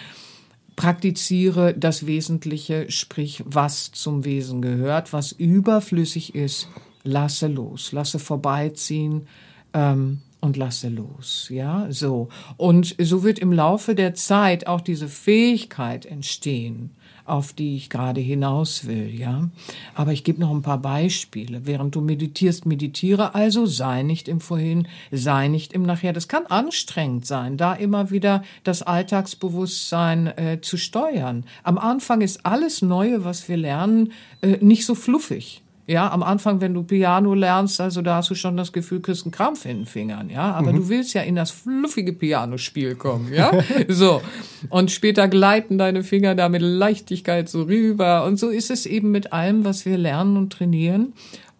praktiziere 0.82 1.76
das 1.76 2.08
Wesentliche, 2.08 2.90
sprich, 2.90 3.44
was 3.46 3.92
zum 3.92 4.26
Wesen 4.26 4.64
gehört, 4.64 5.14
was 5.14 5.32
überflüssig 5.32 6.34
ist, 6.34 6.70
lasse 7.04 7.46
los, 7.46 7.92
lasse 7.92 8.18
vorbeiziehen 8.18 9.28
ähm, 9.76 10.22
und 10.40 10.58
lasse 10.58 10.90
los, 10.90 11.50
ja, 11.52 11.86
so. 11.92 12.30
Und 12.58 12.96
so 13.00 13.22
wird 13.22 13.38
im 13.38 13.54
Laufe 13.54 13.94
der 13.94 14.16
Zeit 14.16 14.66
auch 14.66 14.82
diese 14.82 15.08
Fähigkeit 15.08 16.08
entstehen, 16.08 16.90
auf 17.32 17.54
die 17.54 17.78
ich 17.78 17.90
gerade 17.90 18.20
hinaus 18.20 18.86
will, 18.86 19.10
ja. 19.18 19.50
Aber 19.96 20.12
ich 20.12 20.24
gebe 20.24 20.42
noch 20.42 20.52
ein 20.52 20.62
paar 20.62 20.80
Beispiele. 20.80 21.66
Während 21.66 21.96
du 21.96 22.02
meditierst, 22.02 22.66
meditiere 22.66 23.34
also, 23.34 23.66
sei 23.66 24.04
nicht 24.04 24.28
im 24.28 24.42
Vorhin, 24.42 24.88
sei 25.12 25.48
nicht 25.48 25.74
im 25.74 25.84
Nachher. 25.84 26.14
Das 26.14 26.28
kann 26.28 26.46
anstrengend 26.46 27.26
sein, 27.26 27.58
da 27.58 27.74
immer 27.74 28.12
wieder 28.12 28.44
das 28.64 28.82
Alltagsbewusstsein 28.82 30.28
äh, 30.28 30.60
zu 30.62 30.78
steuern. 30.78 31.46
Am 31.64 31.78
Anfang 31.78 32.22
ist 32.22 32.46
alles 32.46 32.82
Neue, 32.82 33.24
was 33.24 33.48
wir 33.48 33.58
lernen, 33.58 34.12
äh, 34.42 34.58
nicht 34.60 34.86
so 34.86 34.94
fluffig. 34.94 35.62
Ja, 35.92 36.10
am 36.10 36.24
Anfang, 36.24 36.62
wenn 36.62 36.74
du 36.74 36.84
Piano 36.84 37.34
lernst, 37.34 37.82
also 37.82 38.02
da 38.02 38.16
hast 38.16 38.30
du 38.30 38.36
schon 38.36 38.56
das 38.56 38.72
Gefühl, 38.72 39.02
kriegst 39.02 39.26
einen 39.26 39.34
Krampf 39.34 39.66
in 39.66 39.80
den 39.80 39.86
Fingern, 39.86 40.30
ja. 40.30 40.54
Aber 40.54 40.72
mhm. 40.72 40.78
du 40.78 40.90
willst 40.90 41.14
ja 41.14 41.22
in 41.22 41.36
das 41.36 41.52
fluffige 41.52 42.14
Pianospiel 42.14 42.96
kommen, 42.96 43.34
ja. 43.34 43.52
so. 43.90 44.22
Und 44.70 44.90
später 44.90 45.28
gleiten 45.28 45.78
deine 45.78 46.04
Finger 46.04 46.34
da 46.34 46.48
mit 46.48 46.62
Leichtigkeit 46.62 47.50
so 47.50 47.64
rüber. 47.64 48.24
Und 48.24 48.40
so 48.40 48.48
ist 48.48 48.72
es 48.72 48.86
eben 48.86 49.12
mit 49.12 49.34
allem, 49.34 49.66
was 49.66 49.86
wir 49.86 49.98
lernen 49.98 50.38
und 50.38 50.54
trainieren. 50.54 51.12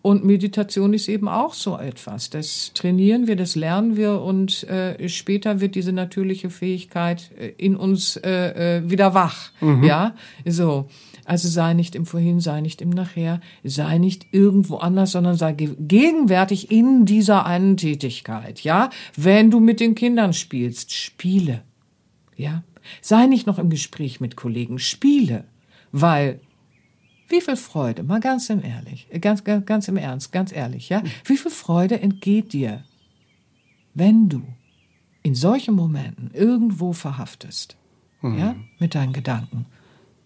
Und 0.02 0.26
Meditation 0.26 0.94
ist 0.94 1.08
eben 1.08 1.28
auch 1.28 1.54
so 1.54 1.78
etwas. 1.78 2.32
Das 2.32 2.72
trainieren 2.74 3.28
wir, 3.28 3.36
das 3.36 3.56
lernen 3.56 3.98
wir 3.98 4.22
und 4.22 4.64
äh, 4.64 5.08
später 5.08 5.62
wird 5.62 5.76
diese 5.76 5.94
natürliche 5.94 6.50
Fähigkeit 6.50 7.30
äh, 7.38 7.54
in 7.58 7.76
uns 7.76 8.18
äh, 8.18 8.78
äh, 8.78 8.90
wieder 8.90 9.14
wach. 9.14 9.52
Mhm. 9.62 9.84
Ja, 9.84 10.16
so. 10.46 10.88
Also 11.24 11.48
sei 11.50 11.76
nicht 11.76 11.96
im 11.96 12.08
Vorhin, 12.08 12.40
sei 12.40 12.62
nicht 12.62 12.82
im 12.82 12.90
Nachher, 12.90 13.42
sei 13.64 14.00
nicht 14.00 14.26
irgendwo 14.32 14.78
anders, 14.78 15.12
sondern 15.12 15.36
sei 15.36 15.54
gegenwärtig 15.54 16.72
in 16.72 17.06
dieser 17.06 17.46
einen 17.46 17.78
Tätigkeit. 17.78 18.62
Ja, 18.64 18.90
wenn 19.16 19.52
du 19.52 19.60
mit 19.60 19.80
den 19.80 19.94
Kindern 19.94 20.34
spielst, 20.34 20.94
spiele. 20.94 21.62
Ja, 22.36 22.64
sei 23.02 23.28
nicht 23.28 23.46
noch 23.46 23.60
im 23.60 23.70
Gespräch 23.70 24.20
mit 24.20 24.36
Kollegen, 24.36 24.80
spiele, 24.80 25.44
weil 25.92 26.40
wie 27.32 27.42
viel 27.42 27.56
Freude, 27.56 28.04
mal 28.04 28.20
ganz 28.20 28.50
im 28.50 28.64
ehrlich, 28.64 29.08
ganz, 29.20 29.44
ganz, 29.44 29.66
ganz 29.66 29.88
im 29.88 29.98
Ernst, 29.98 30.32
ganz 30.32 30.52
ehrlich, 30.52 30.90
ja? 30.90 31.02
Wie 31.26 31.38
viel 31.38 31.52
Freude 31.52 32.00
entgeht 32.00 32.54
dir, 32.54 32.84
wenn 33.94 34.30
du 34.30 34.44
in 35.24 35.36
solchen 35.36 35.76
Momenten 35.76 36.32
irgendwo 36.34 36.94
verhaftest, 36.94 37.78
mhm. 38.22 38.38
ja, 38.38 38.56
mit 38.80 38.96
deinen 38.96 39.14
Gedanken, 39.14 39.66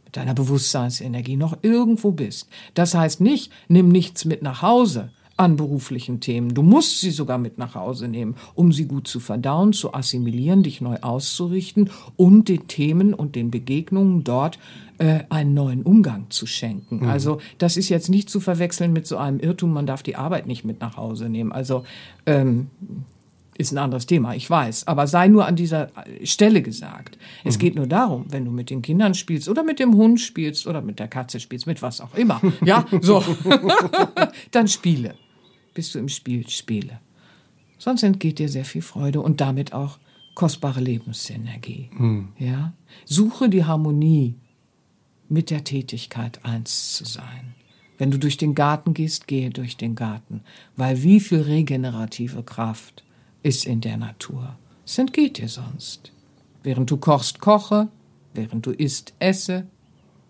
mit 0.05 0.17
deiner 0.17 0.33
Bewusstseinsenergie 0.33 1.37
noch 1.37 1.57
irgendwo 1.61 2.11
bist. 2.11 2.49
Das 2.73 2.93
heißt 2.93 3.21
nicht, 3.21 3.51
nimm 3.67 3.89
nichts 3.89 4.25
mit 4.25 4.41
nach 4.41 4.61
Hause, 4.61 5.11
an 5.37 5.57
beruflichen 5.57 6.21
Themen. 6.21 6.53
Du 6.53 6.61
musst 6.61 7.01
sie 7.01 7.11
sogar 7.11 7.37
mit 7.37 7.57
nach 7.57 7.75
Hause 7.75 8.07
nehmen, 8.07 8.35
um 8.53 8.71
sie 8.71 8.85
gut 8.85 9.07
zu 9.07 9.19
verdauen, 9.19 9.73
zu 9.73 9.93
assimilieren, 9.93 10.63
dich 10.63 10.79
neu 10.79 10.97
auszurichten 11.01 11.89
und 12.15 12.47
den 12.47 12.67
Themen 12.67 13.13
und 13.13 13.35
den 13.35 13.51
Begegnungen 13.51 14.23
dort 14.23 14.59
äh, 14.97 15.19
einen 15.29 15.53
neuen 15.53 15.84
Umgang 15.84 16.27
zu 16.29 16.45
schenken. 16.45 17.01
Mhm. 17.01 17.10
Also 17.10 17.39
das 17.58 17.77
ist 17.77 17.89
jetzt 17.89 18.10
nicht 18.10 18.29
zu 18.29 18.39
verwechseln 18.39 18.93
mit 18.93 19.08
so 19.08 19.17
einem 19.17 19.39
Irrtum, 19.39 19.73
man 19.73 19.86
darf 19.86 20.03
die 20.03 20.15
Arbeit 20.15 20.47
nicht 20.47 20.65
mit 20.65 20.79
nach 20.81 20.97
Hause 20.97 21.29
nehmen. 21.29 21.51
Also 21.51 21.86
ähm, 22.25 22.67
ist 23.58 23.71
ein 23.71 23.77
anderes 23.77 24.05
Thema, 24.05 24.36
ich 24.36 24.49
weiß. 24.49 24.88
Aber 24.88 25.08
sei 25.08 25.29
nur 25.29 25.45
an 25.45 25.55
dieser 25.55 25.89
Stelle 26.23 26.62
gesagt. 26.62 27.17
Es 27.45 27.55
mhm. 27.55 27.60
geht 27.60 27.75
nur 27.75 27.88
darum, 27.88 28.25
wenn 28.29 28.43
du 28.43 28.51
mit 28.51 28.69
den 28.69 28.81
Kindern 28.81 29.13
spielst 29.13 29.47
oder 29.47 29.63
mit 29.63 29.79
dem 29.79 29.95
Hund 29.95 30.19
spielst 30.19 30.67
oder 30.67 30.81
mit 30.81 30.99
der 30.99 31.08
Katze 31.08 31.39
spielst, 31.39 31.65
mit 31.65 31.81
was 31.81 32.01
auch 32.01 32.15
immer. 32.15 32.41
Ja, 32.65 32.86
so. 33.01 33.23
Dann 34.51 34.67
spiele 34.67 35.15
bist 35.75 35.93
du 35.93 35.99
im 35.99 36.10
Spiel 36.10 36.49
spiele. 36.49 36.99
Sonst 37.77 38.01
entgeht 38.01 38.39
dir 38.39 38.49
sehr 38.49 38.65
viel 38.65 38.81
Freude 38.81 39.21
und 39.21 39.41
damit 39.41 39.73
auch 39.73 39.99
kostbare 40.34 40.81
Lebensenergie. 40.81 41.91
Mhm. 41.93 42.29
Ja? 42.39 42.73
Suche 43.03 43.47
die 43.49 43.65
Harmonie 43.65 44.36
mit 45.29 45.49
der 45.49 45.63
Tätigkeit 45.63 46.43
eins 46.43 46.93
zu 46.93 47.05
sein. 47.05 47.55
Wenn 47.97 48.11
du 48.11 48.19
durch 48.19 48.38
den 48.38 48.55
Garten 48.55 48.93
gehst, 48.93 49.27
gehe 49.27 49.49
durch 49.49 49.77
den 49.77 49.95
Garten, 49.95 50.41
weil 50.75 51.01
wie 51.03 51.19
viel 51.19 51.41
regenerative 51.41 52.43
Kraft 52.43 53.03
ist 53.41 53.65
in 53.65 53.81
der 53.81 53.97
Natur. 53.97 54.57
Es 54.85 54.97
entgeht 54.97 55.38
dir 55.38 55.47
sonst. 55.47 56.11
Während 56.63 56.91
du 56.91 56.97
kochst, 56.97 57.39
koche, 57.39 57.88
während 58.33 58.65
du 58.65 58.71
isst, 58.71 59.13
esse, 59.19 59.67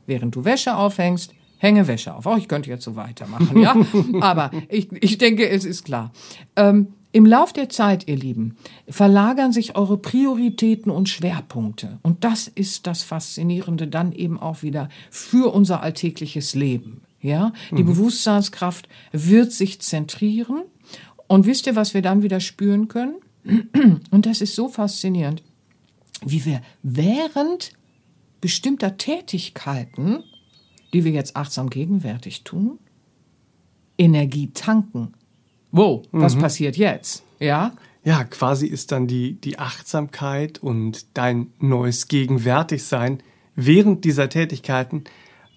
während 0.06 0.36
du 0.36 0.46
Wäsche 0.46 0.76
aufhängst, 0.76 1.34
hänge 1.58 1.88
Wäsche 1.88 2.14
auf. 2.14 2.26
Auch 2.26 2.38
ich 2.38 2.48
könnte 2.48 2.70
jetzt 2.70 2.84
so 2.84 2.96
weitermachen, 2.96 3.60
ja. 3.60 3.76
Aber 4.22 4.52
ich, 4.70 4.92
ich 5.02 5.18
denke, 5.18 5.50
es 5.50 5.66
ist 5.66 5.86
klar. 5.86 6.12
Ähm, 6.56 6.90
Im 7.16 7.26
Lauf 7.26 7.54
der 7.54 7.70
Zeit, 7.70 8.08
ihr 8.08 8.18
Lieben, 8.18 8.58
verlagern 8.90 9.54
sich 9.54 9.78
eure 9.78 9.98
Prioritäten 9.98 10.92
und 10.92 11.08
Schwerpunkte. 11.08 12.00
Und 12.02 12.24
das 12.24 12.48
ist 12.48 12.88
das 12.88 13.04
Faszinierende 13.04 13.88
dann 13.88 14.12
eben 14.12 14.40
auch 14.40 14.64
wieder 14.64 14.90
für 15.10 15.54
unser 15.54 15.82
alltägliches 15.82 16.56
Leben. 16.56 17.02
Ja, 17.22 17.54
die 17.72 17.84
mhm. 17.84 17.88
Bewusstseinskraft 17.88 18.90
wird 19.12 19.52
sich 19.52 19.80
zentrieren. 19.82 20.64
Und 21.28 21.46
wisst 21.46 21.68
ihr, 21.68 21.76
was 21.76 21.94
wir 21.94 22.02
dann 22.02 22.22
wieder 22.22 22.40
spüren 22.40 22.88
können? 22.88 23.16
Und 24.12 24.26
das 24.26 24.42
ist 24.42 24.56
so 24.56 24.68
faszinierend, 24.68 25.42
wie 26.24 26.44
wir 26.46 26.62
während 26.84 27.72
bestimmter 28.42 28.98
Tätigkeiten 28.98 30.24
die 30.96 31.04
wir 31.04 31.12
jetzt 31.12 31.36
achtsam 31.36 31.70
gegenwärtig 31.70 32.46
tun, 32.46 32.80
Energie 33.98 34.52
tanken. 34.54 35.12
Wo? 35.76 36.04
Was 36.14 36.36
mhm. 36.36 36.40
passiert 36.40 36.78
jetzt? 36.78 37.24
Ja? 37.38 37.74
Ja, 38.06 38.24
quasi 38.24 38.66
ist 38.66 38.94
dann 38.94 39.08
die, 39.08 39.34
die 39.34 39.60
Achtsamkeit 39.60 40.60
und 40.60 41.06
dein 41.16 41.48
neues 41.60 42.08
Gegenwärtigsein 42.08 43.20
während 43.56 44.06
dieser 44.06 44.30
Tätigkeiten 44.30 45.04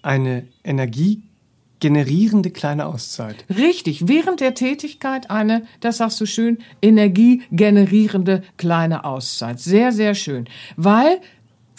eine 0.01 0.45
energiegenerierende 0.65 2.49
kleine 2.49 2.87
Auszeit. 2.87 3.45
Richtig, 3.49 4.09
während 4.09 4.41
der 4.41 4.55
Tätigkeit 4.55 5.29
eine, 5.29 5.63
das 5.79 5.97
sagst 5.97 6.19
du 6.19 6.25
schön, 6.25 6.57
energiegenerierende 6.81 8.43
kleine 8.57 9.05
Auszeit. 9.05 9.61
Sehr, 9.61 9.93
sehr 9.93 10.15
schön. 10.15 10.49
Weil 10.75 11.21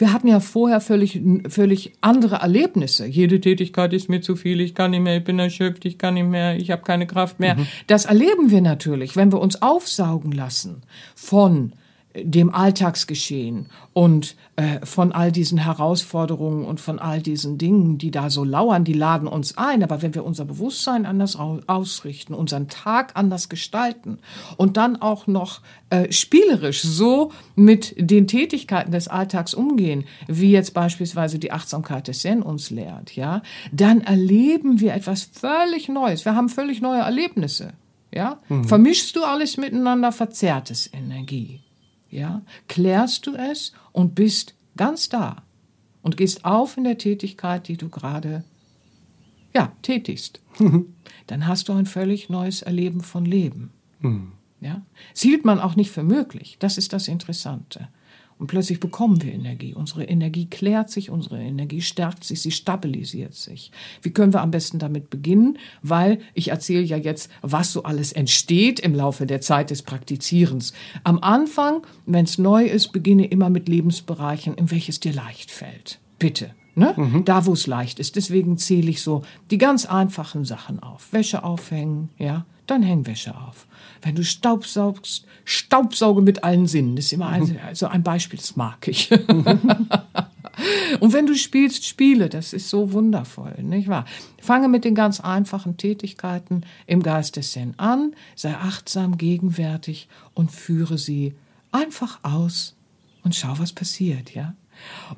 wir 0.00 0.12
hatten 0.12 0.28
ja 0.28 0.40
vorher 0.40 0.80
völlig, 0.80 1.20
völlig 1.48 1.92
andere 2.00 2.36
Erlebnisse. 2.36 3.06
Jede 3.06 3.40
Tätigkeit 3.40 3.92
ist 3.92 4.08
mir 4.08 4.20
zu 4.20 4.36
viel, 4.36 4.60
ich 4.60 4.74
kann 4.74 4.92
nicht 4.92 5.00
mehr, 5.00 5.18
ich 5.18 5.24
bin 5.24 5.38
erschöpft, 5.38 5.84
ich 5.84 5.98
kann 5.98 6.14
nicht 6.14 6.26
mehr, 6.26 6.56
ich 6.56 6.70
habe 6.70 6.82
keine 6.82 7.06
Kraft 7.06 7.38
mehr. 7.38 7.56
Mhm. 7.56 7.66
Das 7.86 8.06
erleben 8.06 8.50
wir 8.50 8.60
natürlich, 8.60 9.16
wenn 9.16 9.32
wir 9.32 9.40
uns 9.40 9.60
aufsaugen 9.62 10.32
lassen 10.32 10.82
von 11.14 11.72
dem 12.14 12.52
Alltagsgeschehen 12.52 13.66
und 13.92 14.34
äh, 14.56 14.84
von 14.84 15.12
all 15.12 15.30
diesen 15.30 15.58
Herausforderungen 15.58 16.64
und 16.64 16.80
von 16.80 16.98
all 16.98 17.22
diesen 17.22 17.56
Dingen, 17.56 17.98
die 17.98 18.10
da 18.10 18.30
so 18.30 18.42
lauern, 18.42 18.82
die 18.82 18.94
laden 18.94 19.28
uns 19.28 19.56
ein. 19.56 19.84
Aber 19.84 20.02
wenn 20.02 20.14
wir 20.14 20.24
unser 20.24 20.44
Bewusstsein 20.44 21.06
anders 21.06 21.36
ausrichten, 21.36 22.34
unseren 22.34 22.68
Tag 22.68 23.12
anders 23.14 23.48
gestalten 23.48 24.18
und 24.56 24.76
dann 24.76 25.00
auch 25.00 25.28
noch 25.28 25.60
äh, 25.90 26.10
spielerisch 26.10 26.82
so 26.82 27.30
mit 27.54 27.94
den 27.96 28.26
Tätigkeiten 28.26 28.90
des 28.90 29.06
Alltags 29.06 29.54
umgehen, 29.54 30.04
wie 30.26 30.50
jetzt 30.50 30.74
beispielsweise 30.74 31.38
die 31.38 31.52
Achtsamkeit 31.52 32.08
des 32.08 32.20
Zen 32.22 32.42
uns 32.42 32.70
lehrt, 32.70 33.14
ja, 33.14 33.42
dann 33.70 34.00
erleben 34.00 34.80
wir 34.80 34.94
etwas 34.94 35.22
völlig 35.32 35.88
Neues. 35.88 36.24
Wir 36.24 36.34
haben 36.34 36.48
völlig 36.48 36.80
neue 36.80 37.02
Erlebnisse. 37.02 37.74
Ja? 38.12 38.40
Mhm. 38.48 38.64
Vermischst 38.64 39.14
du 39.14 39.22
alles 39.22 39.56
miteinander, 39.56 40.10
verzerrt 40.10 40.72
es 40.72 40.92
Energie 40.92 41.60
ja, 42.10 42.42
klärst 42.68 43.26
du 43.26 43.34
es 43.34 43.72
und 43.92 44.14
bist 44.14 44.54
ganz 44.76 45.08
da 45.08 45.42
und 46.02 46.16
gehst 46.16 46.44
auf 46.44 46.76
in 46.76 46.84
der 46.84 46.98
Tätigkeit, 46.98 47.68
die 47.68 47.76
du 47.76 47.88
gerade 47.88 48.44
ja, 49.54 49.72
tätigst. 49.82 50.40
Dann 51.26 51.46
hast 51.46 51.68
du 51.68 51.72
ein 51.72 51.86
völlig 51.86 52.28
neues 52.28 52.62
Erleben 52.62 53.00
von 53.00 53.24
Leben. 53.24 53.72
Mhm. 54.00 54.32
Ja? 54.60 54.82
Das 55.12 55.22
hielt 55.22 55.44
man 55.44 55.58
auch 55.58 55.76
nicht 55.76 55.90
für 55.90 56.02
möglich. 56.02 56.56
Das 56.58 56.78
ist 56.78 56.92
das 56.92 57.08
Interessante. 57.08 57.88
Und 58.40 58.46
plötzlich 58.46 58.80
bekommen 58.80 59.22
wir 59.22 59.34
Energie. 59.34 59.74
Unsere 59.74 60.04
Energie 60.04 60.46
klärt 60.46 60.88
sich, 60.88 61.10
unsere 61.10 61.38
Energie 61.38 61.82
stärkt 61.82 62.24
sich, 62.24 62.40
sie 62.40 62.50
stabilisiert 62.50 63.34
sich. 63.34 63.70
Wie 64.00 64.12
können 64.12 64.32
wir 64.32 64.40
am 64.40 64.50
besten 64.50 64.78
damit 64.78 65.10
beginnen? 65.10 65.58
Weil 65.82 66.20
ich 66.32 66.48
erzähle 66.48 66.82
ja 66.82 66.96
jetzt, 66.96 67.30
was 67.42 67.70
so 67.70 67.82
alles 67.82 68.12
entsteht 68.12 68.80
im 68.80 68.94
Laufe 68.94 69.26
der 69.26 69.42
Zeit 69.42 69.68
des 69.68 69.82
Praktizierens. 69.82 70.72
Am 71.04 71.18
Anfang, 71.18 71.82
wenn 72.06 72.24
es 72.24 72.38
neu 72.38 72.64
ist, 72.64 72.92
beginne 72.92 73.26
immer 73.26 73.50
mit 73.50 73.68
Lebensbereichen, 73.68 74.54
in 74.54 74.70
welches 74.70 75.00
dir 75.00 75.12
leicht 75.12 75.50
fällt. 75.50 75.98
Bitte. 76.18 76.54
Ne? 76.74 76.94
Mhm. 76.96 77.26
Da, 77.26 77.44
wo 77.44 77.52
es 77.52 77.66
leicht 77.66 78.00
ist. 78.00 78.16
Deswegen 78.16 78.56
zähle 78.56 78.88
ich 78.88 79.02
so 79.02 79.20
die 79.50 79.58
ganz 79.58 79.84
einfachen 79.84 80.46
Sachen 80.46 80.82
auf. 80.82 81.12
Wäsche 81.12 81.44
aufhängen, 81.44 82.08
ja, 82.16 82.46
dann 82.70 82.82
häng 82.82 83.06
Wäsche 83.06 83.36
auf. 83.36 83.66
Wenn 84.02 84.14
du 84.14 84.24
Staubsaugst, 84.24 85.26
Staubsauge 85.44 86.22
mit 86.22 86.44
allen 86.44 86.66
Sinnen. 86.66 86.96
Das 86.96 87.06
ist 87.06 87.12
immer 87.12 87.28
ein, 87.28 87.58
also 87.66 87.86
ein 87.86 88.02
Beispiel, 88.02 88.38
das 88.38 88.56
mag 88.56 88.86
ich. 88.88 89.10
Und 91.00 91.12
wenn 91.12 91.26
du 91.26 91.34
spielst, 91.34 91.86
spiele. 91.86 92.28
Das 92.28 92.52
ist 92.52 92.68
so 92.68 92.92
wundervoll, 92.92 93.54
nicht 93.62 93.88
wahr? 93.88 94.04
Fange 94.40 94.68
mit 94.68 94.84
den 94.84 94.94
ganz 94.94 95.20
einfachen 95.20 95.76
Tätigkeiten 95.76 96.62
im 96.86 97.02
Geist 97.02 97.36
des 97.36 97.52
Zen 97.52 97.74
an, 97.78 98.14
sei 98.36 98.54
achtsam, 98.54 99.16
gegenwärtig 99.16 100.08
und 100.34 100.50
führe 100.50 100.98
sie 100.98 101.34
einfach 101.72 102.20
aus 102.22 102.74
und 103.22 103.34
schau, 103.34 103.58
was 103.58 103.72
passiert, 103.72 104.34
ja? 104.34 104.54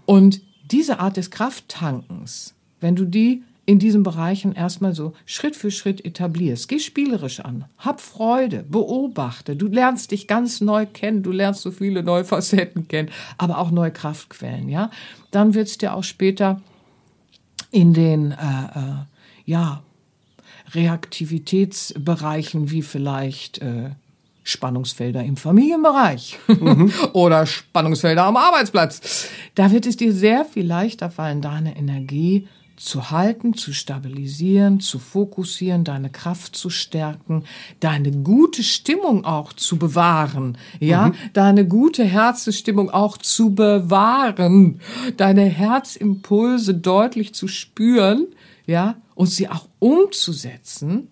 Und 0.07 0.41
diese 0.71 1.01
Art 1.01 1.17
des 1.17 1.31
Krafttankens, 1.31 2.55
wenn 2.81 2.97
du 2.97 3.05
die 3.05 3.43
in 3.73 3.79
diesen 3.79 4.03
Bereichen 4.03 4.55
erstmal 4.55 4.95
so 4.95 5.15
Schritt 5.25 5.57
für 5.57 5.71
Schritt 5.71 6.05
etablierst. 6.05 6.69
Geh 6.69 6.79
spielerisch 6.79 7.41
an, 7.41 7.65
hab 7.79 8.03
Freude, 8.03 8.67
beobachte. 8.69 9.57
Du 9.57 9.67
lernst 9.67 10.11
dich 10.11 10.29
ganz 10.29 10.61
neu 10.61 10.85
kennen, 10.85 11.23
du 11.23 11.33
lernst 11.33 11.63
so 11.63 11.71
viele 11.71 12.03
neue 12.03 12.27
Facetten 12.27 12.87
kennen, 12.87 13.09
aber 13.39 13.57
auch 13.57 13.71
neue 13.71 13.91
Kraftquellen, 13.91 14.69
ja. 14.69 14.91
Dann 15.31 15.55
wird's 15.55 15.79
dir 15.79 15.95
auch 15.95 16.05
später 16.05 16.61
in 17.71 17.95
den, 17.95 18.33
äh, 18.33 18.35
äh, 18.35 19.07
ja, 19.47 19.83
Reaktivitätsbereichen 20.75 22.71
wie 22.71 22.83
vielleicht 22.83 23.59
äh, 23.63 23.93
Spannungsfelder 24.43 25.25
im 25.25 25.39
Familienbereich 25.39 26.39
mhm. 26.47 26.93
oder 27.15 27.47
Spannungsfelder 27.47 28.25
am 28.25 28.37
Arbeitsplatz. 28.37 29.29
Da 29.55 29.73
wird 29.73 29.87
es 29.87 29.97
dir 29.97 30.13
sehr 30.13 30.45
viel 30.45 30.67
leichter 30.67 31.11
fallen, 31.11 31.41
deine 31.41 31.75
Energie 31.75 32.49
zu 32.85 33.11
halten, 33.11 33.55
zu 33.55 33.73
stabilisieren, 33.73 34.81
zu 34.81 34.99
fokussieren, 34.99 35.85
deine 35.85 36.11
Kraft 36.11 36.57
zu 36.57 36.69
stärken, 36.69 37.45
deine 37.81 38.11
gute 38.11 38.63
Stimmung 38.63 39.25
auch 39.25 39.53
zu 39.53 39.79
bewahren, 39.79 40.59
ja, 40.81 41.09
mhm. 41.09 41.15
deine 41.33 41.67
gute 41.67 42.05
Herzestimmung 42.05 42.91
auch 42.91 43.17
zu 43.19 43.55
bewahren, 43.55 44.81
deine 45.17 45.45
Herzimpulse 45.45 46.75
deutlich 46.75 47.35
zu 47.35 47.49
spüren, 47.49 48.27
ja, 48.67 48.97
und 49.15 49.29
sie 49.29 49.49
auch 49.49 49.69
umzusetzen. 49.79 51.09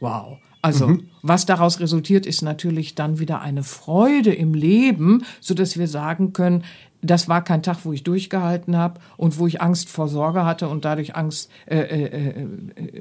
Wow. 0.00 0.38
Also, 0.62 0.88
mhm. 0.88 1.08
was 1.22 1.46
daraus 1.46 1.80
resultiert, 1.80 2.26
ist 2.26 2.42
natürlich 2.42 2.94
dann 2.94 3.18
wieder 3.18 3.40
eine 3.40 3.62
Freude 3.62 4.34
im 4.34 4.52
Leben, 4.52 5.24
so 5.40 5.54
dass 5.54 5.78
wir 5.78 5.88
sagen 5.88 6.32
können, 6.32 6.64
das 7.02 7.28
war 7.28 7.42
kein 7.42 7.62
Tag, 7.62 7.84
wo 7.84 7.92
ich 7.92 8.04
durchgehalten 8.04 8.76
habe 8.76 9.00
und 9.16 9.38
wo 9.38 9.46
ich 9.46 9.62
Angst 9.62 9.88
vor 9.88 10.08
Sorge 10.08 10.44
hatte 10.44 10.68
und 10.68 10.84
dadurch 10.84 11.16
Angst, 11.16 11.50
äh, 11.66 11.78
äh, 11.78 12.28
äh, 12.28 12.46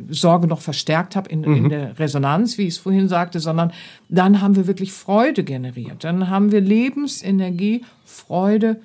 Sorge 0.10 0.47
noch 0.47 0.62
verstärkt 0.62 1.16
habe 1.16 1.30
in, 1.30 1.41
mhm. 1.41 1.56
in 1.56 1.70
der 1.70 2.00
Resonanz, 2.00 2.58
wie 2.58 2.64
ich 2.64 2.76
es 2.76 2.78
vorhin 2.78 3.10
sagte, 3.10 3.39
sondern 3.39 3.72
dann 4.08 4.41
haben 4.41 4.56
wir 4.56 4.68
wirklich 4.68 4.93
Freude 4.93 5.43
generiert. 5.43 6.04
Dann 6.04 6.30
haben 6.30 6.52
wir 6.52 6.62
Lebensenergie, 6.62 7.84
Freude 8.06 8.80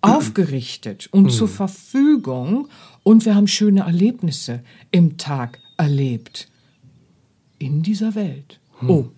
aufgerichtet 0.00 1.08
und 1.12 1.24
mhm. 1.24 1.30
zur 1.30 1.48
Verfügung 1.48 2.68
und 3.02 3.24
wir 3.24 3.34
haben 3.34 3.48
schöne 3.48 3.80
Erlebnisse 3.80 4.62
im 4.90 5.16
Tag 5.16 5.60
erlebt. 5.76 6.48
In 7.58 7.82
dieser 7.82 8.14
Welt. 8.14 8.60
Mhm. 8.80 8.90
Oh. 8.90 9.10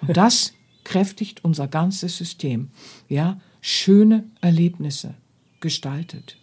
Und 0.00 0.16
das 0.16 0.54
kräftigt 0.84 1.44
unser 1.44 1.66
ganzes 1.66 2.16
System. 2.16 2.68
Ja, 3.08 3.38
schöne 3.66 4.24
Erlebnisse 4.42 5.14
gestaltet. 5.60 6.36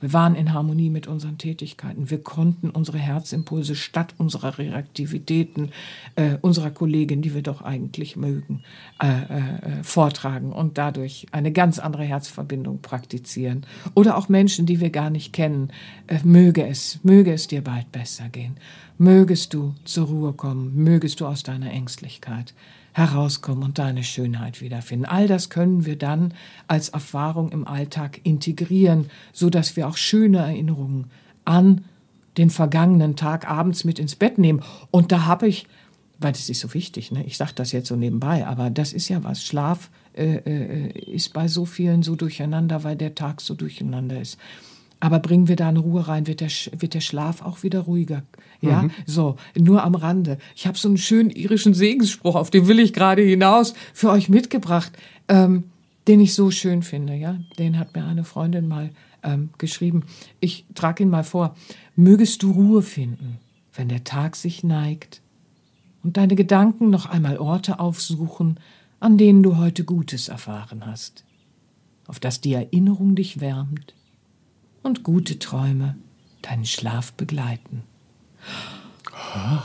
Wir 0.00 0.12
waren 0.12 0.34
in 0.34 0.52
Harmonie 0.52 0.90
mit 0.90 1.06
unseren 1.06 1.38
Tätigkeiten. 1.38 2.10
Wir 2.10 2.20
konnten 2.20 2.70
unsere 2.70 2.98
Herzimpulse 2.98 3.76
statt 3.76 4.14
unserer 4.18 4.58
Reaktivitäten 4.58 5.70
äh, 6.16 6.36
unserer 6.40 6.72
Kollegin, 6.72 7.22
die 7.22 7.32
wir 7.32 7.42
doch 7.42 7.62
eigentlich 7.62 8.16
mögen, 8.16 8.64
äh, 9.00 9.06
äh, 9.06 9.84
vortragen 9.84 10.52
und 10.52 10.78
dadurch 10.78 11.26
eine 11.30 11.52
ganz 11.52 11.78
andere 11.78 12.02
Herzverbindung 12.02 12.80
praktizieren. 12.80 13.64
Oder 13.94 14.16
auch 14.16 14.28
Menschen, 14.28 14.66
die 14.66 14.80
wir 14.80 14.90
gar 14.90 15.10
nicht 15.10 15.32
kennen. 15.32 15.70
Äh, 16.08 16.18
möge 16.24 16.66
es, 16.66 16.98
möge 17.04 17.32
es 17.32 17.46
dir 17.46 17.62
bald 17.62 17.92
besser 17.92 18.28
gehen. 18.30 18.56
Mögest 18.98 19.54
du 19.54 19.76
zur 19.84 20.08
Ruhe 20.08 20.32
kommen. 20.32 20.74
Mögest 20.74 21.20
du 21.20 21.26
aus 21.26 21.44
deiner 21.44 21.70
Ängstlichkeit 21.70 22.52
herauskommen 22.92 23.62
und 23.62 23.78
deine 23.78 24.02
Schönheit 24.02 24.60
wiederfinden. 24.60 25.06
All 25.06 25.26
das 25.28 25.50
können 25.50 25.86
wir 25.86 25.96
dann 25.96 26.34
als 26.66 26.88
Erfahrung 26.90 27.50
im 27.50 27.66
Alltag 27.66 28.20
integrieren, 28.24 29.10
so 29.32 29.50
dass 29.50 29.76
wir 29.76 29.88
auch 29.88 29.96
schöne 29.96 30.38
Erinnerungen 30.38 31.10
an 31.44 31.84
den 32.36 32.50
vergangenen 32.50 33.16
Tag 33.16 33.48
abends 33.48 33.84
mit 33.84 33.98
ins 33.98 34.16
Bett 34.16 34.38
nehmen. 34.38 34.62
Und 34.90 35.12
da 35.12 35.26
habe 35.26 35.48
ich, 35.48 35.66
weil 36.18 36.32
das 36.32 36.48
ist 36.48 36.60
so 36.60 36.74
wichtig, 36.74 37.12
ne? 37.12 37.24
ich 37.24 37.36
sage 37.36 37.52
das 37.54 37.72
jetzt 37.72 37.88
so 37.88 37.96
nebenbei, 37.96 38.46
aber 38.46 38.70
das 38.70 38.92
ist 38.92 39.08
ja 39.08 39.22
was. 39.24 39.44
Schlaf 39.44 39.90
äh, 40.14 40.36
äh, 40.36 40.98
ist 40.98 41.32
bei 41.32 41.48
so 41.48 41.64
vielen 41.64 42.02
so 42.02 42.16
durcheinander, 42.16 42.84
weil 42.84 42.96
der 42.96 43.14
Tag 43.14 43.40
so 43.40 43.54
durcheinander 43.54 44.20
ist. 44.20 44.38
Aber 45.00 45.18
bringen 45.18 45.48
wir 45.48 45.56
da 45.56 45.68
eine 45.68 45.78
Ruhe 45.78 46.06
rein, 46.06 46.26
wird 46.26 46.40
der, 46.40 46.50
wird 46.78 46.92
der 46.92 47.00
Schlaf 47.00 47.40
auch 47.40 47.62
wieder 47.62 47.80
ruhiger. 47.80 48.22
Ja, 48.60 48.82
mhm. 48.82 48.90
so, 49.06 49.36
nur 49.56 49.82
am 49.82 49.94
Rande. 49.94 50.36
Ich 50.54 50.66
habe 50.66 50.76
so 50.76 50.88
einen 50.88 50.98
schönen 50.98 51.30
irischen 51.30 51.72
Segensspruch, 51.72 52.34
auf 52.34 52.50
den 52.50 52.68
will 52.68 52.78
ich 52.78 52.92
gerade 52.92 53.22
hinaus, 53.22 53.72
für 53.94 54.10
euch 54.10 54.28
mitgebracht, 54.28 54.92
ähm, 55.28 55.64
den 56.06 56.20
ich 56.20 56.34
so 56.34 56.50
schön 56.50 56.82
finde. 56.82 57.14
Ja, 57.14 57.38
Den 57.58 57.78
hat 57.78 57.94
mir 57.94 58.04
eine 58.04 58.24
Freundin 58.24 58.68
mal 58.68 58.90
ähm, 59.22 59.48
geschrieben. 59.56 60.04
Ich 60.38 60.66
trage 60.74 61.02
ihn 61.02 61.10
mal 61.10 61.24
vor. 61.24 61.56
Mögest 61.96 62.42
du 62.42 62.52
Ruhe 62.52 62.82
finden, 62.82 63.38
wenn 63.72 63.88
der 63.88 64.04
Tag 64.04 64.36
sich 64.36 64.62
neigt 64.62 65.22
und 66.02 66.18
deine 66.18 66.36
Gedanken 66.36 66.90
noch 66.90 67.06
einmal 67.06 67.38
Orte 67.38 67.80
aufsuchen, 67.80 68.60
an 69.00 69.16
denen 69.16 69.42
du 69.42 69.56
heute 69.56 69.84
Gutes 69.84 70.28
erfahren 70.28 70.84
hast, 70.84 71.24
auf 72.06 72.20
das 72.20 72.42
die 72.42 72.52
Erinnerung 72.52 73.14
dich 73.14 73.40
wärmt 73.40 73.94
und 74.82 75.02
gute 75.02 75.38
Träume 75.38 75.96
deinen 76.42 76.66
Schlaf 76.66 77.12
begleiten. 77.12 77.82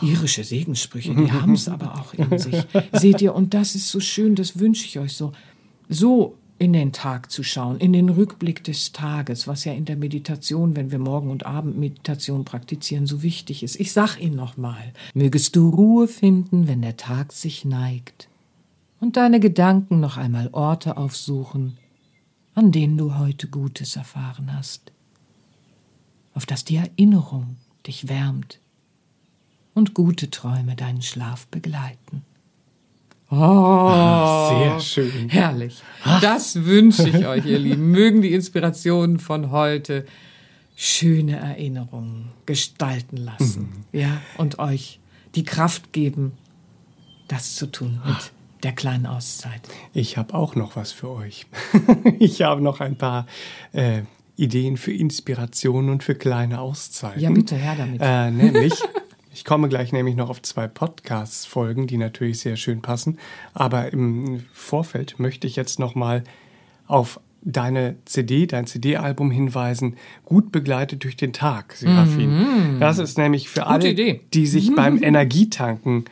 Irische 0.01 0.43
Segenssprüche, 0.43 1.15
die 1.15 1.31
haben 1.31 1.53
es 1.53 1.67
aber 1.67 1.95
auch 1.95 2.13
in 2.13 2.37
sich. 2.37 2.65
Seht 2.91 3.21
ihr, 3.21 3.33
und 3.33 3.53
das 3.53 3.75
ist 3.75 3.89
so 3.89 3.99
schön, 3.99 4.35
das 4.35 4.59
wünsche 4.59 4.85
ich 4.85 4.99
euch 4.99 5.13
so. 5.13 5.31
So 5.89 6.37
in 6.57 6.73
den 6.73 6.93
Tag 6.93 7.31
zu 7.31 7.43
schauen, 7.43 7.79
in 7.79 7.93
den 7.93 8.09
Rückblick 8.09 8.63
des 8.63 8.93
Tages, 8.93 9.47
was 9.47 9.65
ja 9.65 9.73
in 9.73 9.85
der 9.85 9.97
Meditation, 9.97 10.75
wenn 10.75 10.89
wir 10.89 10.99
Morgen- 10.99 11.29
und 11.29 11.45
Abendmeditation 11.45 12.45
praktizieren, 12.45 13.07
so 13.07 13.23
wichtig 13.23 13.61
ist. 13.63 13.79
Ich 13.79 13.91
sag 13.91 14.17
ihn 14.19 14.35
nochmal. 14.35 14.93
Mögest 15.13 15.55
du 15.55 15.69
Ruhe 15.69 16.07
finden, 16.07 16.67
wenn 16.67 16.81
der 16.81 16.97
Tag 16.97 17.33
sich 17.33 17.65
neigt 17.65 18.29
und 19.01 19.17
deine 19.17 19.39
Gedanken 19.39 19.99
noch 19.99 20.17
einmal 20.17 20.49
Orte 20.53 20.95
aufsuchen, 20.97 21.77
an 22.53 22.71
denen 22.71 22.97
du 22.97 23.17
heute 23.17 23.47
Gutes 23.47 23.97
erfahren 23.97 24.55
hast 24.55 24.94
auf 26.35 26.45
das 26.45 26.63
die 26.63 26.75
Erinnerung 26.75 27.55
dich 27.87 28.07
wärmt 28.07 28.59
und 29.73 29.93
gute 29.95 30.29
Träume 30.29 30.75
deinen 30.75 31.01
Schlaf 31.01 31.47
begleiten. 31.47 32.23
Oh, 33.31 33.35
ah, 33.35 34.49
sehr 34.49 34.79
schön. 34.79 35.29
Herrlich. 35.29 35.81
Das 36.21 36.63
wünsche 36.63 37.09
ich 37.09 37.25
euch, 37.25 37.45
ihr 37.45 37.57
Lieben. 37.57 37.89
Mögen 37.89 38.21
die 38.21 38.33
Inspirationen 38.33 39.19
von 39.19 39.49
heute 39.49 40.05
schöne 40.75 41.37
Erinnerungen 41.37 42.31
gestalten 42.45 43.17
lassen. 43.17 43.61
Mhm. 43.91 43.99
Ja, 43.99 44.21
und 44.37 44.59
euch 44.59 44.99
die 45.33 45.43
Kraft 45.43 45.91
geben, 45.91 46.33
das 47.27 47.55
zu 47.55 47.65
tun 47.65 47.99
mit 48.05 48.31
der 48.63 48.73
kleinen 48.73 49.05
Auszeit. 49.05 49.61
Ich 49.93 50.17
habe 50.17 50.33
auch 50.33 50.55
noch 50.55 50.75
was 50.75 50.91
für 50.91 51.09
euch. 51.09 51.47
ich 52.19 52.41
habe 52.41 52.61
noch 52.61 52.79
ein 52.79 52.95
paar 52.95 53.25
äh, 53.73 54.03
Ideen 54.37 54.77
für 54.77 54.93
Inspiration 54.93 55.89
und 55.89 56.03
für 56.03 56.15
kleine 56.15 56.59
Auszeiten. 56.59 57.21
Ja, 57.21 57.29
bitte, 57.29 57.55
her 57.55 57.75
damit. 57.77 58.01
Äh, 58.01 58.31
nämlich, 58.31 58.73
ich 59.33 59.45
komme 59.45 59.69
gleich 59.69 59.91
nämlich 59.93 60.15
noch 60.15 60.29
auf 60.29 60.41
zwei 60.41 60.67
Podcast-Folgen, 60.67 61.87
die 61.87 61.97
natürlich 61.97 62.39
sehr 62.39 62.57
schön 62.57 62.81
passen. 62.81 63.17
Aber 63.53 63.91
im 63.93 64.43
Vorfeld 64.53 65.19
möchte 65.19 65.47
ich 65.47 65.55
jetzt 65.55 65.79
noch 65.79 65.95
mal 65.95 66.23
auf 66.87 67.19
deine 67.45 67.95
CD, 68.05 68.47
dein 68.47 68.65
CD-Album 68.65 69.31
hinweisen, 69.31 69.95
gut 70.25 70.51
begleitet 70.51 71.03
durch 71.03 71.15
den 71.15 71.31
Tag, 71.31 71.73
Serafin. 71.73 72.39
Mhm. 72.39 72.79
Das 72.79 72.97
ist 72.97 73.17
nämlich 73.17 73.49
für 73.49 73.61
Gute 73.61 73.71
alle, 73.71 73.89
Idee. 73.89 74.21
die 74.33 74.47
sich 74.47 74.71
mhm. 74.71 74.75
beim 74.75 75.03
Energietanken 75.03 76.05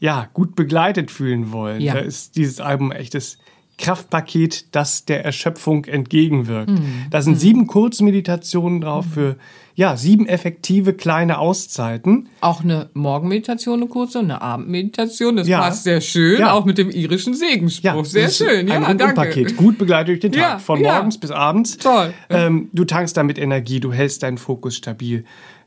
ja 0.00 0.28
gut 0.32 0.56
begleitet 0.56 1.10
fühlen 1.10 1.52
wollen. 1.52 1.80
Ja. 1.80 1.94
Da 1.94 2.00
ist 2.00 2.36
dieses 2.36 2.60
Album 2.60 2.90
echtes 2.90 3.38
Kraftpaket, 3.78 4.74
das 4.74 5.04
der 5.04 5.24
Erschöpfung 5.24 5.84
entgegenwirkt. 5.84 6.70
Mhm. 6.70 7.06
Da 7.10 7.22
sind 7.22 7.38
sieben 7.38 7.66
Kurzmeditationen 7.66 8.80
drauf 8.80 9.06
für 9.14 9.36
ja, 9.76 9.96
sieben 9.96 10.26
effektive 10.26 10.92
kleine 10.92 11.38
Auszeiten. 11.38 12.28
Auch 12.40 12.64
eine 12.64 12.90
Morgenmeditation, 12.94 13.80
eine 13.80 13.88
kurze, 13.88 14.18
eine 14.18 14.42
Abendmeditation, 14.42 15.36
das 15.36 15.46
ja. 15.46 15.60
passt 15.60 15.84
sehr 15.84 16.00
schön, 16.00 16.40
ja. 16.40 16.52
auch 16.52 16.64
mit 16.64 16.78
dem 16.78 16.90
irischen 16.90 17.32
Segenspruch. 17.32 17.84
Ja, 17.84 18.04
sehr 18.04 18.28
schön, 18.28 18.66
ja, 18.66 18.82
ein 18.82 18.98
danke. 18.98 19.14
Paket, 19.14 19.56
gut 19.56 19.78
begleitet 19.78 20.08
durch 20.08 20.20
den 20.20 20.32
Tag, 20.32 20.40
ja, 20.40 20.58
von 20.58 20.82
morgens 20.82 21.18
bis 21.18 21.30
abends. 21.30 21.76
Toll. 21.76 22.12
Ähm, 22.28 22.70
du 22.72 22.84
tankst 22.84 23.16
damit 23.16 23.38
Energie, 23.38 23.78
du 23.78 23.92
hältst 23.92 24.24
deinen 24.24 24.38
Fokus 24.38 24.74
stabil, 24.74 25.24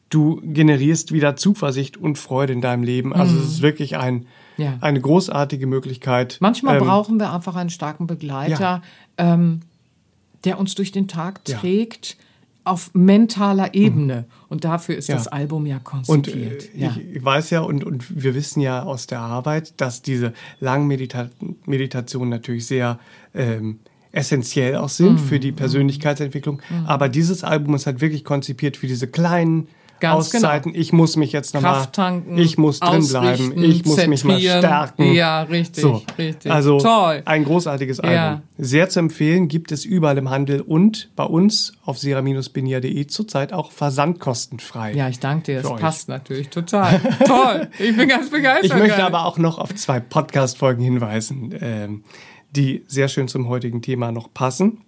du 0.09 0.41
generierst 0.43 1.13
wieder 1.13 1.37
Zuversicht 1.37 1.95
und 1.95 2.17
Freude 2.17 2.51
in 2.51 2.59
deinem 2.59 2.83
Leben. 2.83 3.13
Also 3.13 3.33
mhm. 3.33 3.39
es 3.39 3.45
ist 3.45 3.61
wirklich 3.61 3.95
ein 3.95 4.25
ja. 4.57 4.77
eine 4.81 4.99
großartige 5.01 5.67
Möglichkeit. 5.67 6.37
Manchmal 6.39 6.77
ähm, 6.77 6.85
brauchen 6.85 7.19
wir 7.19 7.31
einfach 7.33 7.55
einen 7.55 7.69
starken 7.69 8.07
Begleiter, 8.07 8.59
ja. 8.59 9.33
ähm, 9.33 9.61
der 10.43 10.59
uns 10.59 10.75
durch 10.75 10.91
den 10.91 11.07
Tag 11.07 11.45
trägt 11.45 12.17
auf 12.63 12.91
mentaler 12.93 13.73
Ebene. 13.73 14.25
Und 14.47 14.63
dafür 14.65 14.95
ist 14.95 15.07
Ja. 15.07 15.15
das 15.15 15.27
Album 15.27 15.65
ja 15.65 15.77
Und 15.77 15.83
konzipiert. 15.83 16.75
äh, 16.75 16.79
ja. 16.79 16.95
ich 17.13 17.23
weiß 17.25 17.49
ja 17.49 17.61
und, 17.61 17.83
und 17.83 18.21
wir 18.23 18.35
wissen 18.35 18.61
ja 18.61 18.83
aus 18.83 19.07
der 19.07 19.19
Arbeit, 19.19 19.73
dass 19.81 20.03
diese 20.03 20.33
langen 20.59 20.85
Medita 20.87 21.29
Meditationen 21.65 22.29
natürlich 22.29 22.67
sehr 22.67 22.99
ähm, 23.33 23.79
essentiell 24.11 24.75
auch 24.75 24.89
sind 24.89 25.19
für 25.19 25.35
Mhm. 25.35 25.39
die 25.41 25.51
Persönlichkeitsentwicklung. 25.53 26.61
Aber 26.85 27.09
dieses 27.09 27.43
Album 27.43 27.73
ist 27.75 27.85
halt 27.87 28.01
wirklich 28.01 28.23
konzipiert 28.25 28.77
für 28.77 28.85
diese 28.87 29.07
kleinen 29.07 29.67
Ganz 30.01 30.31
genau. 30.31 30.47
Auszeiten. 30.47 30.73
Ich 30.75 30.91
muss 30.91 31.15
mich 31.15 31.31
jetzt 31.31 31.53
nochmal, 31.53 31.75
Kraft 31.75 31.93
tanken, 31.93 32.37
ich 32.37 32.57
muss 32.57 32.79
drin 32.79 33.07
bleiben, 33.07 33.63
ich 33.63 33.85
muss 33.85 34.07
mich 34.07 34.23
mal 34.25 34.39
stärken. 34.39 35.13
Ja, 35.13 35.43
richtig, 35.43 35.81
So. 35.83 36.01
richtig. 36.17 36.51
Also 36.51 36.79
Toll. 36.79 37.21
ein 37.23 37.45
großartiges 37.45 37.99
Album. 37.99 38.15
Ja. 38.15 38.41
Sehr 38.57 38.89
zu 38.89 38.99
empfehlen, 38.99 39.47
gibt 39.47 39.71
es 39.71 39.85
überall 39.85 40.17
im 40.17 40.29
Handel 40.29 40.61
und 40.61 41.09
bei 41.15 41.23
uns 41.23 41.73
auf 41.85 41.97
sera-benia.de 41.99 43.07
zurzeit 43.07 43.53
auch 43.53 43.71
versandkostenfrei. 43.71 44.93
Ja, 44.93 45.07
ich 45.07 45.19
danke 45.19 45.43
dir. 45.45 45.61
Das 45.61 45.71
euch. 45.71 45.79
passt 45.79 46.09
natürlich 46.09 46.49
total. 46.49 46.99
Toll. 47.25 47.69
Ich 47.79 47.95
bin 47.95 48.09
ganz 48.09 48.29
begeistert. 48.29 48.65
Ich 48.65 48.75
möchte 48.75 49.03
aber 49.03 49.25
auch 49.25 49.37
noch 49.37 49.59
auf 49.59 49.73
zwei 49.75 49.99
Podcast-Folgen 49.99 50.83
hinweisen, 50.83 51.53
ähm, 51.61 52.03
die 52.51 52.83
sehr 52.87 53.07
schön 53.07 53.27
zum 53.27 53.47
heutigen 53.47 53.81
Thema 53.81 54.11
noch 54.11 54.33
passen. 54.33 54.81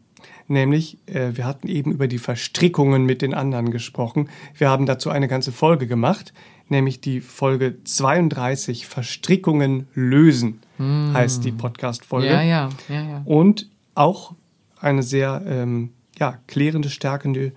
Nämlich, 0.47 0.97
äh, 1.07 1.35
wir 1.35 1.45
hatten 1.45 1.67
eben 1.67 1.91
über 1.91 2.07
die 2.07 2.17
Verstrickungen 2.17 3.05
mit 3.05 3.21
den 3.21 3.33
anderen 3.33 3.71
gesprochen. 3.71 4.29
Wir 4.55 4.69
haben 4.69 4.85
dazu 4.85 5.09
eine 5.09 5.27
ganze 5.27 5.51
Folge 5.51 5.87
gemacht, 5.87 6.33
nämlich 6.69 7.01
die 7.01 7.21
Folge 7.21 7.77
32, 7.83 8.87
Verstrickungen 8.87 9.87
lösen, 9.93 10.61
heißt 10.79 11.45
die 11.45 11.51
Podcast-Folge. 11.51 12.27
Ja, 12.27 12.41
ja, 12.41 12.69
ja, 12.89 13.03
ja. 13.03 13.21
Und 13.25 13.69
auch 13.95 14.33
eine 14.79 15.03
sehr 15.03 15.43
ähm, 15.45 15.91
ja, 16.17 16.39
klärende, 16.47 16.89
stärkende 16.89 17.53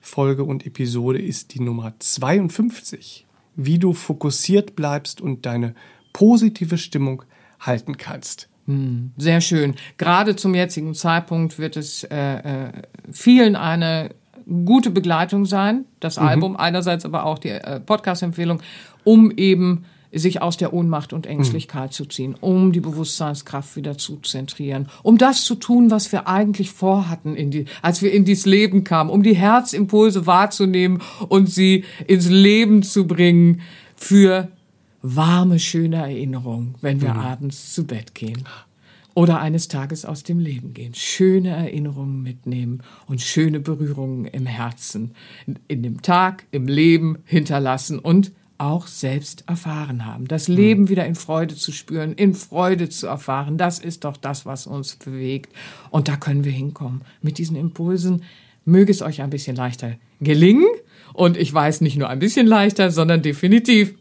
Folge 0.00 0.44
und 0.44 0.66
Episode 0.66 1.20
ist 1.20 1.54
die 1.54 1.60
Nummer 1.60 1.94
52. 1.98 3.26
Wie 3.54 3.78
du 3.78 3.92
fokussiert 3.92 4.76
bleibst 4.76 5.20
und 5.20 5.46
deine 5.46 5.74
positive 6.12 6.78
Stimmung 6.78 7.22
halten 7.60 7.96
kannst. 7.96 8.48
Sehr 9.16 9.40
schön. 9.40 9.74
Gerade 9.96 10.36
zum 10.36 10.54
jetzigen 10.54 10.94
Zeitpunkt 10.94 11.58
wird 11.58 11.76
es 11.76 12.04
äh, 12.04 12.16
äh, 12.16 12.72
vielen 13.12 13.54
eine 13.56 14.10
gute 14.64 14.90
Begleitung 14.90 15.44
sein, 15.44 15.84
das 16.00 16.18
Album, 16.18 16.56
einerseits 16.56 17.04
aber 17.04 17.24
auch 17.24 17.38
die 17.38 17.50
äh, 17.50 17.80
Podcast-Empfehlung, 17.80 18.62
um 19.04 19.30
eben 19.32 19.84
sich 20.12 20.40
aus 20.40 20.56
der 20.56 20.72
Ohnmacht 20.72 21.12
und 21.12 21.26
Ängstlichkeit 21.26 21.92
zu 21.92 22.06
ziehen, 22.06 22.36
um 22.40 22.72
die 22.72 22.80
Bewusstseinskraft 22.80 23.76
wieder 23.76 23.98
zu 23.98 24.18
zentrieren, 24.18 24.88
um 25.02 25.18
das 25.18 25.44
zu 25.44 25.56
tun, 25.56 25.90
was 25.90 26.10
wir 26.12 26.28
eigentlich 26.28 26.70
vorhatten, 26.70 27.34
in 27.34 27.50
die, 27.50 27.66
als 27.82 28.02
wir 28.02 28.12
in 28.12 28.24
dieses 28.24 28.46
Leben 28.46 28.84
kamen, 28.84 29.10
um 29.10 29.22
die 29.22 29.34
Herzimpulse 29.34 30.26
wahrzunehmen 30.26 31.02
und 31.28 31.50
sie 31.50 31.84
ins 32.06 32.28
Leben 32.28 32.82
zu 32.82 33.06
bringen 33.06 33.60
für 33.96 34.48
warme, 35.14 35.58
schöne 35.58 35.96
Erinnerungen, 35.96 36.74
wenn 36.80 37.00
wir 37.00 37.14
abends 37.14 37.72
zu 37.74 37.86
Bett 37.86 38.14
gehen. 38.14 38.44
Oder 39.14 39.40
eines 39.40 39.68
Tages 39.68 40.04
aus 40.04 40.24
dem 40.24 40.38
Leben 40.38 40.74
gehen. 40.74 40.92
Schöne 40.92 41.50
Erinnerungen 41.50 42.22
mitnehmen 42.22 42.82
und 43.06 43.22
schöne 43.22 43.60
Berührungen 43.60 44.26
im 44.26 44.44
Herzen, 44.44 45.12
in 45.68 45.82
dem 45.82 46.02
Tag, 46.02 46.44
im 46.50 46.66
Leben 46.66 47.18
hinterlassen 47.24 47.98
und 47.98 48.32
auch 48.58 48.86
selbst 48.86 49.44
erfahren 49.46 50.04
haben. 50.04 50.28
Das 50.28 50.48
Leben 50.48 50.88
wieder 50.88 51.06
in 51.06 51.14
Freude 51.14 51.54
zu 51.54 51.72
spüren, 51.72 52.12
in 52.12 52.34
Freude 52.34 52.88
zu 52.88 53.06
erfahren, 53.06 53.58
das 53.58 53.78
ist 53.78 54.04
doch 54.04 54.16
das, 54.16 54.44
was 54.44 54.66
uns 54.66 54.96
bewegt. 54.96 55.52
Und 55.90 56.08
da 56.08 56.16
können 56.16 56.44
wir 56.44 56.52
hinkommen. 56.52 57.02
Mit 57.22 57.38
diesen 57.38 57.56
Impulsen 57.56 58.22
möge 58.64 58.90
es 58.90 59.02
euch 59.02 59.22
ein 59.22 59.30
bisschen 59.30 59.56
leichter 59.56 59.96
gelingen. 60.20 60.66
Und 61.12 61.36
ich 61.36 61.52
weiß 61.52 61.80
nicht 61.80 61.96
nur 61.96 62.08
ein 62.08 62.18
bisschen 62.18 62.46
leichter, 62.46 62.90
sondern 62.90 63.22
definitiv. 63.22 63.94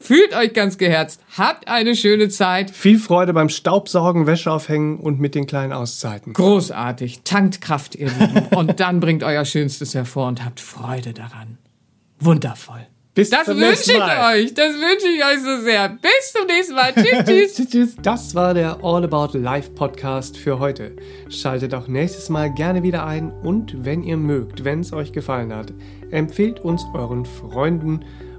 Fühlt 0.00 0.34
euch 0.34 0.52
ganz 0.52 0.78
geherzt. 0.78 1.20
Habt 1.36 1.66
eine 1.68 1.96
schöne 1.96 2.28
Zeit. 2.28 2.70
Viel 2.70 2.98
Freude 2.98 3.32
beim 3.32 3.48
Staubsaugen, 3.48 4.26
Wäsche 4.26 4.52
aufhängen 4.52 4.98
und 5.00 5.18
mit 5.18 5.34
den 5.34 5.46
kleinen 5.46 5.72
Auszeiten. 5.72 6.32
Großartig. 6.34 7.22
Tankt 7.24 7.60
Kraft, 7.60 7.96
ihr 7.96 8.08
Lieben. 8.08 8.46
Und 8.56 8.78
dann 8.80 9.00
bringt 9.00 9.24
euer 9.24 9.44
Schönstes 9.44 9.94
hervor 9.94 10.28
und 10.28 10.44
habt 10.44 10.60
Freude 10.60 11.12
daran. 11.12 11.58
Wundervoll. 12.20 12.86
Bis 13.14 13.30
Das 13.30 13.48
wünsche 13.48 13.90
ich 13.92 13.98
Mal. 13.98 14.36
euch. 14.36 14.54
Das 14.54 14.74
wünsche 14.74 15.08
ich 15.08 15.24
euch 15.24 15.42
so 15.42 15.64
sehr. 15.64 15.88
Bis 15.88 16.32
zum 16.32 16.46
nächsten 16.46 16.74
Mal. 16.76 16.92
Tschüss, 16.94 17.24
tschüss. 17.26 17.54
Tschüss, 17.56 17.68
tschüss. 17.70 17.96
Das 18.00 18.34
war 18.36 18.54
der 18.54 18.78
All 18.84 19.02
About 19.02 19.36
Life 19.36 19.70
Podcast 19.70 20.36
für 20.36 20.60
heute. 20.60 20.94
Schaltet 21.28 21.74
auch 21.74 21.88
nächstes 21.88 22.28
Mal 22.28 22.54
gerne 22.54 22.84
wieder 22.84 23.04
ein 23.04 23.32
und 23.32 23.84
wenn 23.84 24.04
ihr 24.04 24.16
mögt, 24.16 24.62
wenn 24.62 24.78
es 24.80 24.92
euch 24.92 25.12
gefallen 25.12 25.52
hat, 25.52 25.72
empfehlt 26.12 26.60
uns 26.60 26.84
euren 26.94 27.24
Freunden 27.26 28.04